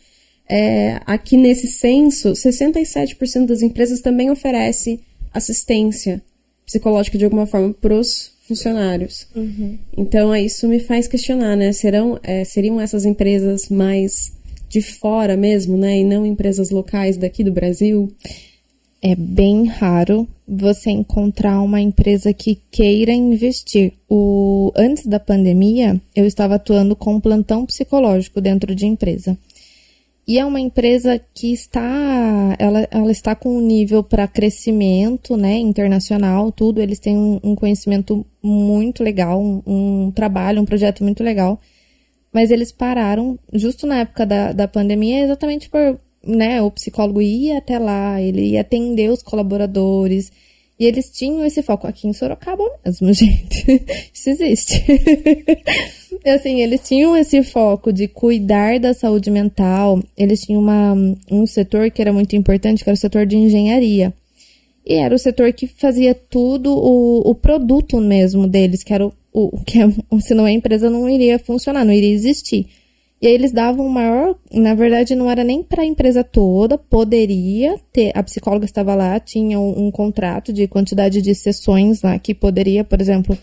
é, 0.49 1.01
aqui 1.05 1.37
nesse 1.37 1.66
censo, 1.66 2.30
67% 2.30 3.45
das 3.45 3.61
empresas 3.61 4.01
também 4.01 4.30
oferece 4.30 5.01
assistência 5.32 6.22
psicológica 6.66 7.18
de 7.18 7.24
alguma 7.24 7.46
forma 7.46 7.72
para 7.74 7.94
os 7.94 8.32
funcionários. 8.46 9.26
Uhum. 9.34 9.78
Então, 9.96 10.34
isso 10.36 10.68
me 10.68 10.78
faz 10.78 11.08
questionar, 11.08 11.56
né? 11.56 11.72
Serão, 11.72 12.18
é, 12.22 12.44
seriam 12.44 12.80
essas 12.80 13.04
empresas 13.04 13.68
mais 13.68 14.32
de 14.68 14.82
fora 14.82 15.36
mesmo, 15.36 15.76
né? 15.76 15.98
E 15.98 16.04
não 16.04 16.26
empresas 16.26 16.70
locais 16.70 17.16
daqui 17.16 17.42
do 17.44 17.52
Brasil? 17.52 18.12
É 19.00 19.14
bem 19.14 19.66
raro 19.66 20.26
você 20.46 20.90
encontrar 20.90 21.60
uma 21.62 21.80
empresa 21.80 22.32
que 22.32 22.58
queira 22.70 23.12
investir. 23.12 23.92
O, 24.08 24.72
antes 24.74 25.06
da 25.06 25.20
pandemia, 25.20 26.00
eu 26.14 26.26
estava 26.26 26.56
atuando 26.56 26.96
com 26.96 27.20
plantão 27.20 27.64
psicológico 27.66 28.40
dentro 28.40 28.74
de 28.74 28.86
empresa. 28.86 29.36
E 30.26 30.38
é 30.38 30.44
uma 30.44 30.58
empresa 30.58 31.20
que 31.34 31.52
está, 31.52 32.56
ela, 32.58 32.88
ela 32.90 33.12
está 33.12 33.34
com 33.34 33.58
um 33.58 33.60
nível 33.60 34.02
para 34.02 34.26
crescimento, 34.26 35.36
né, 35.36 35.58
internacional, 35.58 36.50
tudo. 36.50 36.80
Eles 36.80 36.98
têm 36.98 37.16
um, 37.16 37.38
um 37.42 37.54
conhecimento 37.54 38.24
muito 38.42 39.02
legal, 39.02 39.40
um, 39.42 39.62
um, 39.66 40.10
trabalho, 40.10 40.62
um 40.62 40.64
projeto 40.64 41.04
muito 41.04 41.22
legal. 41.22 41.60
Mas 42.32 42.50
eles 42.50 42.72
pararam 42.72 43.38
justo 43.52 43.86
na 43.86 44.00
época 44.00 44.24
da, 44.24 44.52
da 44.52 44.66
pandemia, 44.66 45.24
exatamente 45.24 45.68
por, 45.68 46.00
né, 46.26 46.62
o 46.62 46.70
psicólogo 46.70 47.20
ia 47.20 47.58
até 47.58 47.78
lá, 47.78 48.20
ele 48.20 48.52
ia 48.52 48.62
atender 48.62 49.10
os 49.10 49.22
colaboradores. 49.22 50.32
E 50.78 50.86
eles 50.86 51.08
tinham 51.10 51.44
esse 51.44 51.62
foco 51.62 51.86
aqui 51.86 52.08
em 52.08 52.12
Sorocaba 52.12 52.64
mesmo, 52.84 53.10
gente. 53.14 53.82
Isso 54.12 54.30
existe. 54.30 54.84
assim, 56.24 56.60
eles 56.60 56.80
tinham 56.80 57.16
esse 57.16 57.42
foco 57.42 57.92
de 57.92 58.08
cuidar 58.08 58.80
da 58.80 58.92
saúde 58.92 59.30
mental. 59.30 60.02
Eles 60.16 60.40
tinham 60.40 60.60
uma, 60.60 60.94
um 61.30 61.46
setor 61.46 61.90
que 61.90 62.02
era 62.02 62.12
muito 62.12 62.34
importante, 62.34 62.82
que 62.82 62.90
era 62.90 62.94
o 62.94 63.00
setor 63.00 63.24
de 63.24 63.36
engenharia. 63.36 64.12
E 64.84 64.94
era 64.94 65.14
o 65.14 65.18
setor 65.18 65.52
que 65.52 65.66
fazia 65.66 66.14
tudo, 66.14 66.70
o, 66.76 67.30
o 67.30 67.34
produto 67.34 67.98
mesmo 67.98 68.46
deles, 68.46 68.82
que 68.82 68.92
era 68.92 69.06
o, 69.06 69.12
o 69.32 69.64
que 69.64 69.80
é, 69.80 69.86
senão 70.20 70.44
a 70.44 70.52
empresa 70.52 70.90
não 70.90 71.08
iria 71.08 71.38
funcionar, 71.38 71.84
não 71.84 71.92
iria 71.92 72.12
existir. 72.12 72.66
E 73.24 73.26
aí 73.26 73.32
eles 73.32 73.52
davam 73.52 73.88
maior, 73.88 74.36
na 74.52 74.74
verdade 74.74 75.14
não 75.14 75.30
era 75.30 75.42
nem 75.42 75.62
para 75.62 75.80
a 75.80 75.86
empresa 75.86 76.22
toda, 76.22 76.76
poderia 76.76 77.80
ter, 77.90 78.12
a 78.14 78.22
psicóloga 78.22 78.66
estava 78.66 78.94
lá, 78.94 79.18
tinha 79.18 79.58
um, 79.58 79.86
um, 79.86 79.90
contrato 79.90 80.52
de 80.52 80.68
quantidade 80.68 81.22
de 81.22 81.34
sessões 81.34 82.02
lá 82.02 82.18
que 82.18 82.34
poderia, 82.34 82.84
por 82.84 83.00
exemplo, 83.00 83.38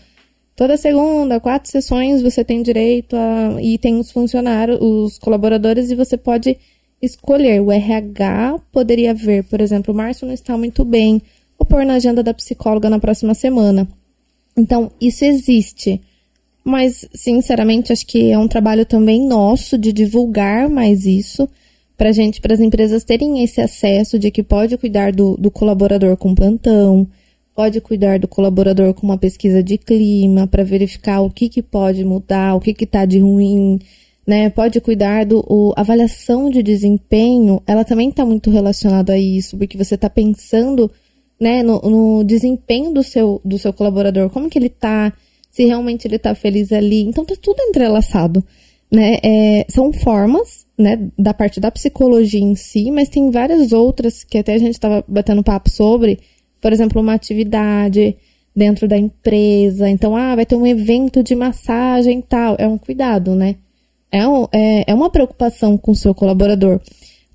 toda 0.54 0.76
segunda, 0.76 1.40
quatro 1.40 1.68
sessões 1.68 2.22
você 2.22 2.44
tem 2.44 2.62
direito 2.62 3.16
a 3.16 3.60
e 3.60 3.76
tem 3.76 3.98
os 3.98 4.12
funcionários, 4.12 4.78
os 4.80 5.18
colaboradores 5.18 5.90
e 5.90 5.96
você 5.96 6.16
pode 6.16 6.56
escolher. 7.02 7.60
O 7.60 7.72
RH 7.72 8.60
poderia 8.70 9.12
ver, 9.12 9.42
por 9.42 9.60
exemplo, 9.60 9.92
o 9.92 9.96
Márcio 9.96 10.28
não 10.28 10.34
está 10.34 10.56
muito 10.56 10.84
bem, 10.84 11.20
ou 11.58 11.66
pôr 11.66 11.84
na 11.84 11.94
agenda 11.94 12.22
da 12.22 12.32
psicóloga 12.32 12.88
na 12.88 13.00
próxima 13.00 13.34
semana. 13.34 13.88
Então, 14.56 14.92
isso 15.00 15.24
existe. 15.24 16.00
Mas, 16.64 17.08
sinceramente, 17.12 17.92
acho 17.92 18.06
que 18.06 18.30
é 18.30 18.38
um 18.38 18.48
trabalho 18.48 18.86
também 18.86 19.26
nosso 19.26 19.76
de 19.76 19.92
divulgar 19.92 20.68
mais 20.68 21.06
isso 21.06 21.48
para 21.96 22.12
gente, 22.12 22.40
para 22.40 22.54
as 22.54 22.60
empresas 22.60 23.04
terem 23.04 23.42
esse 23.42 23.60
acesso 23.60 24.18
de 24.18 24.30
que 24.30 24.42
pode 24.42 24.76
cuidar 24.76 25.12
do, 25.12 25.36
do 25.36 25.50
colaborador 25.50 26.16
com 26.16 26.34
plantão, 26.34 27.06
pode 27.54 27.80
cuidar 27.80 28.18
do 28.18 28.26
colaborador 28.26 28.94
com 28.94 29.06
uma 29.06 29.18
pesquisa 29.18 29.62
de 29.62 29.76
clima 29.78 30.46
para 30.46 30.64
verificar 30.64 31.20
o 31.20 31.30
que, 31.30 31.48
que 31.48 31.62
pode 31.62 32.04
mudar, 32.04 32.54
o 32.54 32.60
que 32.60 32.74
está 32.82 33.04
de 33.04 33.18
ruim, 33.18 33.78
né? 34.26 34.48
Pode 34.50 34.80
cuidar 34.80 35.26
do 35.26 35.44
o, 35.48 35.72
avaliação 35.76 36.48
de 36.48 36.62
desempenho, 36.62 37.62
ela 37.66 37.84
também 37.84 38.08
está 38.08 38.24
muito 38.24 38.50
relacionada 38.50 39.12
a 39.12 39.18
isso, 39.18 39.56
porque 39.56 39.76
você 39.76 39.94
está 39.94 40.08
pensando, 40.08 40.90
né, 41.40 41.62
no, 41.62 41.80
no, 41.80 42.24
desempenho 42.24 42.92
do 42.92 43.02
seu, 43.02 43.40
do 43.44 43.58
seu 43.58 43.72
colaborador, 43.72 44.30
como 44.30 44.48
que 44.48 44.58
ele 44.58 44.68
está, 44.68 45.12
se 45.52 45.66
realmente 45.66 46.08
ele 46.08 46.16
está 46.16 46.34
feliz 46.34 46.72
ali. 46.72 47.02
Então 47.02 47.24
tá 47.24 47.34
tudo 47.40 47.62
entrelaçado, 47.62 48.42
né? 48.90 49.18
É, 49.22 49.66
são 49.68 49.92
formas, 49.92 50.66
né, 50.76 50.98
da 51.16 51.32
parte 51.34 51.60
da 51.60 51.70
psicologia 51.70 52.40
em 52.40 52.56
si, 52.56 52.90
mas 52.90 53.10
tem 53.10 53.30
várias 53.30 53.72
outras 53.72 54.24
que 54.24 54.38
até 54.38 54.54
a 54.54 54.58
gente 54.58 54.72
estava 54.72 55.04
batendo 55.06 55.44
papo 55.44 55.70
sobre, 55.70 56.18
por 56.60 56.72
exemplo, 56.72 57.00
uma 57.00 57.12
atividade 57.12 58.16
dentro 58.56 58.88
da 58.88 58.96
empresa. 58.96 59.88
Então, 59.88 60.16
ah, 60.16 60.34
vai 60.34 60.46
ter 60.46 60.56
um 60.56 60.66
evento 60.66 61.22
de 61.22 61.34
massagem 61.34 62.18
e 62.18 62.22
tal. 62.22 62.56
É 62.58 62.66
um 62.66 62.78
cuidado, 62.78 63.34
né? 63.34 63.56
É, 64.10 64.26
um, 64.26 64.46
é, 64.52 64.90
é 64.90 64.94
uma 64.94 65.10
preocupação 65.10 65.76
com 65.76 65.92
o 65.92 65.96
seu 65.96 66.14
colaborador. 66.14 66.80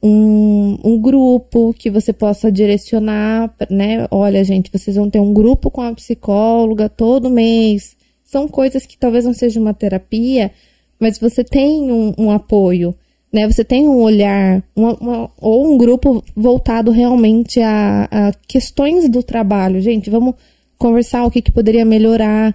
Um, 0.02 0.78
um 0.84 1.02
grupo 1.02 1.74
que 1.74 1.90
você 1.90 2.14
possa 2.14 2.52
direcionar, 2.52 3.54
né? 3.70 4.08
Olha, 4.12 4.44
gente, 4.44 4.72
vocês 4.72 4.96
vão 4.96 5.10
ter 5.10 5.20
um 5.20 5.34
grupo 5.34 5.72
com 5.72 5.82
a 5.82 5.94
psicóloga 5.94 6.88
todo 6.88 7.30
mês. 7.30 7.97
São 8.28 8.46
coisas 8.46 8.86
que 8.86 8.98
talvez 8.98 9.24
não 9.24 9.34
seja 9.34 9.58
uma 9.58 9.74
terapia, 9.74 10.52
mas 11.00 11.18
você 11.18 11.46
tem 11.46 11.90
um, 11.90 12.14
um 12.18 12.30
apoio, 12.30 12.94
né? 13.32 13.48
Você 13.50 13.64
tem 13.64 13.88
um 13.88 14.02
olhar, 14.02 14.62
uma, 14.76 14.94
uma, 14.96 15.32
ou 15.40 15.74
um 15.74 15.78
grupo 15.78 16.22
voltado 16.36 16.92
realmente 16.92 17.62
a, 17.62 18.04
a, 18.12 18.34
questões 18.46 19.08
do 19.08 19.24
trabalho. 19.24 19.80
Gente, 19.80 20.10
vamos 20.10 20.36
conversar 20.78 21.24
o 21.26 21.32
que, 21.32 21.42
que 21.42 21.54
poderia 21.54 21.86
melhorar, 21.86 22.54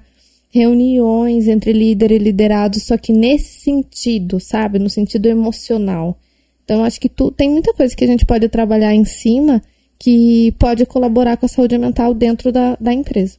reuniões 0.51 1.49
entre 1.49 1.73
líder 1.73 2.13
e 2.13 2.19
liderado, 2.19 2.79
só 2.79 2.99
que 2.99 3.11
nesse 3.11 3.61
sentido, 3.63 4.39
sabe? 4.39 4.79
No 4.79 4.91
sentido 4.91 5.27
emocional. 5.27 6.19
Então, 6.65 6.85
acho 6.85 7.01
que 7.01 7.09
tu, 7.09 7.31
tem 7.31 7.49
muita 7.49 7.73
coisa 7.73 7.97
que 7.97 8.05
a 8.05 8.09
gente 8.09 8.27
pode 8.27 8.47
trabalhar 8.51 8.95
em 8.95 9.07
cima 9.07 9.63
que 9.99 10.53
pode 10.59 10.85
colaborar 10.85 11.39
com 11.39 11.47
a 11.47 11.49
saúde 11.49 11.79
mental 11.79 12.13
dentro 12.13 12.53
da, 12.53 12.77
da 12.79 12.93
empresa. 12.93 13.39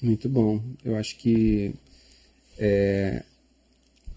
Muito 0.00 0.28
bom. 0.28 0.60
Eu 0.84 0.96
acho 0.96 1.16
que 1.16 1.74
é, 2.58 3.22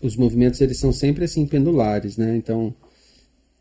os 0.02 0.16
movimentos 0.16 0.62
eles 0.62 0.78
são 0.78 0.92
sempre 0.92 1.26
assim 1.26 1.46
pendulares, 1.46 2.18
né? 2.18 2.36
Então 2.36 2.74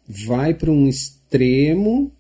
vai 0.07 0.55
para 0.55 0.71
um 0.71 0.89
extremo, 0.89 2.11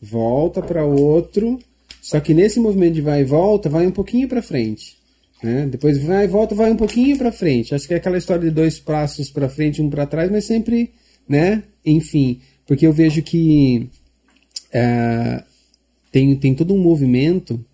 volta 0.00 0.60
para 0.60 0.84
outro, 0.84 1.58
só 2.02 2.20
que 2.20 2.34
nesse 2.34 2.58
movimento 2.60 2.94
de 2.94 3.00
vai 3.00 3.20
e 3.22 3.24
volta 3.24 3.68
vai 3.68 3.86
um 3.86 3.92
pouquinho 3.92 4.28
para 4.28 4.42
frente. 4.42 4.96
Né? 5.42 5.66
Depois 5.66 6.02
vai, 6.02 6.26
volta, 6.26 6.54
vai 6.54 6.70
um 6.70 6.76
pouquinho 6.76 7.16
para 7.18 7.30
frente. 7.30 7.74
Acho 7.74 7.86
que 7.86 7.94
é 7.94 7.98
aquela 7.98 8.16
história 8.16 8.48
de 8.48 8.50
dois 8.50 8.80
passos 8.80 9.30
para 9.30 9.48
frente, 9.48 9.82
um 9.82 9.90
para 9.90 10.06
trás, 10.06 10.30
mas 10.30 10.44
sempre, 10.44 10.92
né? 11.28 11.62
Enfim, 11.84 12.40
porque 12.66 12.86
eu 12.86 12.92
vejo 12.92 13.22
que 13.22 13.88
é, 14.72 15.44
tem, 16.10 16.34
tem 16.36 16.54
todo 16.54 16.74
um 16.74 16.78
movimento 16.78 17.64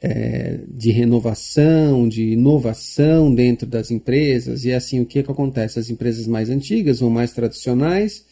é, 0.00 0.60
de 0.68 0.90
renovação, 0.90 2.08
de 2.08 2.30
inovação 2.32 3.34
dentro 3.34 3.66
das 3.66 3.90
empresas, 3.90 4.64
e 4.64 4.72
assim, 4.72 5.00
o 5.00 5.06
que, 5.06 5.22
que 5.22 5.30
acontece? 5.30 5.78
As 5.78 5.90
empresas 5.90 6.26
mais 6.26 6.48
antigas 6.48 7.02
ou 7.02 7.10
mais 7.10 7.32
tradicionais, 7.32 8.24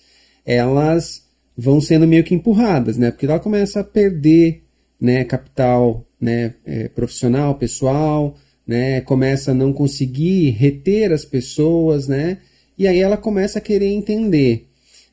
elas 0.46 1.26
vão 1.56 1.80
sendo 1.80 2.06
meio 2.06 2.24
que 2.24 2.34
empurradas, 2.34 2.96
né? 2.96 3.10
Porque 3.10 3.26
ela 3.26 3.40
começa 3.40 3.80
a 3.80 3.84
perder 3.84 4.62
né, 5.00 5.24
capital 5.24 6.06
né, 6.20 6.54
é, 6.64 6.88
profissional, 6.88 7.54
pessoal, 7.56 8.36
né, 8.66 9.00
começa 9.00 9.52
a 9.52 9.54
não 9.54 9.72
conseguir 9.72 10.50
reter 10.50 11.12
as 11.12 11.24
pessoas, 11.24 12.08
né? 12.08 12.38
E 12.76 12.86
aí 12.86 12.98
ela 13.00 13.16
começa 13.16 13.58
a 13.58 13.62
querer 13.62 13.88
entender, 13.88 14.68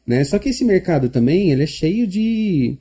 né? 0.06 0.24
Só 0.24 0.40
que 0.40 0.50
esse 0.50 0.64
mercado 0.64 1.10
também, 1.10 1.52
ele 1.52 1.64
é 1.64 1.68
cheio 1.68 2.06
de 2.08 2.78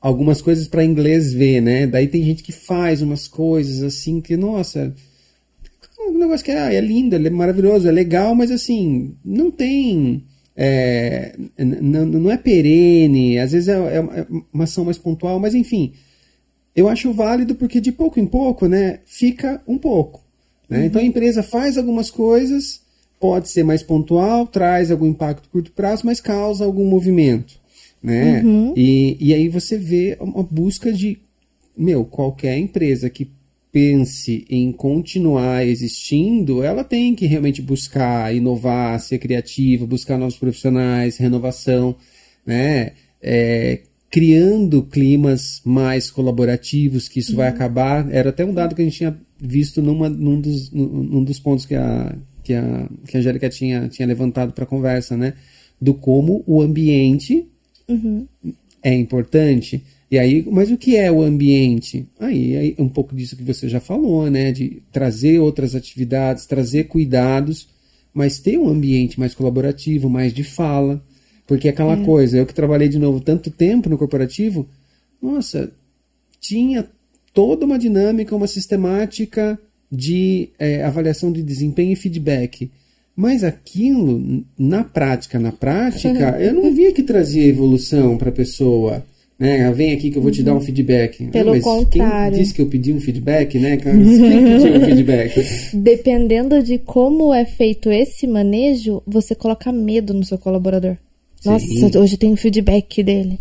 algumas 0.00 0.40
coisas 0.40 0.68
para 0.68 0.84
inglês 0.84 1.32
ver, 1.32 1.60
né? 1.60 1.86
Daí 1.86 2.06
tem 2.06 2.22
gente 2.22 2.42
que 2.42 2.52
faz 2.52 3.02
umas 3.02 3.26
coisas 3.26 3.82
assim 3.82 4.20
que, 4.20 4.36
nossa, 4.36 4.94
um 5.98 6.18
negócio 6.18 6.44
que 6.44 6.52
ah, 6.52 6.72
é 6.72 6.80
lindo, 6.80 7.16
é 7.16 7.30
maravilhoso, 7.30 7.88
é 7.88 7.92
legal, 7.92 8.34
mas 8.34 8.50
assim, 8.50 9.14
não 9.24 9.50
tem. 9.50 10.24
É, 10.60 11.36
não, 11.56 12.30
é 12.30 12.36
perene, 12.36 13.38
às 13.38 13.52
vezes 13.52 13.68
é, 13.68 13.74
é, 13.74 13.96
é 13.96 14.26
uma 14.52 14.64
ação 14.64 14.84
mais 14.84 14.98
pontual, 14.98 15.38
mas 15.38 15.54
enfim, 15.54 15.92
eu 16.74 16.88
acho 16.88 17.12
válido 17.12 17.54
porque 17.54 17.80
de 17.80 17.92
pouco 17.92 18.18
em 18.18 18.26
pouco, 18.26 18.66
né, 18.66 18.98
fica 19.06 19.62
um 19.68 19.78
pouco. 19.78 20.24
Né? 20.68 20.78
Uhum. 20.80 20.84
Então 20.86 21.00
a 21.00 21.04
empresa 21.04 21.44
faz 21.44 21.78
algumas 21.78 22.10
coisas, 22.10 22.80
pode 23.20 23.48
ser 23.48 23.62
mais 23.62 23.84
pontual, 23.84 24.48
traz 24.48 24.90
algum 24.90 25.06
impacto 25.06 25.48
a 25.48 25.52
curto 25.52 25.70
prazo, 25.70 26.02
mas 26.04 26.20
causa 26.20 26.64
algum 26.64 26.86
movimento 26.86 27.57
né? 28.02 28.42
Uhum. 28.42 28.74
E, 28.76 29.16
e 29.20 29.34
aí 29.34 29.48
você 29.48 29.76
vê 29.76 30.16
uma 30.20 30.42
busca 30.42 30.92
de, 30.92 31.18
meu, 31.76 32.04
qualquer 32.04 32.56
empresa 32.58 33.10
que 33.10 33.30
pense 33.70 34.46
em 34.48 34.72
continuar 34.72 35.66
existindo, 35.66 36.62
ela 36.62 36.82
tem 36.82 37.14
que 37.14 37.26
realmente 37.26 37.60
buscar 37.60 38.34
inovar, 38.34 38.98
ser 39.00 39.18
criativa, 39.18 39.86
buscar 39.86 40.18
novos 40.18 40.38
profissionais, 40.38 41.18
renovação, 41.18 41.94
né? 42.46 42.92
É, 43.20 43.80
criando 44.10 44.82
climas 44.82 45.60
mais 45.64 46.10
colaborativos, 46.10 47.08
que 47.08 47.20
isso 47.20 47.32
uhum. 47.32 47.38
vai 47.38 47.48
acabar. 47.48 48.10
Era 48.10 48.30
até 48.30 48.44
um 48.44 48.54
dado 48.54 48.74
que 48.74 48.80
a 48.80 48.84
gente 48.84 48.96
tinha 48.96 49.18
visto 49.38 49.82
numa, 49.82 50.08
num, 50.08 50.40
dos, 50.40 50.70
num 50.70 51.22
dos 51.22 51.38
pontos 51.38 51.66
que 51.66 51.74
a, 51.74 52.16
que 52.42 52.54
a, 52.54 52.88
que 53.06 53.16
a 53.16 53.20
Angélica 53.20 53.48
tinha, 53.50 53.88
tinha 53.88 54.08
levantado 54.08 54.52
para 54.52 54.64
a 54.64 54.66
conversa, 54.66 55.16
né? 55.16 55.34
Do 55.80 55.94
como 55.94 56.42
o 56.46 56.62
ambiente 56.62 57.46
uhum. 57.88 58.26
é 58.82 58.94
importante. 58.94 59.82
E 60.10 60.18
aí, 60.18 60.46
mas 60.50 60.70
o 60.70 60.78
que 60.78 60.96
é 60.96 61.12
o 61.12 61.22
ambiente? 61.22 62.06
Aí, 62.18 62.56
aí, 62.56 62.74
um 62.78 62.88
pouco 62.88 63.14
disso 63.14 63.36
que 63.36 63.42
você 63.42 63.68
já 63.68 63.80
falou, 63.80 64.30
né? 64.30 64.52
De 64.52 64.82
trazer 64.90 65.38
outras 65.38 65.74
atividades, 65.74 66.46
trazer 66.46 66.84
cuidados, 66.84 67.68
mas 68.14 68.38
ter 68.38 68.58
um 68.58 68.68
ambiente 68.68 69.20
mais 69.20 69.34
colaborativo, 69.34 70.08
mais 70.08 70.32
de 70.32 70.42
fala. 70.44 71.04
Porque 71.46 71.68
aquela 71.68 71.94
é. 71.94 72.04
coisa, 72.04 72.38
eu 72.38 72.46
que 72.46 72.54
trabalhei 72.54 72.88
de 72.88 72.98
novo 72.98 73.20
tanto 73.20 73.50
tempo 73.50 73.88
no 73.88 73.98
corporativo, 73.98 74.66
nossa, 75.20 75.72
tinha 76.40 76.86
toda 77.32 77.66
uma 77.66 77.78
dinâmica, 77.78 78.34
uma 78.34 78.46
sistemática 78.46 79.58
de 79.90 80.50
é, 80.58 80.84
avaliação 80.84 81.32
de 81.32 81.42
desempenho 81.42 81.92
e 81.92 81.96
feedback. 81.96 82.70
Mas 83.18 83.42
aquilo, 83.42 84.44
na 84.56 84.84
prática, 84.84 85.40
na 85.40 85.50
prática, 85.50 86.36
eu 86.38 86.54
não 86.54 86.72
via 86.72 86.92
que 86.92 87.02
trazia 87.02 87.48
evolução 87.48 88.16
para 88.16 88.28
a 88.28 88.32
pessoa. 88.32 89.04
Né? 89.36 89.68
Vem 89.72 89.92
aqui 89.92 90.08
que 90.12 90.18
eu 90.18 90.22
vou 90.22 90.30
te 90.30 90.40
dar 90.40 90.54
um 90.54 90.60
feedback. 90.60 91.26
Pelo 91.26 91.50
mas 91.50 91.64
contrário. 91.64 92.34
Quem 92.34 92.40
disse 92.40 92.54
que 92.54 92.62
eu 92.62 92.68
pedi 92.68 92.92
um 92.92 93.00
feedback, 93.00 93.58
né? 93.58 93.76
Quem 93.76 93.90
pediu 93.98 94.72
um 94.72 94.84
feedback? 94.84 95.44
Dependendo 95.74 96.62
de 96.62 96.78
como 96.78 97.34
é 97.34 97.44
feito 97.44 97.90
esse 97.90 98.24
manejo, 98.24 99.02
você 99.04 99.34
coloca 99.34 99.72
medo 99.72 100.14
no 100.14 100.22
seu 100.22 100.38
colaborador. 100.38 100.96
Nossa, 101.44 101.66
Sim. 101.66 101.98
hoje 101.98 102.16
tem 102.16 102.30
um 102.30 102.36
feedback 102.36 103.02
dele. 103.02 103.40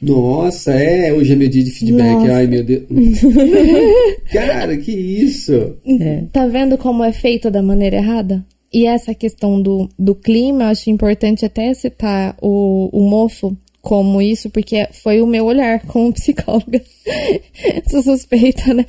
Nossa, 0.00 0.72
é, 0.72 1.12
hoje 1.12 1.34
é 1.34 1.36
meu 1.36 1.48
dia 1.50 1.62
de 1.62 1.72
feedback. 1.72 2.20
Nossa. 2.20 2.32
Ai, 2.36 2.46
meu 2.46 2.64
Deus. 2.64 2.84
Cara, 4.32 4.78
que 4.78 4.92
isso? 4.92 5.76
É. 5.84 6.24
Tá 6.32 6.46
vendo 6.46 6.78
como 6.78 7.04
é 7.04 7.12
feito 7.12 7.50
da 7.50 7.60
maneira 7.60 7.98
errada? 7.98 8.42
E 8.72 8.86
essa 8.86 9.14
questão 9.14 9.60
do, 9.60 9.88
do 9.98 10.14
clima, 10.14 10.68
acho 10.68 10.90
importante 10.90 11.44
até 11.44 11.74
citar 11.74 12.36
o, 12.40 12.88
o 12.92 13.08
mofo 13.08 13.56
como 13.82 14.20
isso, 14.22 14.50
porque 14.50 14.86
foi 14.92 15.20
o 15.20 15.26
meu 15.26 15.46
olhar 15.46 15.80
como 15.86 16.12
psicóloga. 16.12 16.80
Sou 17.90 18.02
suspeita, 18.02 18.72
né? 18.72 18.86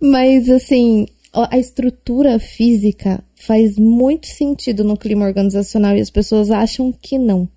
Mas, 0.00 0.50
assim, 0.50 1.06
a 1.32 1.58
estrutura 1.58 2.38
física 2.38 3.22
faz 3.34 3.78
muito 3.78 4.26
sentido 4.26 4.84
no 4.84 4.96
clima 4.96 5.24
organizacional 5.24 5.96
e 5.96 6.00
as 6.00 6.10
pessoas 6.10 6.50
acham 6.50 6.92
que 6.92 7.18
não. 7.18 7.48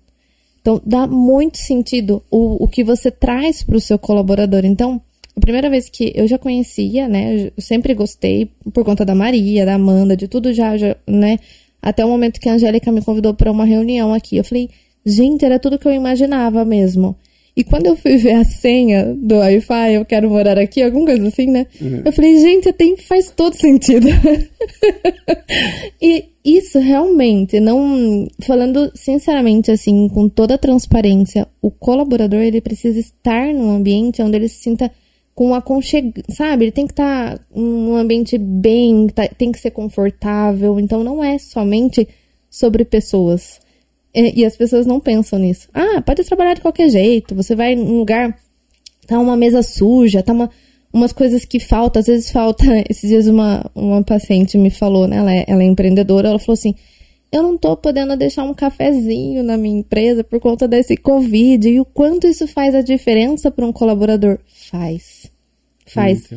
Então, 0.60 0.80
dá 0.84 1.06
muito 1.06 1.58
sentido 1.58 2.22
o, 2.30 2.64
o 2.64 2.68
que 2.68 2.82
você 2.82 3.10
traz 3.10 3.62
para 3.62 3.76
o 3.76 3.80
seu 3.80 3.98
colaborador. 3.98 4.64
Então, 4.64 5.00
a 5.38 5.40
primeira 5.40 5.70
vez 5.70 5.88
que 5.88 6.12
eu 6.14 6.26
já 6.26 6.36
conhecia, 6.36 7.08
né? 7.08 7.50
Eu 7.56 7.62
sempre 7.62 7.94
gostei 7.94 8.50
por 8.74 8.84
conta 8.84 9.04
da 9.04 9.14
Maria, 9.14 9.64
da 9.64 9.74
Amanda, 9.74 10.16
de 10.16 10.26
tudo 10.26 10.52
já, 10.52 10.76
já 10.76 10.96
né? 11.06 11.38
Até 11.80 12.04
o 12.04 12.08
momento 12.08 12.40
que 12.40 12.48
a 12.48 12.54
Angélica 12.54 12.90
me 12.90 13.00
convidou 13.00 13.32
para 13.32 13.50
uma 13.50 13.64
reunião 13.64 14.12
aqui. 14.12 14.36
Eu 14.36 14.42
falei, 14.42 14.68
gente, 15.06 15.44
era 15.44 15.58
tudo 15.60 15.78
que 15.78 15.86
eu 15.86 15.92
imaginava 15.92 16.64
mesmo. 16.64 17.16
E 17.56 17.62
quando 17.62 17.86
eu 17.86 17.96
fui 17.96 18.16
ver 18.16 18.34
a 18.34 18.44
senha 18.44 19.14
do 19.16 19.36
Wi-Fi, 19.36 19.94
eu 19.94 20.04
quero 20.04 20.28
morar 20.28 20.58
aqui, 20.58 20.82
alguma 20.82 21.06
coisa 21.06 21.28
assim, 21.28 21.46
né? 21.46 21.66
Uhum. 21.80 22.02
Eu 22.04 22.12
falei, 22.12 22.38
gente, 22.38 22.72
tem, 22.72 22.96
faz 22.96 23.30
todo 23.30 23.54
sentido. 23.54 24.08
e 26.02 26.24
isso 26.44 26.80
realmente, 26.80 27.60
não. 27.60 28.26
Falando 28.42 28.90
sinceramente, 28.94 29.70
assim, 29.70 30.08
com 30.08 30.28
toda 30.28 30.54
a 30.54 30.58
transparência, 30.58 31.46
o 31.62 31.70
colaborador 31.70 32.40
ele 32.40 32.60
precisa 32.60 32.98
estar 32.98 33.52
num 33.52 33.70
ambiente 33.70 34.20
onde 34.20 34.36
ele 34.36 34.48
se 34.48 34.62
sinta 34.62 34.90
com 35.38 35.54
aconchego, 35.54 36.14
sabe? 36.30 36.64
Ele 36.64 36.72
tem 36.72 36.84
que 36.84 36.92
estar 36.92 37.38
tá 37.38 37.44
num 37.54 37.94
ambiente 37.94 38.36
bem, 38.36 39.06
tá, 39.06 39.28
tem 39.28 39.52
que 39.52 39.60
ser 39.60 39.70
confortável. 39.70 40.80
Então 40.80 41.04
não 41.04 41.22
é 41.22 41.38
somente 41.38 42.08
sobre 42.50 42.84
pessoas. 42.84 43.60
E, 44.12 44.40
e, 44.40 44.44
as 44.44 44.56
pessoas 44.56 44.84
não 44.84 44.98
pensam 44.98 45.38
nisso. 45.38 45.68
Ah, 45.72 46.02
pode 46.04 46.24
trabalhar 46.24 46.54
de 46.54 46.60
qualquer 46.60 46.90
jeito. 46.90 47.36
Você 47.36 47.54
vai 47.54 47.76
num 47.76 47.98
lugar, 47.98 48.36
tá 49.06 49.16
uma 49.20 49.36
mesa 49.36 49.62
suja, 49.62 50.24
tá 50.24 50.32
uma, 50.32 50.50
umas 50.92 51.12
coisas 51.12 51.44
que 51.44 51.60
faltam. 51.60 52.00
Às 52.00 52.06
vezes 52.08 52.32
falta. 52.32 52.64
Esses 52.90 53.08
dias 53.08 53.28
uma, 53.28 53.64
uma 53.76 54.02
paciente 54.02 54.58
me 54.58 54.70
falou, 54.70 55.06
né? 55.06 55.18
Ela 55.18 55.32
é, 55.32 55.44
ela 55.46 55.62
é 55.62 55.66
empreendedora, 55.66 56.30
ela 56.30 56.40
falou 56.40 56.54
assim. 56.54 56.74
Eu 57.30 57.42
não 57.42 57.58
tô 57.58 57.76
podendo 57.76 58.16
deixar 58.16 58.44
um 58.44 58.54
cafezinho 58.54 59.42
na 59.42 59.56
minha 59.58 59.80
empresa 59.80 60.24
por 60.24 60.40
conta 60.40 60.66
desse 60.66 60.96
Covid. 60.96 61.68
E 61.68 61.80
o 61.80 61.84
quanto 61.84 62.26
isso 62.26 62.46
faz 62.46 62.74
a 62.74 62.80
diferença 62.80 63.50
para 63.50 63.66
um 63.66 63.72
colaborador? 63.72 64.38
Faz. 64.70 65.30
Faz. 65.86 66.30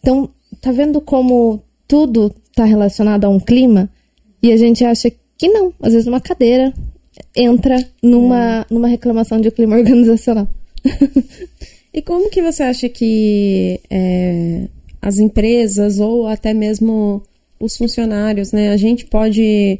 Então, 0.00 0.28
tá 0.60 0.72
vendo 0.72 1.00
como 1.00 1.62
tudo 1.86 2.34
tá 2.54 2.64
relacionado 2.64 3.24
a 3.24 3.28
um 3.28 3.38
clima? 3.38 3.88
E 4.42 4.52
a 4.52 4.56
gente 4.56 4.84
acha 4.84 5.12
que 5.38 5.48
não. 5.48 5.72
Às 5.80 5.92
vezes 5.92 6.08
uma 6.08 6.20
cadeira 6.20 6.74
entra 7.36 7.76
numa, 8.02 8.62
é. 8.62 8.66
numa 8.68 8.88
reclamação 8.88 9.40
de 9.40 9.50
clima 9.50 9.76
organizacional. 9.78 10.48
e 11.94 12.02
como 12.02 12.30
que 12.30 12.42
você 12.42 12.64
acha 12.64 12.88
que 12.88 13.80
é, 13.88 14.66
as 15.00 15.18
empresas 15.18 16.00
ou 16.00 16.26
até 16.26 16.52
mesmo 16.52 17.22
os 17.60 17.76
funcionários, 17.76 18.50
né? 18.50 18.70
A 18.70 18.76
gente 18.76 19.06
pode 19.06 19.78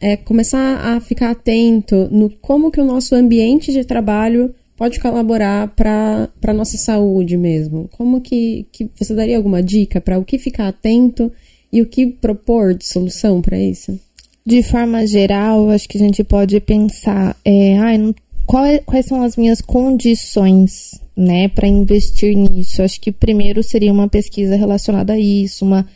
é, 0.00 0.16
começar 0.16 0.78
a 0.78 1.00
ficar 1.00 1.30
atento 1.30 2.08
no 2.10 2.30
como 2.30 2.70
que 2.70 2.80
o 2.80 2.84
nosso 2.84 3.14
ambiente 3.14 3.70
de 3.70 3.84
trabalho 3.84 4.54
pode 4.76 4.98
colaborar 4.98 5.68
para 5.76 6.28
a 6.42 6.54
nossa 6.54 6.78
saúde 6.78 7.36
mesmo? 7.36 7.86
Como 7.92 8.20
que, 8.20 8.66
que 8.72 8.90
você 8.96 9.14
daria 9.14 9.36
alguma 9.36 9.62
dica 9.62 10.00
para 10.00 10.18
o 10.18 10.24
que 10.24 10.38
ficar 10.38 10.68
atento 10.68 11.30
e 11.70 11.82
o 11.82 11.86
que 11.86 12.06
propor 12.06 12.74
de 12.74 12.86
solução 12.86 13.42
para 13.42 13.58
isso? 13.58 14.00
De 14.44 14.62
forma 14.62 15.06
geral, 15.06 15.68
acho 15.68 15.86
que 15.86 15.98
a 15.98 16.00
gente 16.00 16.24
pode 16.24 16.58
pensar, 16.60 17.36
é, 17.44 17.76
ah, 17.76 18.14
qual 18.46 18.64
é, 18.64 18.78
quais 18.78 19.04
são 19.04 19.22
as 19.22 19.36
minhas 19.36 19.60
condições, 19.60 20.98
né, 21.14 21.46
para 21.48 21.68
investir 21.68 22.34
nisso? 22.34 22.82
Acho 22.82 22.98
que 23.00 23.12
primeiro 23.12 23.62
seria 23.62 23.92
uma 23.92 24.08
pesquisa 24.08 24.56
relacionada 24.56 25.12
a 25.12 25.18
isso, 25.18 25.64
uma 25.64 25.86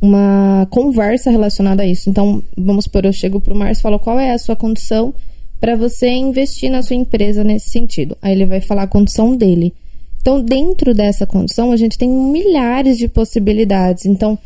uma 0.00 0.66
conversa 0.70 1.30
relacionada 1.30 1.82
a 1.82 1.86
isso. 1.86 2.08
Então, 2.08 2.42
vamos 2.56 2.84
supor, 2.84 3.04
eu 3.04 3.12
chego 3.12 3.40
para 3.40 3.52
o 3.52 3.56
Márcio 3.56 3.80
e 3.80 3.82
falo 3.82 3.98
qual 3.98 4.18
é 4.18 4.32
a 4.32 4.38
sua 4.38 4.56
condição 4.56 5.14
para 5.60 5.76
você 5.76 6.08
investir 6.08 6.70
na 6.70 6.82
sua 6.82 6.96
empresa 6.96 7.44
nesse 7.44 7.70
sentido. 7.70 8.16
Aí 8.22 8.32
ele 8.32 8.46
vai 8.46 8.60
falar 8.60 8.84
a 8.84 8.88
condição 8.88 9.36
dele. 9.36 9.74
Então, 10.20 10.42
dentro 10.42 10.94
dessa 10.94 11.26
condição, 11.26 11.72
a 11.72 11.76
gente 11.76 11.98
tem 11.98 12.08
milhares 12.08 12.98
de 12.98 13.08
possibilidades. 13.08 14.06
Então, 14.06 14.38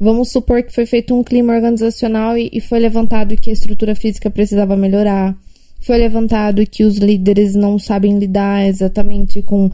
Vamos 0.00 0.30
supor 0.30 0.62
que 0.62 0.72
foi 0.72 0.86
feito 0.86 1.12
um 1.12 1.24
clima 1.24 1.52
organizacional 1.52 2.38
e, 2.38 2.48
e 2.52 2.60
foi 2.60 2.78
levantado 2.78 3.36
que 3.36 3.50
a 3.50 3.52
estrutura 3.52 3.96
física 3.96 4.30
precisava 4.30 4.76
melhorar. 4.76 5.36
Foi 5.80 5.98
levantado 5.98 6.64
que 6.64 6.84
os 6.84 6.98
líderes 6.98 7.56
não 7.56 7.78
sabem 7.80 8.16
lidar 8.16 8.64
exatamente 8.64 9.42
com 9.42 9.70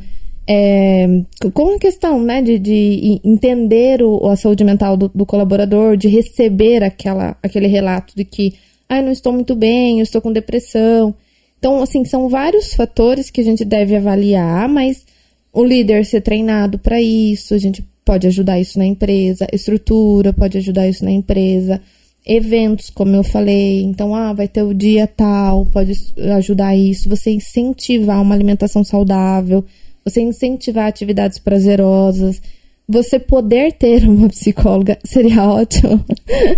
é, 0.47 1.07
com 1.53 1.75
a 1.75 1.79
questão 1.79 2.23
né, 2.23 2.43
de, 2.43 2.59
de 2.59 3.21
entender 3.25 4.03
o, 4.03 4.29
a 4.29 4.37
saúde 4.37 4.63
mental 4.65 4.97
do, 4.97 5.09
do, 5.09 5.25
colaborador, 5.25 5.97
de 5.97 6.09
receber 6.09 6.83
aquela, 6.83 7.37
aquele 7.43 7.67
relato 7.67 8.15
de 8.15 8.25
que 8.25 8.55
ah, 8.89 9.01
não 9.01 9.11
estou 9.11 9.33
muito 9.33 9.55
bem, 9.55 9.99
eu 9.99 10.03
estou 10.03 10.21
com 10.21 10.33
depressão. 10.33 11.15
Então, 11.59 11.83
assim, 11.83 12.05
são 12.05 12.29
vários 12.29 12.75
fatores 12.75 13.31
que 13.31 13.41
a 13.41 13.45
gente 13.45 13.65
deve 13.65 13.97
avaliar, 13.97 14.69
mas 14.69 15.07
o 15.53 15.65
líder 15.65 16.05
ser 16.05 16.21
treinado 16.21 16.79
para 16.79 17.01
isso, 17.01 17.55
a 17.55 17.59
gente 17.59 17.83
pode 18.05 18.27
ajudar 18.27 18.61
isso 18.61 18.79
na 18.79 18.85
empresa, 18.85 19.47
estrutura 19.51 20.33
pode 20.33 20.59
ajudar 20.59 20.87
isso 20.87 21.03
na 21.03 21.11
empresa, 21.11 21.81
eventos, 22.27 22.91
como 22.91 23.15
eu 23.17 23.25
falei, 23.25 23.83
então, 23.83 24.15
ah, 24.15 24.35
vai 24.35 24.47
ter 24.47 24.63
o 24.63 24.75
dia 24.75 25.07
tal, 25.07 25.65
pode 25.67 25.93
ajudar 26.37 26.77
isso, 26.77 27.09
você 27.09 27.31
incentivar 27.31 28.21
uma 28.21 28.35
alimentação 28.35 28.85
saudável, 28.85 29.65
você 30.05 30.21
incentivar 30.21 30.87
atividades 30.87 31.39
prazerosas, 31.39 32.41
você 32.87 33.19
poder 33.19 33.73
ter 33.73 34.07
uma 34.07 34.29
psicóloga 34.29 34.99
seria 35.05 35.49
ótimo. 35.49 36.05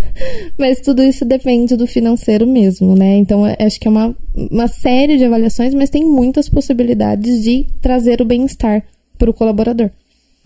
mas 0.59 0.81
tudo 0.81 1.03
isso 1.03 1.25
depende 1.25 1.77
do 1.77 1.87
financeiro 1.87 2.47
mesmo, 2.47 2.97
né? 2.97 3.17
Então, 3.17 3.45
acho 3.45 3.79
que 3.79 3.87
é 3.87 3.91
uma, 3.91 4.17
uma 4.35 4.69
série 4.69 5.17
de 5.17 5.25
avaliações, 5.25 5.73
mas 5.73 5.91
tem 5.91 6.05
muitas 6.05 6.49
possibilidades 6.49 7.43
de 7.43 7.67
trazer 7.81 8.21
o 8.21 8.25
bem-estar 8.25 8.85
para 9.17 9.31
o 9.31 9.35
colaborador. 9.35 9.91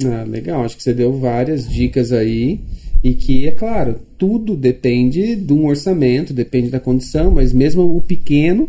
Ah, 0.04 0.24
legal. 0.26 0.64
Acho 0.64 0.76
que 0.76 0.82
você 0.82 0.94
deu 0.94 1.12
várias 1.12 1.68
dicas 1.68 2.12
aí. 2.12 2.60
E 3.02 3.14
que, 3.14 3.46
é 3.46 3.50
claro, 3.50 3.98
tudo 4.18 4.54
depende 4.54 5.34
de 5.34 5.52
um 5.54 5.66
orçamento, 5.66 6.34
depende 6.34 6.68
da 6.68 6.78
condição, 6.78 7.30
mas 7.30 7.50
mesmo 7.50 7.96
o 7.96 8.00
pequeno, 8.00 8.68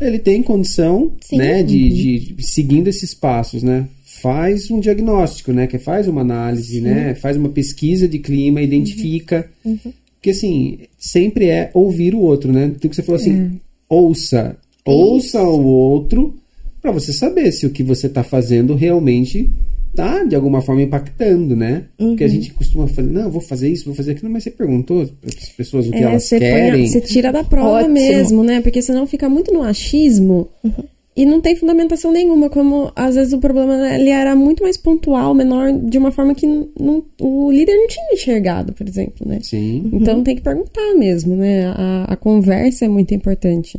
ele 0.00 0.18
tem 0.18 0.42
condição, 0.42 1.12
Sim. 1.20 1.36
né, 1.36 1.62
de, 1.62 1.82
uhum. 1.82 1.88
de, 2.36 2.46
seguindo 2.46 2.88
esses 2.88 3.14
passos, 3.14 3.62
né? 3.62 3.86
Faz 4.22 4.70
um 4.70 4.80
diagnóstico, 4.80 5.52
né? 5.52 5.66
Que 5.66 5.78
faz 5.78 6.08
uma 6.08 6.22
análise, 6.22 6.74
Sim. 6.74 6.80
né? 6.80 7.14
Faz 7.14 7.36
uma 7.36 7.48
pesquisa 7.48 8.08
de 8.08 8.18
clima, 8.18 8.62
identifica. 8.62 9.48
Uhum. 9.64 9.78
Uhum. 9.84 9.92
Porque, 10.14 10.30
assim, 10.30 10.78
sempre 10.98 11.46
é 11.48 11.70
ouvir 11.74 12.14
o 12.14 12.20
outro, 12.20 12.50
né? 12.50 12.72
Tem 12.80 12.88
que 12.88 12.96
você 12.96 13.02
falou 13.02 13.20
assim, 13.20 13.34
é. 13.34 13.50
ouça. 13.88 14.56
Ouça 14.84 15.42
o 15.42 15.64
outro 15.64 16.34
para 16.80 16.92
você 16.92 17.12
saber 17.12 17.50
se 17.52 17.66
o 17.66 17.70
que 17.70 17.82
você 17.82 18.06
está 18.06 18.22
fazendo 18.22 18.74
realmente 18.74 19.50
tá 19.94 20.24
de 20.24 20.34
alguma 20.34 20.60
forma 20.60 20.82
impactando, 20.82 21.54
né? 21.54 21.84
Uhum. 21.98 22.10
Porque 22.10 22.24
a 22.24 22.28
gente 22.28 22.52
costuma 22.52 22.86
fazer, 22.86 23.10
não, 23.10 23.30
vou 23.30 23.40
fazer 23.40 23.68
isso, 23.68 23.86
vou 23.86 23.94
fazer 23.94 24.12
aquilo, 24.12 24.30
mas 24.30 24.42
você 24.42 24.50
perguntou 24.50 25.06
para 25.06 25.30
as 25.30 25.48
pessoas 25.50 25.86
o 25.86 25.90
que 25.90 25.98
é, 25.98 26.02
elas 26.02 26.24
você 26.24 26.38
querem. 26.38 26.86
você 26.86 27.00
tira 27.00 27.32
da 27.32 27.44
prova 27.44 27.78
Ótimo. 27.78 27.94
mesmo, 27.94 28.44
né? 28.44 28.60
Porque 28.60 28.82
senão 28.82 29.06
fica 29.06 29.28
muito 29.28 29.52
no 29.52 29.62
achismo. 29.62 30.48
Uhum. 30.62 30.72
E 31.16 31.24
não 31.24 31.40
tem 31.40 31.54
fundamentação 31.54 32.10
nenhuma, 32.10 32.50
como 32.50 32.90
às 32.96 33.14
vezes 33.14 33.32
o 33.32 33.38
problema 33.38 33.94
ele 33.94 34.10
era 34.10 34.34
muito 34.34 34.64
mais 34.64 34.76
pontual, 34.76 35.32
menor, 35.32 35.72
de 35.72 35.96
uma 35.96 36.10
forma 36.10 36.34
que 36.34 36.44
não, 36.44 37.04
o 37.20 37.52
líder 37.52 37.76
não 37.76 37.86
tinha 37.86 38.12
enxergado, 38.12 38.72
por 38.72 38.88
exemplo, 38.88 39.26
né? 39.26 39.38
Sim. 39.40 39.90
Então 39.92 40.16
uhum. 40.16 40.24
tem 40.24 40.34
que 40.34 40.42
perguntar 40.42 40.94
mesmo, 40.96 41.36
né? 41.36 41.66
A, 41.68 42.06
a 42.08 42.16
conversa 42.16 42.84
é 42.84 42.88
muito 42.88 43.14
importante 43.14 43.78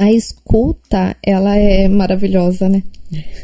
a 0.00 0.10
escuta, 0.10 1.14
ela 1.22 1.54
é 1.56 1.86
maravilhosa, 1.86 2.70
né? 2.70 2.82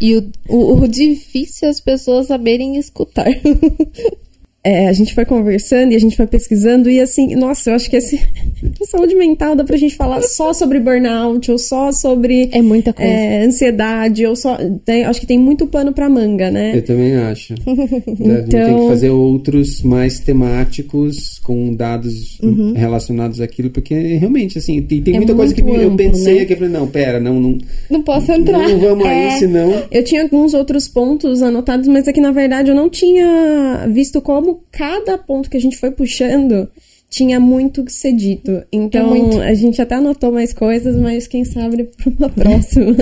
E 0.00 0.16
o, 0.16 0.30
o, 0.48 0.84
o 0.84 0.88
difícil 0.88 1.68
é 1.68 1.70
as 1.70 1.80
pessoas 1.80 2.28
saberem 2.28 2.78
escutar. 2.78 3.26
é, 4.66 4.88
a 4.88 4.92
gente 4.92 5.14
foi 5.14 5.24
conversando 5.24 5.92
e 5.92 5.94
a 5.94 5.98
gente 6.00 6.16
foi 6.16 6.26
pesquisando 6.26 6.90
e 6.90 6.98
assim, 6.98 7.36
nossa, 7.36 7.70
eu 7.70 7.76
acho 7.76 7.88
que 7.88 7.94
esse 7.94 8.20
saúde 8.90 9.14
mental 9.14 9.54
dá 9.54 9.62
pra 9.62 9.76
gente 9.76 9.94
falar 9.94 10.20
só 10.22 10.52
sobre 10.52 10.80
burnout 10.80 11.48
ou 11.52 11.56
só 11.56 11.92
sobre 11.92 12.48
é 12.50 12.60
muita 12.60 12.92
coisa. 12.92 13.08
É, 13.08 13.44
ansiedade 13.44 14.26
ou 14.26 14.34
só 14.34 14.58
tem, 14.84 15.04
acho 15.04 15.20
que 15.20 15.26
tem 15.26 15.38
muito 15.38 15.68
pano 15.68 15.92
pra 15.92 16.08
manga, 16.08 16.50
né? 16.50 16.76
Eu 16.76 16.82
também 16.82 17.14
acho. 17.14 17.54
então... 17.64 18.48
Tem 18.48 18.80
que 18.80 18.88
fazer 18.88 19.10
outros 19.10 19.82
mais 19.82 20.18
temáticos 20.18 21.38
com 21.38 21.72
dados 21.72 22.36
uhum. 22.42 22.72
relacionados 22.72 23.40
àquilo, 23.40 23.70
porque 23.70 23.94
realmente 23.94 24.58
assim, 24.58 24.82
tem, 24.82 25.00
tem 25.00 25.14
é 25.14 25.18
muita 25.18 25.34
coisa 25.34 25.54
que 25.54 25.62
amplo, 25.62 25.76
eu 25.80 25.94
pensei 25.94 26.34
né? 26.34 26.40
aqui, 26.40 26.54
eu 26.54 26.56
falei, 26.56 26.72
não, 26.72 26.88
pera, 26.88 27.20
não, 27.20 27.38
não 27.38 27.58
não 27.88 28.02
posso 28.02 28.32
entrar. 28.32 28.68
Não 28.68 28.80
vamos 28.80 29.06
é, 29.06 29.28
aí, 29.28 29.38
senão. 29.38 29.82
Eu 29.92 30.02
tinha 30.02 30.22
alguns 30.22 30.54
outros 30.54 30.88
pontos 30.88 31.40
anotados, 31.40 31.86
mas 31.86 32.08
é 32.08 32.12
que 32.12 32.20
na 32.20 32.32
verdade 32.32 32.68
eu 32.68 32.74
não 32.74 32.90
tinha 32.90 33.86
visto 33.92 34.20
como 34.20 34.55
cada 34.70 35.18
ponto 35.18 35.50
que 35.50 35.57
a 35.57 35.61
gente 35.61 35.76
foi 35.76 35.90
puxando 35.90 36.68
tinha 37.09 37.38
muito 37.38 37.84
que 37.84 37.92
ser 37.92 38.12
dito. 38.12 38.62
Então, 38.72 39.42
é 39.42 39.50
a 39.50 39.54
gente 39.54 39.80
até 39.80 39.94
anotou 39.94 40.32
mais 40.32 40.52
coisas, 40.52 40.96
mas 40.96 41.26
quem 41.26 41.44
sabe 41.44 41.84
para 41.96 42.11
uma 42.18 42.28
próxima. 42.28 42.94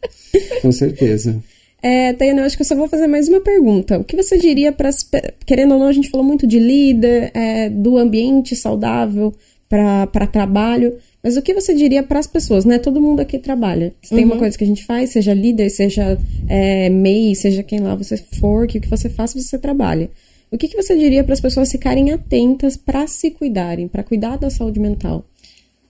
Com 0.62 0.72
certeza. 0.72 1.42
É, 1.82 2.12
Tayana, 2.12 2.40
eu 2.40 2.44
acho 2.44 2.56
que 2.56 2.62
eu 2.62 2.66
só 2.66 2.74
vou 2.74 2.88
fazer 2.88 3.06
mais 3.06 3.28
uma 3.28 3.40
pergunta. 3.40 3.98
O 3.98 4.04
que 4.04 4.16
você 4.16 4.36
diria 4.36 4.72
para 4.72 4.88
as. 4.88 5.08
Querendo 5.46 5.74
ou 5.74 5.80
não, 5.80 5.86
a 5.86 5.92
gente 5.92 6.10
falou 6.10 6.26
muito 6.26 6.46
de 6.46 6.58
líder, 6.58 7.30
é, 7.34 7.68
do 7.68 7.96
ambiente 7.96 8.56
saudável 8.56 9.32
para 9.68 10.26
trabalho. 10.26 10.96
Mas 11.22 11.36
o 11.36 11.42
que 11.42 11.52
você 11.52 11.74
diria 11.74 12.02
para 12.02 12.18
as 12.18 12.26
pessoas, 12.26 12.64
né? 12.64 12.78
Todo 12.78 13.00
mundo 13.00 13.20
aqui 13.20 13.38
trabalha. 13.38 13.94
Se 14.02 14.14
tem 14.14 14.24
uhum. 14.24 14.32
uma 14.32 14.38
coisa 14.38 14.56
que 14.56 14.64
a 14.64 14.66
gente 14.66 14.84
faz, 14.84 15.10
seja 15.10 15.34
líder, 15.34 15.68
seja 15.68 16.18
é, 16.48 16.88
MEI, 16.88 17.34
seja 17.34 17.62
quem 17.62 17.80
lá 17.80 17.94
você 17.94 18.16
for, 18.16 18.66
que 18.66 18.78
o 18.78 18.80
que 18.80 18.88
você 18.88 19.08
faça, 19.08 19.40
você 19.40 19.58
trabalha. 19.58 20.10
O 20.50 20.56
que, 20.56 20.68
que 20.68 20.80
você 20.80 20.96
diria 20.96 21.22
para 21.22 21.34
as 21.34 21.40
pessoas 21.40 21.70
ficarem 21.70 22.10
atentas 22.10 22.76
para 22.76 23.06
se 23.06 23.30
cuidarem, 23.30 23.86
para 23.86 24.02
cuidar 24.02 24.36
da 24.36 24.48
saúde 24.48 24.80
mental? 24.80 25.24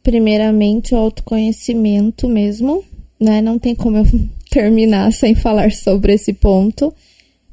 Primeiramente, 0.02 0.94
o 0.94 0.98
autoconhecimento 0.98 2.28
mesmo, 2.28 2.84
né? 3.20 3.40
Não 3.40 3.58
tem 3.58 3.74
como 3.74 3.98
eu 3.98 4.04
terminar 4.50 5.12
sem 5.12 5.34
falar 5.34 5.70
sobre 5.72 6.14
esse 6.14 6.32
ponto. 6.32 6.92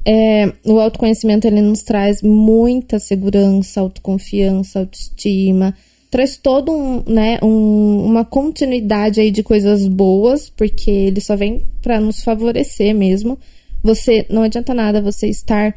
É, 0.04 0.52
o 0.64 0.78
autoconhecimento 0.78 1.46
ele 1.46 1.60
nos 1.60 1.82
traz 1.82 2.22
muita 2.22 2.98
segurança, 2.98 3.80
autoconfiança, 3.80 4.80
autoestima, 4.80 5.74
traz 6.10 6.36
todo 6.36 6.72
um, 6.72 7.02
né, 7.06 7.38
um, 7.42 8.04
uma 8.04 8.24
continuidade 8.24 9.20
aí 9.20 9.30
de 9.30 9.42
coisas 9.42 9.86
boas, 9.86 10.48
porque 10.48 10.90
ele 10.90 11.20
só 11.20 11.36
vem 11.36 11.66
para 11.82 12.00
nos 12.00 12.22
favorecer 12.22 12.94
mesmo. 12.94 13.38
Você 13.82 14.26
não 14.30 14.42
adianta 14.42 14.72
nada 14.72 15.02
você 15.02 15.28
estar 15.28 15.74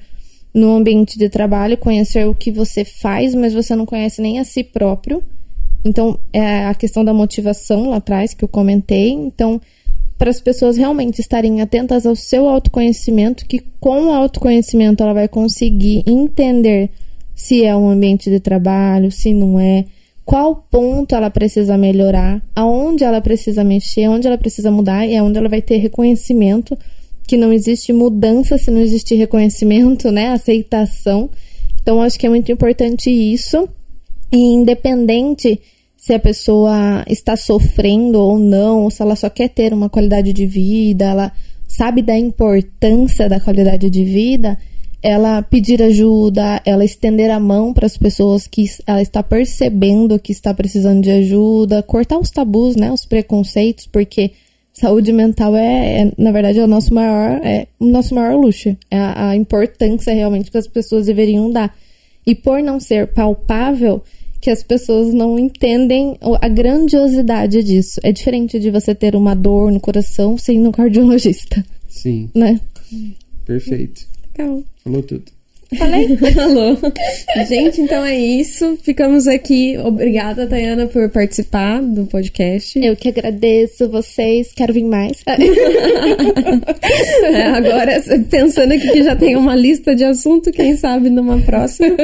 no 0.53 0.75
ambiente 0.75 1.17
de 1.17 1.29
trabalho, 1.29 1.77
conhecer 1.77 2.27
o 2.27 2.35
que 2.35 2.51
você 2.51 2.83
faz, 2.83 3.35
mas 3.35 3.53
você 3.53 3.75
não 3.75 3.85
conhece 3.85 4.21
nem 4.21 4.39
a 4.39 4.43
si 4.43 4.63
próprio. 4.63 5.23
Então, 5.85 6.19
é 6.33 6.65
a 6.65 6.73
questão 6.73 7.05
da 7.05 7.13
motivação 7.13 7.89
lá 7.89 7.97
atrás 7.97 8.33
que 8.33 8.43
eu 8.43 8.49
comentei. 8.49 9.11
Então, 9.11 9.61
para 10.17 10.29
as 10.29 10.41
pessoas 10.41 10.75
realmente 10.75 11.19
estarem 11.19 11.61
atentas 11.61 12.05
ao 12.05 12.15
seu 12.15 12.49
autoconhecimento, 12.49 13.45
que 13.45 13.63
com 13.79 14.07
o 14.07 14.13
autoconhecimento 14.13 15.01
ela 15.01 15.13
vai 15.13 15.27
conseguir 15.27 16.03
entender 16.05 16.89
se 17.33 17.63
é 17.63 17.73
um 17.73 17.89
ambiente 17.89 18.29
de 18.29 18.39
trabalho, 18.39 19.09
se 19.11 19.33
não 19.33 19.57
é, 19.57 19.85
qual 20.25 20.67
ponto 20.69 21.15
ela 21.15 21.29
precisa 21.29 21.77
melhorar, 21.77 22.41
aonde 22.53 23.05
ela 23.05 23.21
precisa 23.21 23.63
mexer, 23.63 24.09
onde 24.09 24.27
ela 24.27 24.37
precisa 24.37 24.69
mudar 24.69 25.07
e 25.07 25.15
aonde 25.15 25.37
ela 25.37 25.47
vai 25.47 25.61
ter 25.61 25.77
reconhecimento 25.77 26.77
que 27.29 27.37
não 27.37 27.53
existe 27.53 27.93
mudança 27.93 28.57
se 28.57 28.71
não 28.71 28.81
existe 28.81 29.13
reconhecimento, 29.13 30.11
né? 30.11 30.29
Aceitação. 30.29 31.29
Então, 31.79 32.01
acho 32.01 32.17
que 32.17 32.25
é 32.25 32.29
muito 32.29 32.51
importante 32.51 33.11
isso. 33.11 33.69
E 34.31 34.37
independente 34.37 35.61
se 35.95 36.11
a 36.11 36.19
pessoa 36.19 37.05
está 37.07 37.35
sofrendo 37.35 38.19
ou 38.19 38.39
não, 38.39 38.81
ou 38.83 38.89
se 38.89 39.03
ela 39.03 39.15
só 39.15 39.29
quer 39.29 39.49
ter 39.49 39.73
uma 39.73 39.89
qualidade 39.89 40.33
de 40.33 40.47
vida, 40.47 41.05
ela 41.05 41.31
sabe 41.67 42.01
da 42.01 42.17
importância 42.17 43.29
da 43.29 43.39
qualidade 43.39 43.91
de 43.91 44.03
vida, 44.03 44.57
ela 45.03 45.43
pedir 45.43 45.83
ajuda, 45.83 46.63
ela 46.65 46.83
estender 46.83 47.29
a 47.29 47.39
mão 47.39 47.73
para 47.73 47.85
as 47.85 47.95
pessoas 47.95 48.47
que 48.47 48.65
ela 48.87 49.03
está 49.03 49.21
percebendo 49.21 50.17
que 50.17 50.31
está 50.31 50.51
precisando 50.51 51.03
de 51.03 51.11
ajuda, 51.11 51.83
cortar 51.83 52.17
os 52.17 52.31
tabus, 52.31 52.75
né, 52.75 52.91
os 52.91 53.05
preconceitos, 53.05 53.85
porque 53.85 54.31
saúde 54.79 55.11
mental 55.11 55.55
é, 55.55 56.01
é, 56.01 56.11
na 56.17 56.31
verdade, 56.31 56.59
é 56.59 56.63
o 56.63 56.67
nosso 56.67 56.93
maior, 56.93 57.39
é 57.43 57.67
o 57.79 57.85
nosso 57.85 58.15
maior 58.15 58.35
luxo. 58.35 58.75
É 58.89 58.97
a, 58.97 59.29
a 59.29 59.35
importância 59.35 60.13
realmente 60.13 60.49
que 60.49 60.57
as 60.57 60.67
pessoas 60.67 61.05
deveriam 61.05 61.51
dar. 61.51 61.75
E 62.25 62.33
por 62.33 62.61
não 62.61 62.79
ser 62.79 63.07
palpável, 63.07 64.01
que 64.41 64.49
as 64.49 64.63
pessoas 64.63 65.13
não 65.13 65.37
entendem 65.37 66.17
a 66.41 66.47
grandiosidade 66.47 67.61
disso. 67.63 67.99
É 68.03 68.11
diferente 68.11 68.59
de 68.59 68.71
você 68.71 68.95
ter 68.95 69.15
uma 69.15 69.35
dor 69.35 69.71
no 69.71 69.79
coração 69.79 70.37
sem 70.37 70.57
ir 70.57 70.61
no 70.61 70.71
cardiologista. 70.71 71.63
Sim. 71.89 72.29
Né? 72.33 72.59
Perfeito. 73.45 74.07
Legal. 74.37 74.63
Falou 74.83 75.03
tudo. 75.03 75.38
Falei? 75.77 76.17
Falou. 76.33 76.77
Gente, 77.47 77.81
então 77.81 78.03
é 78.03 78.17
isso. 78.17 78.77
Ficamos 78.81 79.27
aqui. 79.27 79.77
Obrigada, 79.77 80.47
Tayana, 80.47 80.87
por 80.87 81.09
participar 81.09 81.81
do 81.81 82.05
podcast. 82.05 82.79
Eu 82.83 82.95
que 82.95 83.09
agradeço 83.09 83.87
vocês. 83.89 84.51
Quero 84.53 84.73
vir 84.73 84.85
mais. 84.85 85.23
É, 87.21 87.43
agora, 87.43 88.01
pensando 88.29 88.71
aqui 88.73 88.91
que 88.91 89.03
já 89.03 89.15
tem 89.15 89.35
uma 89.35 89.55
lista 89.55 89.95
de 89.95 90.03
assunto, 90.03 90.51
quem 90.51 90.75
sabe 90.75 91.09
numa 91.09 91.39
próxima. 91.41 91.95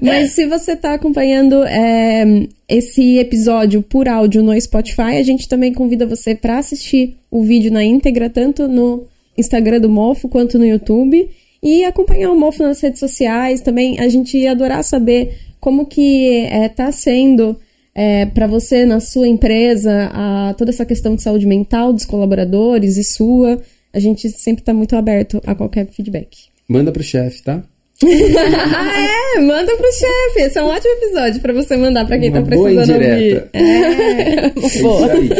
Mas 0.00 0.32
se 0.32 0.46
você 0.46 0.72
está 0.72 0.94
acompanhando 0.94 1.64
é, 1.64 2.46
esse 2.68 3.18
episódio 3.18 3.82
por 3.82 4.08
áudio 4.08 4.42
no 4.42 4.58
Spotify, 4.60 5.16
a 5.18 5.22
gente 5.22 5.48
também 5.48 5.72
convida 5.72 6.06
você 6.06 6.34
para 6.34 6.58
assistir 6.58 7.16
o 7.30 7.42
vídeo 7.42 7.72
na 7.72 7.82
íntegra, 7.82 8.28
tanto 8.28 8.68
no 8.68 9.04
Instagram 9.36 9.80
do 9.80 9.88
Mofo 9.88 10.28
quanto 10.28 10.58
no 10.58 10.66
YouTube. 10.66 11.28
E 11.64 11.82
acompanhar 11.82 12.30
o 12.30 12.38
Mofo 12.38 12.62
nas 12.62 12.78
redes 12.80 13.00
sociais 13.00 13.62
também. 13.62 13.98
A 13.98 14.08
gente 14.08 14.36
ia 14.36 14.50
adorar 14.50 14.84
saber 14.84 15.34
como 15.58 15.86
que 15.86 16.40
é, 16.50 16.68
tá 16.68 16.92
sendo 16.92 17.58
é, 17.94 18.26
para 18.26 18.46
você 18.46 18.84
na 18.84 19.00
sua 19.00 19.26
empresa 19.26 20.10
a, 20.12 20.54
toda 20.58 20.70
essa 20.70 20.84
questão 20.84 21.16
de 21.16 21.22
saúde 21.22 21.46
mental 21.46 21.90
dos 21.90 22.04
colaboradores 22.04 22.98
e 22.98 23.04
sua. 23.04 23.58
A 23.94 23.98
gente 23.98 24.28
sempre 24.28 24.60
está 24.60 24.74
muito 24.74 24.94
aberto 24.94 25.40
a 25.46 25.54
qualquer 25.54 25.86
feedback. 25.86 26.36
Manda 26.68 26.92
pro 26.92 27.02
chefe, 27.02 27.42
tá? 27.42 27.62
ah, 28.04 29.36
é? 29.36 29.40
Manda 29.40 29.74
pro 29.76 29.92
chefe. 29.92 30.40
Esse 30.40 30.58
é 30.58 30.62
um 30.62 30.66
ótimo 30.66 30.92
episódio 30.94 31.40
para 31.40 31.52
você 31.54 31.76
mandar 31.78 32.04
para 32.04 32.18
quem 32.18 32.28
Uma 32.28 32.40
tá 32.40 32.46
precisando 32.46 32.74
boa 32.74 32.94
ouvir. 32.96 33.16
indireta. 33.16 33.50
É, 33.54 34.46
É 34.46 34.82
boa. 34.82 35.12
aí. 35.12 35.30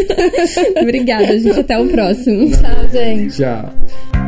Obrigada, 0.80 1.38
gente. 1.38 1.60
Até 1.60 1.78
o 1.78 1.86
próximo. 1.88 2.50
Tchau, 2.50 2.88
gente. 2.90 3.36
Tchau. 3.36 4.23